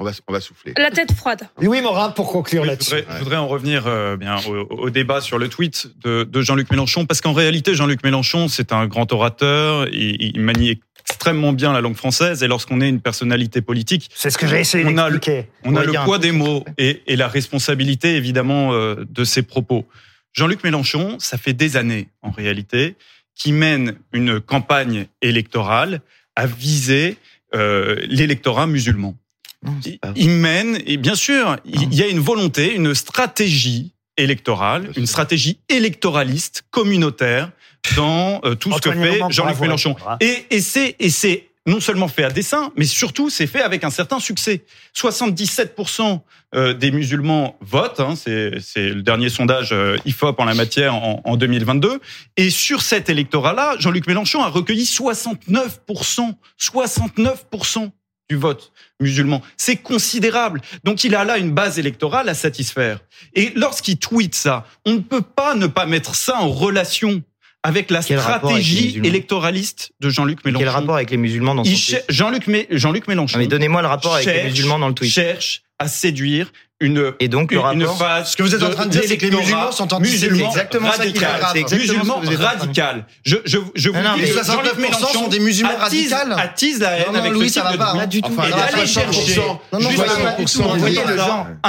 On 0.00 0.04
va, 0.04 0.12
on 0.28 0.32
va 0.32 0.40
souffler. 0.40 0.74
la 0.76 0.92
tête 0.92 1.12
froide. 1.12 1.48
Louis 1.60 1.80
Morin, 1.80 2.10
pour 2.10 2.30
conclure 2.30 2.62
Oui, 2.62 2.68
je 2.68 2.72
là-dessus. 2.72 2.94
voudrais, 2.96 3.14
je 3.18 3.18
voudrais 3.24 3.36
en 3.36 3.48
revenir 3.48 3.86
euh, 3.88 4.16
bien 4.16 4.36
au, 4.48 4.52
au 4.70 4.90
débat 4.90 5.20
sur 5.20 5.38
le 5.38 5.48
tweet 5.48 5.88
de, 6.04 6.22
de 6.22 6.40
Jean-Luc 6.40 6.70
Mélenchon, 6.70 7.04
parce 7.04 7.20
qu'en 7.20 7.32
réalité, 7.32 7.74
Jean-Luc 7.74 8.04
Mélenchon, 8.04 8.46
c'est 8.46 8.72
un 8.72 8.86
grand 8.86 9.12
orateur, 9.12 9.88
il, 9.88 10.16
il 10.36 10.40
manie 10.40 10.80
extrêmement 11.00 11.52
bien 11.52 11.72
la 11.72 11.80
langue 11.80 11.96
française, 11.96 12.44
et 12.44 12.46
lorsqu'on 12.46 12.80
est 12.80 12.88
une 12.88 13.00
personnalité 13.00 13.60
politique, 13.60 14.08
C'est 14.14 14.30
ce 14.30 14.38
que 14.38 14.46
j'ai 14.46 14.60
essayé 14.60 14.84
On 14.86 14.96
a 14.98 15.08
le- 15.08 15.20
on 15.64 15.74
a 15.74 15.82
le 15.82 15.92
poids 16.04 16.18
des 16.20 16.30
mots 16.32 16.64
et, 16.76 17.02
et 17.08 17.16
la 17.16 17.26
responsabilité 17.26 18.14
évidemment 18.14 18.72
euh, 18.74 19.04
de 19.08 19.24
ses 19.24 19.42
propos. 19.42 19.84
Jean-Luc 20.32 20.62
Mélenchon, 20.62 21.16
ça 21.18 21.38
fait 21.38 21.54
des 21.54 21.76
années 21.76 22.08
en 22.22 22.30
réalité, 22.30 22.94
qui 23.34 23.50
mène 23.52 23.96
une 24.12 24.38
campagne 24.40 25.06
électorale 25.22 26.02
à 26.36 26.46
viser 26.46 27.16
euh, 27.54 27.96
l'électorat 28.08 28.66
musulman. 28.68 29.16
Non, 29.64 29.74
Il- 30.14 30.30
mène, 30.30 30.78
et 30.86 30.96
bien 30.96 31.14
sûr, 31.16 31.56
il 31.64 31.92
y 31.94 32.02
a 32.02 32.06
une 32.08 32.20
volonté, 32.20 32.74
une 32.74 32.94
stratégie 32.94 33.92
électorale, 34.16 34.82
Bien 34.82 34.90
une 34.90 35.06
sûr. 35.06 35.08
stratégie 35.08 35.58
électoraliste, 35.68 36.62
communautaire, 36.70 37.50
dans 37.96 38.40
euh, 38.44 38.54
tout 38.54 38.72
ce 38.72 38.80
que 38.80 38.90
fait 38.92 39.20
Jean-Luc 39.30 39.60
Mélenchon. 39.60 39.96
Et, 40.20 40.44
et 40.50 40.60
c'est 40.60 40.96
et 40.98 41.10
c'est 41.10 41.44
non 41.66 41.80
seulement 41.80 42.08
fait 42.08 42.24
à 42.24 42.30
dessein, 42.30 42.72
mais 42.76 42.84
surtout 42.86 43.30
c'est 43.30 43.46
fait 43.46 43.60
avec 43.60 43.84
un 43.84 43.90
certain 43.90 44.20
succès. 44.20 44.64
77% 44.96 46.20
euh, 46.54 46.72
des 46.72 46.90
musulmans 46.90 47.56
votent, 47.60 48.00
hein, 48.00 48.14
c'est 48.16 48.52
c'est 48.60 48.88
le 48.90 49.02
dernier 49.02 49.28
sondage 49.28 49.70
euh, 49.72 49.96
IFOP 50.06 50.40
en 50.40 50.44
la 50.46 50.54
matière 50.54 50.94
en, 50.94 51.20
en 51.24 51.36
2022, 51.36 52.00
et 52.36 52.50
sur 52.50 52.80
cet 52.82 53.10
électorat-là, 53.10 53.76
Jean-Luc 53.78 54.06
Mélenchon 54.06 54.42
a 54.42 54.48
recueilli 54.48 54.84
69%, 54.84 56.34
69% 56.58 57.90
du 58.28 58.36
vote 58.36 58.72
musulman. 59.00 59.42
C'est 59.56 59.76
considérable. 59.76 60.60
Donc 60.84 61.04
il 61.04 61.14
a 61.14 61.24
là 61.24 61.38
une 61.38 61.52
base 61.52 61.78
électorale 61.78 62.28
à 62.28 62.34
satisfaire. 62.34 63.00
Et 63.34 63.52
lorsqu'il 63.54 63.98
tweet 63.98 64.34
ça, 64.34 64.66
on 64.84 64.92
ne 64.94 64.98
peut 64.98 65.22
pas 65.22 65.54
ne 65.54 65.66
pas 65.66 65.86
mettre 65.86 66.14
ça 66.14 66.38
en 66.40 66.48
relation 66.48 67.22
avec 67.62 67.90
la 67.90 68.02
Quel 68.02 68.18
avec 68.18 68.36
stratégie 68.36 69.00
électoraliste 69.02 69.92
de 70.00 70.10
Jean-Luc 70.10 70.44
Mélenchon. 70.44 70.60
Quel 70.60 70.68
rapport 70.68 70.94
avec 70.96 71.10
les 71.10 71.16
musulmans 71.16 71.54
dans 71.54 71.64
son 71.64 71.70
tweet 71.70 72.04
Jean-Luc 72.08 72.46
Mé- 72.46 72.66
Jean-Luc 72.70 73.08
Mélenchon. 73.08 73.36
Non, 73.36 73.42
mais 73.44 73.48
donnez-moi 73.48 73.82
le 73.82 73.88
rapport 73.88 74.14
avec 74.14 74.26
les 74.26 74.44
musulmans 74.44 74.78
dans 74.78 74.88
le 74.88 74.94
tweet. 74.94 75.10
Cherche 75.12 75.62
à 75.78 75.88
séduire 75.88 76.52
une 76.80 77.12
Et 77.18 77.26
donc, 77.28 77.50
le 77.50 77.58
une, 77.58 77.80
une 77.82 77.86
phase 77.88 78.30
Ce 78.30 78.36
que 78.36 78.42
vous 78.44 78.54
êtes 78.54 78.62
en 78.62 78.70
train 78.70 78.86
de 78.86 78.90
dire, 78.90 79.02
c'est 79.06 79.16
que 79.16 79.26
les 79.26 79.36
musulmans 79.36 79.72
sont 79.72 79.92
antisémites. 79.92 80.46
exactement 80.46 80.92
ça 80.92 80.98
qui 80.98 81.02
est 81.02 81.06
radical. 81.26 81.40
grave. 81.40 81.50
C'est 81.54 81.60
exactement 81.60 81.92
musulman 81.94 82.14
ce 82.14 82.20
que 82.20 82.26
vous 82.26 82.32
êtes 82.32 82.38
en 82.38 82.42
train 82.44 82.54
de 82.54 82.60
radical. 82.60 83.06
Je, 83.24 83.36
je, 83.44 83.58
je 83.74 83.88
vous 83.90 83.96
Non, 83.96 84.02
non, 84.02 84.14
dis 84.14 84.20
mais 84.22 84.28
que 84.28 84.38
69% 84.38 84.52
Jean-Luc 84.52 84.78
Mélenchon 84.78 85.06
sont 85.12 85.26
des 85.28 85.40
musulmans 85.40 85.76
radicaux. 85.76 86.14
attise 86.38 86.78
la 86.80 86.90
haine 86.98 87.04
Non, 87.08 87.12
non, 87.14 87.18
avec 87.18 87.32
Louis, 87.32 87.48
ce 87.48 87.54
ça 87.54 87.62
va 87.64 87.72
de 87.72 87.76
pas. 87.78 87.94
Pas 87.94 88.06
du 88.06 88.22
tout. 88.22 88.32
Et 88.32 88.36
Non, 88.36 88.42
non, 88.42 88.48
d'aller 88.56 88.86
chercher 88.86 89.00
un- 89.00 89.06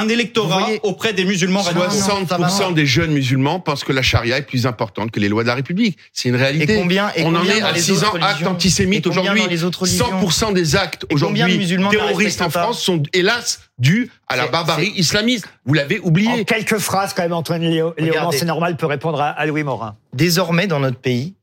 le 0.06 0.12
électorat- 0.12 0.68
auprès 0.84 1.14
des 1.14 1.26
musulmans 1.26 1.62
radicaux. 1.62 1.86
60% 1.90 2.74
des 2.74 2.86
jeunes 2.86 3.12
musulmans 3.12 3.60
pensent 3.60 3.84
que 3.84 3.94
la 3.94 4.02
charia 4.04 4.38
est 4.38 4.42
plus 4.44 4.66
importante 4.68 5.10
que 5.12 5.20
les 5.20 5.30
lois 5.30 5.42
de 5.44 5.48
la 5.48 5.56
République. 5.56 5.98
C'est 6.14 6.30
une 6.30 6.36
réalité. 6.36 6.74
Et 6.74 6.78
combien- 6.78 7.12
et 7.16 7.24
On 7.24 7.34
en 7.36 7.44
est 7.46 7.62
à 7.62 7.72
les 7.72 7.82
6 7.82 8.04
ans 8.04 8.14
actes 8.22 8.46
antisémites 8.46 9.08
Et 9.08 9.10
combien 9.10 9.22
aujourd'hui. 9.24 9.44
dans 9.44 9.50
les 9.50 9.64
autres 9.64 9.82
religions 9.82 10.06
100% 10.06 10.52
des 10.54 10.76
actes 10.76 11.06
Et 11.10 11.14
aujourd'hui 11.16 11.58
musulmans 11.58 11.90
terroristes 11.90 12.42
en 12.42 12.50
France 12.50 12.82
sont 12.82 13.02
hélas 13.14 13.62
dus 13.80 14.12
à 14.28 14.36
la 14.36 14.48
barbarie 14.48 14.92
islamiste. 14.96 15.48
Vous 15.66 15.74
l'avez 15.74 16.00
oublié. 16.00 16.42
En 16.42 16.44
quelques 16.44 16.78
phrases, 16.78 17.14
quand 17.14 17.24
même, 17.24 17.34
Antoine 17.34 17.62
Léo, 17.62 17.94
Léaumont, 17.98 18.12
Regardez. 18.20 18.38
c'est 18.38 18.46
normal, 18.46 18.78
peut 18.78 18.86
répondre 18.86 19.22
à, 19.22 19.30
à 19.30 19.46
Louis 19.46 19.64
Morin. 19.64 19.96
Désormais, 20.14 20.68
dans 20.68 20.80
notre 20.80 21.00
pays, 21.00 21.36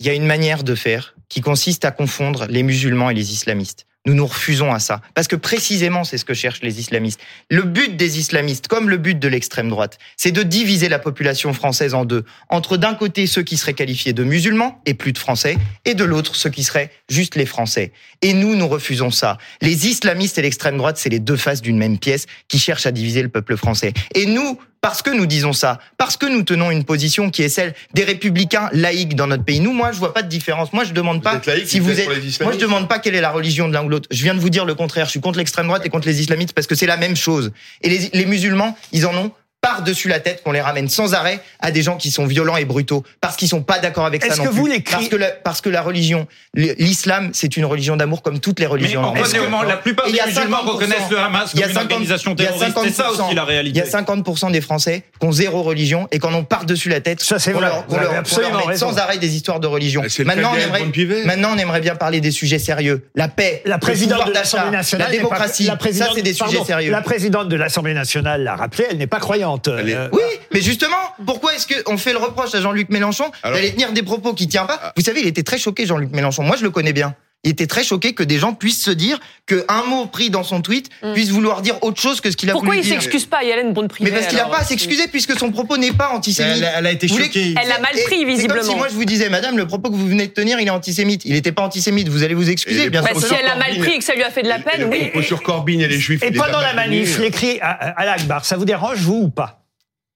il 0.00 0.06
y 0.06 0.08
a 0.10 0.14
une 0.14 0.26
manière 0.26 0.64
de 0.64 0.74
faire 0.74 1.14
qui 1.28 1.40
consiste 1.40 1.84
à 1.84 1.90
confondre 1.90 2.46
les 2.48 2.62
musulmans 2.62 3.10
et 3.10 3.14
les 3.14 3.32
islamistes. 3.32 3.86
Nous 4.04 4.14
nous 4.14 4.26
refusons 4.26 4.72
à 4.72 4.80
ça. 4.80 5.00
Parce 5.14 5.28
que 5.28 5.36
précisément, 5.36 6.02
c'est 6.02 6.18
ce 6.18 6.24
que 6.24 6.34
cherchent 6.34 6.62
les 6.62 6.80
islamistes. 6.80 7.20
Le 7.50 7.62
but 7.62 7.96
des 7.96 8.18
islamistes, 8.18 8.66
comme 8.66 8.90
le 8.90 8.96
but 8.96 9.16
de 9.16 9.28
l'extrême 9.28 9.68
droite, 9.68 9.98
c'est 10.16 10.32
de 10.32 10.42
diviser 10.42 10.88
la 10.88 10.98
population 10.98 11.52
française 11.52 11.94
en 11.94 12.04
deux. 12.04 12.24
Entre 12.48 12.76
d'un 12.76 12.94
côté 12.94 13.28
ceux 13.28 13.42
qui 13.42 13.56
seraient 13.56 13.74
qualifiés 13.74 14.12
de 14.12 14.24
musulmans 14.24 14.80
et 14.86 14.94
plus 14.94 15.12
de 15.12 15.18
français, 15.18 15.56
et 15.84 15.94
de 15.94 16.02
l'autre 16.02 16.34
ceux 16.34 16.50
qui 16.50 16.64
seraient 16.64 16.90
juste 17.08 17.36
les 17.36 17.46
français. 17.46 17.92
Et 18.22 18.34
nous, 18.34 18.56
nous 18.56 18.66
refusons 18.66 19.12
ça. 19.12 19.38
Les 19.60 19.86
islamistes 19.86 20.36
et 20.36 20.42
l'extrême 20.42 20.78
droite, 20.78 20.98
c'est 20.98 21.08
les 21.08 21.20
deux 21.20 21.36
faces 21.36 21.62
d'une 21.62 21.78
même 21.78 21.98
pièce 21.98 22.26
qui 22.48 22.58
cherchent 22.58 22.86
à 22.86 22.92
diviser 22.92 23.22
le 23.22 23.28
peuple 23.28 23.56
français. 23.56 23.92
Et 24.16 24.26
nous, 24.26 24.58
parce 24.82 25.00
que 25.00 25.10
nous 25.10 25.26
disons 25.26 25.52
ça, 25.52 25.78
parce 25.96 26.16
que 26.16 26.26
nous 26.26 26.42
tenons 26.42 26.72
une 26.72 26.82
position 26.82 27.30
qui 27.30 27.42
est 27.44 27.48
celle 27.48 27.72
des 27.94 28.02
républicains 28.02 28.68
laïcs 28.72 29.14
dans 29.14 29.28
notre 29.28 29.44
pays. 29.44 29.60
Nous, 29.60 29.72
moi, 29.72 29.92
je 29.92 29.98
vois 29.98 30.12
pas 30.12 30.22
de 30.22 30.28
différence. 30.28 30.72
Moi, 30.72 30.82
je 30.82 30.92
demande 30.92 31.22
pas 31.22 31.40
si 31.64 31.78
vous 31.78 31.98
êtes 31.98 32.40
Moi, 32.40 32.52
je 32.52 32.58
demande 32.58 32.88
pas 32.88 32.98
quelle 32.98 33.14
est 33.14 33.20
la 33.20 33.30
religion 33.30 33.68
de 33.68 33.72
l'un 33.72 33.84
ou 33.84 33.88
l'autre. 33.88 34.08
Je 34.10 34.22
viens 34.24 34.34
de 34.34 34.40
vous 34.40 34.50
dire 34.50 34.64
le 34.64 34.74
contraire. 34.74 35.06
Je 35.06 35.12
suis 35.12 35.20
contre 35.20 35.38
l'extrême 35.38 35.68
droite 35.68 35.82
et 35.86 35.88
contre 35.88 36.08
les 36.08 36.20
islamistes 36.20 36.52
parce 36.52 36.66
que 36.66 36.74
c'est 36.74 36.86
la 36.86 36.96
même 36.96 37.14
chose. 37.14 37.52
Et 37.82 37.88
les, 37.88 38.10
les 38.12 38.26
musulmans, 38.26 38.76
ils 38.90 39.06
en 39.06 39.14
ont 39.14 39.30
par-dessus 39.62 40.08
la 40.08 40.20
tête 40.20 40.42
qu'on 40.42 40.52
les 40.52 40.60
ramène 40.60 40.88
sans 40.88 41.14
arrêt 41.14 41.40
à 41.60 41.70
des 41.70 41.82
gens 41.82 41.96
qui 41.96 42.10
sont 42.10 42.26
violents 42.26 42.56
et 42.56 42.64
brutaux 42.64 43.04
parce 43.20 43.36
qu'ils 43.36 43.48
sont 43.48 43.62
pas 43.62 43.78
d'accord 43.78 44.04
avec 44.04 44.20
ça 44.22 44.28
Est-ce 44.28 44.38
non 44.38 44.44
que 44.44 44.48
plus. 44.50 44.58
vous, 44.58 44.66
les 44.66 44.82
cris- 44.82 44.94
parce 44.96 45.08
que 45.08 45.16
la, 45.16 45.28
parce 45.30 45.60
que 45.60 45.68
la 45.70 45.82
religion, 45.82 46.26
l'islam, 46.54 47.30
c'est 47.32 47.56
une 47.56 47.64
religion 47.64 47.96
d'amour 47.96 48.22
comme 48.22 48.40
toutes 48.40 48.58
les 48.60 48.66
religions. 48.66 49.14
La 49.14 49.76
plupart 49.76 50.06
des 50.06 50.12
y 50.14 50.20
a 50.20 50.26
musulmans 50.26 50.58
50%. 50.64 50.66
reconnaissent 50.68 51.10
le 51.10 51.18
Hamas 51.18 51.50
Il 51.54 51.60
y 51.60 51.62
comme 51.62 51.70
a 51.70 51.72
une 51.72 51.74
50 51.78 51.92
organisation 51.92 52.34
il 52.36 52.42
y 52.42 52.46
a 52.46 52.48
terroriste? 52.50 52.78
C'est 52.82 52.90
ça 52.90 53.08
50%. 53.10 53.26
aussi 53.26 53.34
la 53.36 53.42
Il 53.42 53.46
y 53.46 53.50
réalité. 53.50 53.82
a 53.82 53.84
50% 53.86 54.50
des 54.50 54.60
Français 54.60 55.04
qui 55.20 55.26
ont 55.26 55.32
zéro 55.32 55.62
religion 55.62 56.08
et 56.10 56.18
qui 56.18 56.26
en 56.26 56.34
ont 56.34 56.44
par-dessus 56.44 56.88
la 56.88 57.00
tête. 57.00 57.20
Ça, 57.22 57.38
c'est 57.38 57.52
qu'on 57.52 57.60
vrai. 57.60 57.68
leur- 57.68 57.78
avez 57.88 58.10
leur- 58.14 58.22
qu'on 58.24 58.40
leur 58.68 58.76
sans 58.78 58.98
arrêt 58.98 59.18
des 59.18 59.36
histoires 59.36 59.60
de 59.60 59.68
religion. 59.68 60.02
Maintenant, 60.24 60.52
on 60.54 60.56
aimerait, 60.56 61.24
maintenant, 61.24 61.50
on 61.54 61.58
aimerait 61.58 61.80
bien 61.80 61.94
parler 61.94 62.20
des 62.20 62.32
sujets 62.32 62.58
sérieux. 62.58 63.06
La 63.14 63.28
paix, 63.28 63.62
La 63.64 63.78
présidente 63.78 64.26
de 64.26 64.32
l'Assemblée 64.32 64.70
nationale. 64.70 65.08
la 65.10 65.16
démocratie. 65.16 65.66
ça, 65.66 65.78
c'est 66.14 66.22
des 66.22 66.34
sujets 66.34 66.64
sérieux. 66.64 66.90
La 66.90 67.00
présidente 67.02 67.48
de 67.48 67.56
l'Assemblée 67.56 67.94
nationale 67.94 68.42
l'a 68.42 68.56
rappelé, 68.56 68.86
elle 68.90 68.98
n'est 68.98 69.06
pas 69.06 69.20
croyante. 69.20 69.51
Euh, 69.68 70.08
Oui, 70.12 70.22
mais 70.52 70.60
justement, 70.60 70.96
pourquoi 71.26 71.54
est-ce 71.54 71.82
qu'on 71.82 71.98
fait 71.98 72.12
le 72.12 72.18
reproche 72.18 72.54
à 72.54 72.60
Jean-Luc 72.60 72.88
Mélenchon 72.90 73.30
d'aller 73.42 73.72
tenir 73.72 73.92
des 73.92 74.02
propos 74.02 74.34
qui 74.34 74.48
tient 74.48 74.64
pas? 74.66 74.92
Vous 74.96 75.02
savez, 75.02 75.20
il 75.20 75.26
était 75.26 75.42
très 75.42 75.58
choqué, 75.58 75.86
Jean-Luc 75.86 76.10
Mélenchon. 76.12 76.42
Moi, 76.42 76.56
je 76.56 76.62
le 76.64 76.70
connais 76.70 76.92
bien. 76.92 77.14
Il 77.44 77.50
était 77.50 77.66
très 77.66 77.82
choqué 77.82 78.12
que 78.12 78.22
des 78.22 78.38
gens 78.38 78.54
puissent 78.54 78.82
se 78.84 78.90
dire 78.92 79.18
que 79.46 79.64
un 79.68 79.82
mot 79.82 80.06
pris 80.06 80.30
dans 80.30 80.44
son 80.44 80.60
tweet 80.62 80.90
Mm. 81.02 81.12
puisse 81.14 81.30
vouloir 81.30 81.60
dire 81.60 81.76
autre 81.82 82.00
chose 82.00 82.20
que 82.20 82.30
ce 82.30 82.36
qu'il 82.36 82.48
a 82.48 82.52
Pourquoi 82.52 82.68
voulu 82.70 82.80
il 82.80 82.84
dire. 82.84 83.00
s'excuse 83.00 83.26
pas, 83.26 83.42
Hélène 83.42 83.72
Bonne-Privé 83.72 84.10
Mais 84.10 84.16
parce 84.16 84.28
qu'il 84.28 84.38
n'a 84.38 84.44
pas 84.44 84.58
à 84.58 84.64
s'excuser 84.64 85.08
puisque 85.08 85.36
son 85.36 85.50
propos 85.50 85.76
n'est 85.76 85.90
pas 85.92 86.10
antisémite. 86.10 86.58
Elle, 86.58 86.70
elle 86.78 86.86
a 86.86 86.92
été 86.92 87.08
choquée. 87.08 87.54
Elle 87.60 87.72
a 87.72 87.80
mal 87.80 87.90
pris, 88.06 88.18
comme 88.20 88.26
visiblement. 88.28 88.62
si 88.62 88.74
moi 88.76 88.86
je 88.88 88.94
vous 88.94 89.04
disais, 89.04 89.28
madame, 89.28 89.56
le 89.56 89.66
propos 89.66 89.90
que 89.90 89.96
vous 89.96 90.06
venez 90.06 90.28
de 90.28 90.32
tenir, 90.32 90.60
il 90.60 90.66
est 90.68 90.70
antisémite. 90.70 91.22
Il 91.24 91.32
n'était 91.32 91.50
pas 91.52 91.62
antisémite. 91.62 92.08
Vous 92.08 92.22
allez 92.22 92.34
vous 92.34 92.48
excuser, 92.48 92.90
bien 92.90 93.02
Bah, 93.02 93.08
sûr. 93.12 93.26
si 93.26 93.34
elle 93.34 93.48
a 93.48 93.56
mal 93.56 93.76
pris 93.78 93.94
et 93.94 93.98
que 93.98 94.04
ça 94.04 94.14
lui 94.14 94.22
a 94.22 94.30
fait 94.30 94.42
de 94.42 94.48
la 94.48 94.58
Et 94.58 94.62
peine, 94.62 94.80
le 94.82 94.86
oui. 94.86 94.98
propos 95.10 95.22
sur 95.22 95.42
Corbyn 95.42 95.80
et 95.80 95.88
les 95.88 95.98
Juifs. 95.98 96.22
Et 96.22 96.28
il 96.28 96.36
pendant 96.38 96.60
la 96.60 96.74
manif, 96.74 97.06
tenus. 97.16 97.18
l'écrit 97.18 97.58
à, 97.60 97.70
à 97.70 98.04
l'Akbar, 98.04 98.44
ça 98.44 98.56
vous 98.56 98.64
dérange, 98.64 98.98
vous 99.00 99.22
ou 99.24 99.30
pas? 99.30 99.61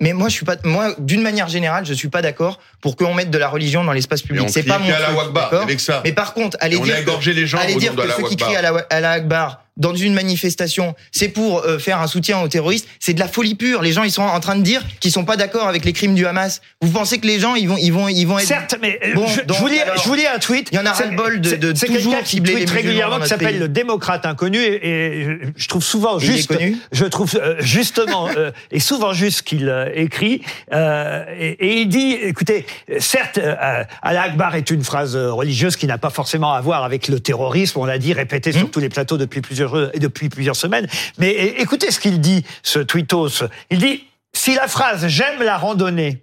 Mais 0.01 0.13
moi, 0.13 0.29
je 0.29 0.35
suis 0.35 0.45
pas, 0.45 0.57
moi, 0.65 0.95
d'une 0.99 1.23
manière 1.23 1.49
générale, 1.49 1.87
je 1.87 1.95
suis 1.95 2.09
pas 2.09 2.21
d'accord 2.21 2.59
pour 2.83 2.97
qu'on 2.97 3.15
mette 3.15 3.31
de 3.31 3.39
la 3.39 3.49
religion 3.49 3.83
dans 3.83 3.93
l'espace 3.93 4.21
public. 4.21 4.49
C'est 4.51 4.63
pas 4.63 4.79
mon 4.79 4.89
la 4.91 4.97
truc, 5.01 5.17
Wakbar, 5.17 5.55
avec 5.63 5.81
ça. 5.81 6.03
Mais 6.05 6.13
par 6.13 6.35
contre, 6.35 6.57
allez 6.61 6.77
Et 6.77 6.79
on 6.81 6.83
dire 6.85 6.95
a 6.95 6.97
que- 6.99 7.03
égorgé 7.03 7.33
les 7.33 7.47
gens 7.47 7.59
allez 7.59 7.77
dire 7.77 7.97
que 7.97 8.03
la 8.03 8.15
ceux 8.15 8.25
qui 8.25 8.37
crient 8.37 8.57
à 8.57 8.63
la, 8.63 8.87
à 8.91 9.01
la 9.01 9.13
Akbar 9.13 9.63
dans 9.77 9.95
une 9.95 10.15
manifestation, 10.15 10.95
c'est 11.13 11.29
pour 11.29 11.61
euh, 11.63 11.79
faire 11.79 12.01
un 12.01 12.07
soutien 12.07 12.41
aux 12.41 12.49
terroristes, 12.49 12.89
c'est 13.01 13.13
de 13.15 13.21
la 13.21 13.29
folie 13.29 13.55
pure. 13.55 13.83
Les 13.83 13.93
gens, 13.93 14.03
ils 14.05 14.11
sont 14.11 14.23
en 14.23 14.41
train 14.41 14.57
de 14.57 14.63
dire 14.63 14.83
qu'ils 15.01 15.13
sont 15.13 15.25
pas 15.25 15.37
d'accord 15.37 15.69
avec 15.69 15.85
les 15.85 15.93
crimes 15.93 16.15
du 16.15 16.27
Hamas. 16.27 16.63
Vous 16.81 16.91
pensez 16.91 17.19
que 17.19 17.27
les 17.27 17.39
gens, 17.41 17.55
ils 17.55 17.69
vont, 17.69 17.77
ils 17.77 17.91
vont, 17.93 18.09
ils 18.09 18.25
vont 18.25 18.39
être 18.39 18.47
Certes, 18.47 18.77
mais 18.81 18.99
euh, 19.05 19.15
Bon, 19.15 19.27
je, 19.27 19.43
donc, 19.43 19.57
je 19.57 19.63
vous 19.63 19.69
lis, 19.69 19.79
alors, 19.79 19.97
je 20.03 20.09
vous 20.09 20.15
lis 20.15 20.27
un 20.27 20.39
tweet. 20.39 20.69
il 20.73 20.77
y 20.77 20.79
en 20.79 20.87
a 20.87 20.93
ras-le-bol 20.93 21.41
de- 21.41 21.49
c'est- 21.51 21.57
de 21.59 21.75
C'est 21.75 21.87
toujours 21.87 22.19
qui 22.23 22.37
les 22.37 22.43
tweet 22.43 22.55
musulmans 22.55 22.75
régulièrement 22.75 23.21
qui 23.21 23.29
s'appelle 23.29 23.59
le 23.59 23.69
démocrate 23.69 24.25
inconnu 24.27 24.59
et, 24.59 24.89
et 25.23 25.39
je 25.57 25.69
trouve 25.69 25.83
souvent 25.83 26.19
juste, 26.19 26.53
je 26.93 27.05
trouve 27.05 27.33
euh, 27.37 27.57
justement 27.61 28.29
euh, 28.37 28.51
et 28.71 28.81
souvent 28.81 29.13
juste 29.13 29.43
qu'il 29.43 29.69
euh, 29.69 29.91
écrit 29.95 30.43
euh, 30.73 31.25
et, 31.39 31.49
et 31.67 31.81
il 31.83 31.89
dit, 31.89 32.13
écoutez, 32.13 32.67
certes, 32.99 33.39
euh, 33.39 33.55
Allah 34.03 34.23
Akbar 34.23 34.55
est 34.55 34.71
une 34.71 34.83
phrase 34.85 35.17
religieuse 35.17 35.77
qui 35.77 35.87
n'a 35.87 35.99
pas 35.99 36.11
forcément 36.11 36.55
à 36.55 36.61
voir 36.61 36.85
avec 36.85 37.09
le 37.09 37.21
terrorisme, 37.21 37.79
on 37.79 37.85
l'a 37.85 37.99
dit, 37.99 38.13
répété 38.13 38.53
sur 38.53 38.67
Mmh. 38.67 38.71
tous 38.71 38.81
les 38.81 38.89
plateaux 38.89 39.17
depuis 39.19 39.41
plusieurs 39.41 39.66
et 39.93 39.99
depuis 39.99 40.29
plusieurs 40.29 40.57
semaines. 40.57 40.87
Mais 41.19 41.33
écoutez 41.59 41.91
ce 41.91 42.01
qu'il 42.01 42.21
dit, 42.21 42.45
ce 42.63 42.79
tweetos. 42.79 43.45
Il 43.71 43.79
dit 43.79 44.05
si 44.33 44.55
la 44.55 44.69
phrase 44.69 45.07
j'aime 45.09 45.43
la 45.43 45.57
randonnée 45.57 46.23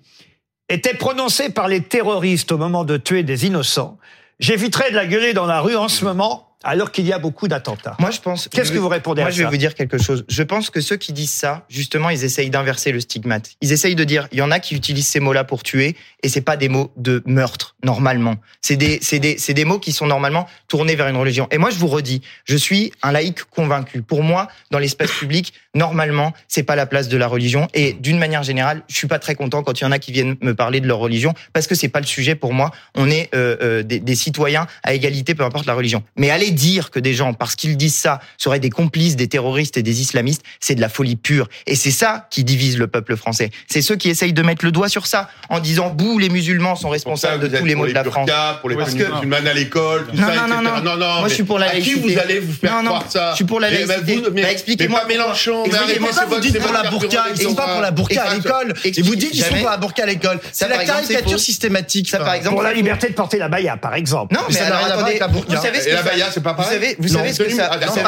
était 0.69 0.93
prononcée 0.93 1.49
par 1.49 1.67
les 1.67 1.82
terroristes 1.82 2.51
au 2.51 2.58
moment 2.58 2.86
de 2.86 2.97
tuer 2.97 3.23
des 3.23 3.45
innocents, 3.45 3.97
j'éviterais 4.39 4.91
de 4.91 4.95
la 4.95 5.06
gueuler 5.06 5.34
dans 5.34 5.45
la 5.45 5.62
rue 5.62 5.75
en 5.75 5.88
ce 5.88 6.06
moment, 6.06 6.52
alors 6.63 6.91
qu'il 6.91 7.06
y 7.06 7.13
a 7.13 7.19
beaucoup 7.19 7.47
d'attentats. 7.47 7.95
Moi, 7.99 8.12
je 8.12 8.19
pense. 8.19 8.47
Qu'est-ce 8.47 8.71
que 8.71 8.78
vous 8.78 8.89
répondez 8.89 9.21
Moi, 9.21 9.30
à 9.30 9.32
je 9.32 9.38
vais 9.38 9.43
ça 9.43 9.49
vous 9.49 9.58
dire 9.58 9.76
quelque 9.76 9.97
chose. 9.97 10.26
Je 10.28 10.43
pense 10.43 10.69
que 10.69 10.82
ceux 10.82 10.95
qui 10.95 11.13
disent 11.13 11.32
ça, 11.32 11.65
justement, 11.69 12.10
ils 12.10 12.23
essayent 12.23 12.49
d'inverser 12.49 12.91
le 12.91 12.99
stigmate. 12.99 13.52
Ils 13.62 13.71
essayent 13.71 13.95
de 13.95 14.04
dire, 14.04 14.28
il 14.32 14.39
y 14.39 14.41
en 14.41 14.52
a 14.52 14.60
qui 14.60 14.76
utilisent 14.76 15.08
ces 15.08 15.19
mots-là 15.19 15.43
pour 15.43 15.63
tuer, 15.63 15.95
et 16.23 16.30
c'est 16.30 16.41
pas 16.41 16.58
des 16.58 16.69
mots 16.69 16.91
de 16.97 17.21
meurtre 17.26 17.76
normalement. 17.84 18.36
C'est 18.62 18.78
des, 18.78 18.99
c'est 19.02 19.19
des, 19.19 19.38
c'est 19.38 19.54
des 19.54 19.65
mots 19.65 19.80
qui 19.80 19.91
sont 19.91 20.08
normalement 20.08 20.47
tournés 20.67 20.95
vers 20.95 21.08
une 21.08 21.17
religion. 21.17 21.47
Et 21.52 21.58
moi, 21.58 21.69
je 21.69 21.78
vous 21.78 21.88
redis, 21.88 22.21
je 22.45 22.56
suis 22.56 22.93
un 23.02 23.12
laïc 23.12 23.43
convaincu. 23.43 24.02
Pour 24.02 24.23
moi, 24.23 24.47
dans 24.71 24.80
l'espace 24.80 25.12
public, 25.12 25.54
normalement, 25.76 26.34
c'est 26.47 26.63
pas 26.63 26.76
la 26.76 26.86
place 26.86 27.10
de 27.10 27.17
la 27.17 27.28
religion. 27.28 27.67
Et 27.73 27.93
d'une 27.93 28.17
manière 28.17 28.43
générale, 28.43 28.84
je 28.88 28.95
suis 28.95 29.08
pas 29.08 29.19
très 29.19 29.36
content 29.36 29.63
quand 29.63 29.80
il 29.82 29.84
y 29.84 29.88
en 29.88 29.91
a 29.91 29.99
qui 29.99 30.12
viennent 30.12 30.38
me 30.41 30.56
parler 30.56 30.80
de 30.80 30.88
leur 30.88 30.99
religion, 30.99 31.34
parce 31.52 31.67
que 31.67 31.76
c'est 31.76 31.89
pas 31.89 31.99
le 31.99 32.06
sujet 32.06 32.36
pour 32.36 32.54
moi. 32.54 32.71
On 32.95 33.10
est 33.10 33.30
euh, 33.36 33.58
euh, 33.62 33.84
des, 33.84 33.99
des 33.99 34.15
citoyens 34.15 34.67
à 34.84 34.93
égalité, 34.93 35.36
peu 35.36 35.43
importe 35.43 35.65
la 35.65 35.73
religion. 35.73 36.04
Mais 36.15 36.30
aller 36.30 36.52
dire 36.53 36.91
que 36.91 36.99
des 36.99 37.13
gens, 37.13 37.33
parce 37.33 37.55
qu'ils 37.55 37.75
disent 37.77 37.95
ça, 37.95 38.19
seraient 38.37 38.59
des 38.59 38.69
complices 38.69 39.15
des 39.15 39.27
terroristes 39.27 39.77
et 39.77 39.83
des 39.83 40.01
islamistes, 40.01 40.41
c'est 40.59 40.75
de 40.75 40.81
la 40.81 40.89
folie 40.89 41.15
pure. 41.15 41.49
Et 41.67 41.75
c'est 41.75 41.91
ça 41.91 42.27
qui 42.29 42.43
divise 42.43 42.77
le 42.77 42.87
peuple 42.87 43.15
français. 43.15 43.49
C'est 43.69 43.81
ceux 43.81 43.95
qui 43.95 44.09
essayent 44.09 44.33
de 44.33 44.41
mettre 44.41 44.63
le 44.65 44.71
doigt 44.71 44.89
sur 44.89 45.07
ça, 45.07 45.29
en 45.49 45.59
disant 45.59 45.89
bouh, 45.89 46.19
les 46.19 46.29
musulmans 46.29 46.75
sont 46.75 46.87
ça, 46.87 46.93
responsables 46.93 47.43
vous 47.45 47.51
de 47.51 47.57
tous 47.57 47.65
les 47.65 47.75
maux 47.75 47.87
de 47.87 47.93
la 47.93 48.03
France. 48.03 48.29
pour 48.61 48.69
les 48.69 48.75
Parce 48.75 48.93
que- 48.93 49.03
musulmanes 49.11 49.47
à 49.47 49.53
l'école, 49.53 50.07
tout 50.07 50.15
Non, 50.15 50.27
ça, 50.27 50.35
non, 50.35 50.45
etc. 50.45 50.47
non, 50.55 50.61
non. 50.61 50.81
non, 50.83 50.97
non. 50.97 51.19
Moi, 51.19 51.27
je 51.29 51.33
suis 51.33 51.43
pour 51.43 51.59
la 51.59 51.67
À 51.69 51.75
qui 51.79 51.93
vous 51.95 52.17
allez 52.17 52.39
vous 52.39 52.53
faire 52.53 52.71
Non, 52.77 52.83
non, 52.83 52.89
croire 52.91 53.11
ça 53.11 53.29
je 53.31 53.35
suis 53.37 53.45
pour 53.45 53.59
la 53.59 53.69
Mais, 53.69 53.85
bah, 53.85 53.95
laïcité. 53.97 54.29
Bah, 54.41 54.51
expliquez-moi. 54.51 55.05
Mélenchon. 55.07 55.63
mais 55.63 55.69
Expliquez-moi 55.73 56.09
c'est 56.13 56.25
vous 56.25 56.39
dites 56.39 56.59
pour 56.59 56.71
la 56.73 56.89
burqa, 56.89 57.25
ils 57.35 57.41
sont 57.41 57.55
pas 57.55 57.67
pour 57.73 57.81
la 57.81 57.91
burqa 57.91 58.21
à 58.23 58.35
l'école. 58.35 58.73
Et 58.85 59.01
vous 59.01 59.15
dites 59.15 59.31
ils 59.33 59.43
sont 59.43 59.55
pour 59.55 59.69
la 59.69 59.77
burqa 59.77 60.03
à 60.03 60.05
l'école. 60.05 60.39
Ça, 60.51 60.67
C'est 60.67 60.69
la 60.69 60.83
caricature 60.85 61.39
systématique. 61.39 62.09
Ça, 62.09 62.19
par 62.19 62.33
exemple, 62.33 62.55
Pour 62.55 62.63
la 62.63 62.73
liberté 62.73 63.07
de 63.09 63.13
porter 63.13 63.37
la 63.37 63.49
baya, 63.49 63.77
par 63.77 63.95
exemple. 63.95 64.33
Non, 64.35 64.41
Mais 64.47 64.53
mais 64.53 64.59
ça 64.59 64.69
n'a 64.69 64.75
alors 64.77 64.77
rien 64.79 64.85
à 64.85 64.95
voir 64.95 64.99
attendez, 65.07 65.09
avec 65.11 65.19
la 65.21 65.27
burqa. 65.27 65.55
vous 65.55 65.61
savez 65.61 65.79
ce 65.81 65.87
Et 65.87 65.89
que 65.91 65.95
la 65.95 66.03
ça- 66.03 66.09
baya, 66.09 66.27
c'est 66.33 66.42
c'est 66.49 66.56
pas 66.56 66.62
Vous 66.63 66.69
savez, 66.69 66.95
vous 66.99 67.08
Non, 67.10 67.13
savez 67.19 67.34
ce 67.34 67.43
que 67.43 67.49
ça, 67.51 67.69
Ah, 67.71 67.77
vous 67.77 67.86
non, 67.86 67.93
ça 67.93 68.03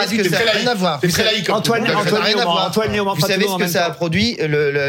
rien 0.52 0.68
à 0.68 0.74
voir. 0.76 1.00
Très 1.02 1.24
laïque. 1.24 1.46
comme 1.48 1.56
Antoine, 1.56 1.84
tout. 1.84 1.92
Ça 1.92 1.98
Antoine 2.00 2.22
rien 2.22 2.24
à 2.24 2.38
Léaumont, 2.38 2.52
voir. 2.52 2.68
Antoine 2.68 2.96
Vous 2.98 3.22
pas 3.22 3.28
savez 3.28 3.46
ce 3.48 3.58
que 3.58 3.68
ça 3.68 3.86
a 3.86 3.90
produit? 3.92 4.38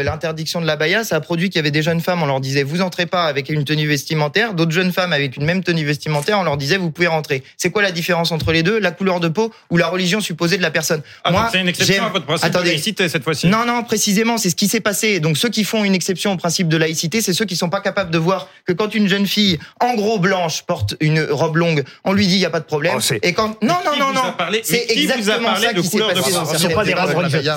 L'interdiction 0.03 0.61
de 0.61 0.65
l'abaya, 0.65 1.03
ça 1.03 1.15
a 1.15 1.19
produit 1.19 1.49
qu'il 1.49 1.57
y 1.57 1.59
avait 1.59 1.71
des 1.71 1.81
jeunes 1.81 2.01
femmes, 2.01 2.21
on 2.23 2.25
leur 2.25 2.39
disait 2.39 2.63
vous 2.63 2.81
entrez 2.81 3.05
pas 3.05 3.23
avec 3.25 3.49
une 3.49 3.63
tenue 3.63 3.87
vestimentaire, 3.87 4.53
d'autres 4.53 4.71
jeunes 4.71 4.91
femmes 4.91 5.13
avec 5.13 5.37
une 5.37 5.45
même 5.45 5.63
tenue 5.63 5.85
vestimentaire, 5.85 6.39
on 6.39 6.43
leur 6.43 6.57
disait 6.57 6.77
vous 6.77 6.91
pouvez 6.91 7.07
rentrer. 7.07 7.43
C'est 7.57 7.69
quoi 7.69 7.81
la 7.81 7.91
différence 7.91 8.31
entre 8.31 8.51
les 8.51 8.63
deux? 8.63 8.79
La 8.79 8.91
couleur 8.91 9.19
de 9.19 9.27
peau 9.27 9.51
ou 9.69 9.77
la 9.77 9.87
religion 9.87 10.19
supposée 10.21 10.57
de 10.57 10.61
la 10.61 10.71
personne? 10.71 11.01
Ah, 11.23 11.31
Moi, 11.31 11.49
c'est 11.51 11.59
une 11.61 11.67
exception 11.67 11.95
j'aime- 11.95 12.03
à 12.05 12.09
votre 12.09 12.25
principe 12.25 12.45
Attendez. 12.45 12.65
de 12.65 12.69
laïcité 12.71 13.09
cette 13.09 13.23
fois-ci. 13.23 13.47
Non, 13.47 13.65
non, 13.65 13.83
précisément, 13.83 14.37
c'est 14.37 14.49
ce 14.49 14.55
qui 14.55 14.67
s'est 14.67 14.79
passé. 14.79 15.19
Donc 15.19 15.37
ceux 15.37 15.49
qui 15.49 15.63
font 15.63 15.83
une 15.83 15.95
exception 15.95 16.33
au 16.33 16.37
principe 16.37 16.67
de 16.67 16.77
laïcité, 16.77 17.21
c'est 17.21 17.33
ceux 17.33 17.45
qui 17.45 17.55
sont 17.55 17.69
pas 17.69 17.81
capables 17.81 18.11
de 18.11 18.17
voir 18.17 18.47
que 18.65 18.73
quand 18.73 18.93
une 18.95 19.07
jeune 19.07 19.27
fille, 19.27 19.59
en 19.79 19.93
gros 19.95 20.19
blanche, 20.19 20.63
porte 20.63 20.95
une 20.99 21.21
robe 21.29 21.57
longue, 21.57 21.83
on 22.03 22.13
lui 22.13 22.27
dit 22.27 22.35
il 22.35 22.39
y 22.41 22.45
a 22.45 22.49
pas 22.49 22.59
de 22.59 22.65
problème. 22.65 22.97
Oh, 22.97 23.13
et 23.21 23.33
quand 23.37 23.61
non, 23.61 23.75
non, 23.85 23.95
non, 23.97 24.13
non, 24.13 24.33
c'est 24.63 24.85
exactement 24.89 25.55
ça 25.55 25.73
qui 25.73 25.83
s'est 25.87 25.99
passé 25.99 26.53
Ce 26.53 26.57
sont 26.59 26.69
pas 26.71 26.83
des. 26.83 26.93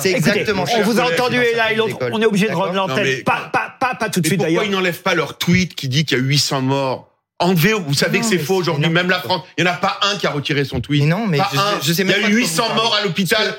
C'est 0.02 0.12
exactement 0.12 0.66
ça. 0.66 0.72
On 0.78 0.82
vous 0.82 1.00
a 1.00 1.04
entendu 1.12 1.40
et 1.42 1.54
là 1.56 1.72
et 1.72 1.74
l'autre, 1.76 1.96
on 2.12 2.20
est 2.22 2.26
obligé 2.26 2.48
de 2.48 2.54
rendre 2.54 2.74
l'antenne. 2.74 3.22
Pas, 3.24 3.50
pas, 3.52 3.74
pas, 3.80 3.94
pas 3.94 4.08
tout 4.10 4.20
de 4.20 4.26
suite 4.26 4.38
pourquoi 4.38 4.50
d'ailleurs. 4.50 4.64
ils 4.64 4.70
n'enlèvent 4.70 5.02
pas 5.02 5.14
leur 5.14 5.38
tweet 5.38 5.74
qui 5.74 5.88
dit 5.88 6.04
qu'il 6.04 6.18
y 6.18 6.20
a 6.20 6.22
800 6.24 6.60
morts 6.62 7.06
Enlevez, 7.42 7.72
vous 7.72 7.94
savez 7.94 8.18
Non, 8.18 8.24
que 8.24 8.28
c'est 8.30 8.38
faux 8.38 8.56
aujourd'hui, 8.56 8.86
même 8.90 9.08
la 9.08 9.18
France. 9.20 9.42
Il 9.56 9.64
n'y 9.64 9.70
en 9.70 9.72
a 9.72 9.76
pas 9.76 9.98
un 10.02 10.16
qui 10.18 10.26
a 10.26 10.30
retiré 10.30 10.66
son 10.66 10.80
tweet. 10.82 11.00
Mais 11.04 11.08
non, 11.08 11.26
mais 11.26 11.38
pas 11.38 11.48
je- 11.50 11.58
un. 11.58 11.80
je 11.82 11.92
sais 11.94 12.04
même 12.04 12.16
Il 12.18 12.22
y 12.22 12.26
a 12.26 12.28
eu 12.28 12.32
quoi 12.32 12.40
vous 12.42 12.46
800 12.46 12.62
parlez. 12.66 12.74
morts 12.82 12.94
à 13.00 13.02
l'hôpital. 13.02 13.54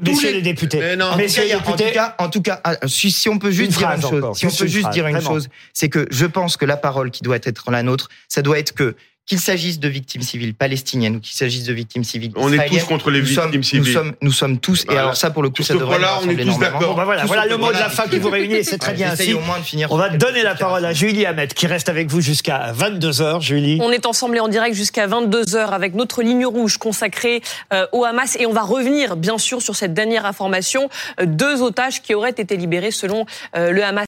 Messieurs 0.00 0.28
les- 0.28 0.32
les 0.34 0.42
députés. 0.42 0.78
Mais 0.78 0.94
non. 0.94 1.06
En 1.06 1.12
tout, 1.14 1.18
Messieurs 1.18 1.42
cas, 1.42 1.48
les 1.48 1.54
en 1.56 1.60
tout 1.76 1.92
cas, 1.92 2.14
en 2.18 2.28
tout 2.30 2.40
cas, 2.42 2.60
ah, 2.62 2.76
si, 2.86 3.10
si 3.10 3.28
on 3.28 3.40
peut 3.40 3.50
juste 3.50 3.72
Une 3.72 3.78
dire 3.78 3.90
une 3.90 4.00
chose, 4.00 4.12
encore, 4.22 4.36
si 4.36 4.46
on 4.46 4.50
peut 4.50 4.66
juste 4.68 4.80
phrase, 4.82 4.94
dire 4.94 5.08
une 5.08 5.16
vraiment. 5.16 5.28
chose, 5.34 5.48
c'est 5.72 5.88
que 5.88 6.06
je 6.12 6.24
pense 6.24 6.56
que 6.56 6.64
la 6.66 6.76
parole 6.76 7.10
qui 7.10 7.24
doit 7.24 7.34
être 7.42 7.68
la 7.72 7.82
nôtre, 7.82 8.10
ça 8.28 8.42
doit 8.42 8.60
être 8.60 8.74
que 8.74 8.94
qu'il 9.26 9.40
s'agisse 9.40 9.80
de 9.80 9.88
victimes 9.88 10.22
civiles 10.22 10.54
palestiniennes 10.54 11.16
ou 11.16 11.20
qu'il 11.20 11.34
s'agisse 11.34 11.64
de 11.64 11.72
victimes 11.72 12.04
civiles 12.04 12.30
On 12.36 12.52
est 12.52 12.66
tous 12.68 12.84
contre 12.84 13.10
les 13.10 13.20
nous 13.20 13.26
sommes- 13.26 13.50
victimes 13.50 13.62
civiles. 13.64 13.86
Nous 13.86 13.92
sommes, 13.92 14.12
nous 14.22 14.32
sommes 14.32 14.58
tous, 14.58 14.82
et 14.82 14.86
Voilà. 14.86 15.00
alors 15.02 15.16
ça 15.16 15.30
pour 15.30 15.42
le 15.42 15.48
coup, 15.50 15.62
Sur 15.64 15.74
ça 15.74 15.74
devrait 15.74 15.98
nous 15.98 16.04
on 16.22 16.30
est 16.30 16.36
tous 16.44 16.58
d'accord. 16.58 16.80
Bon, 16.80 16.94
bah 16.94 17.04
voilà, 17.04 17.22
Tout 17.22 17.26
voilà 17.28 17.46
le 17.46 17.56
mot 17.56 17.68
de 17.68 17.72
la 17.72 17.88
fin 17.88 18.04
qui 18.06 18.18
vous 18.18 18.30
réunit, 18.30 18.62
c'est 18.64 18.78
très 18.78 18.94
bien 18.94 19.10
ainsi. 19.10 19.34
au 19.34 19.40
moins 19.40 19.58
de 19.58 19.64
finir 19.64 19.90
On 19.90 19.96
va 19.96 20.10
donner 20.10 20.42
la 20.44 20.54
parole 20.54 20.84
à. 20.84 20.92
Julie 20.92 21.26
Hamet 21.26 21.48
qui 21.48 21.66
reste 21.66 21.88
avec 21.88 22.08
vous 22.08 22.20
jusqu'à 22.20 22.72
22h. 22.72 23.40
Julie. 23.42 23.78
On 23.82 23.90
est 23.90 24.06
ensemble 24.06 24.36
et 24.36 24.40
en 24.40 24.48
direct 24.48 24.76
jusqu'à 24.76 25.06
22h 25.08 25.70
avec 25.70 25.94
notre 25.94 26.22
ligne 26.22 26.46
rouge 26.46 26.76
consacrée 26.78 27.42
euh, 27.72 27.86
au 27.92 28.04
Hamas 28.04 28.36
et 28.38 28.46
on 28.46 28.52
va 28.52 28.62
revenir 28.62 29.16
bien 29.16 29.38
sûr 29.38 29.60
sur 29.60 29.74
cette 29.74 29.92
dernière 29.92 30.24
information. 30.24 30.88
Euh, 31.20 31.26
deux 31.26 31.62
otages 31.62 32.00
qui 32.00 32.14
auraient 32.14 32.30
été 32.30 32.56
libérés 32.56 32.92
selon 32.92 33.26
euh, 33.56 33.72
le 33.72 33.82
Hamas. 33.84 33.96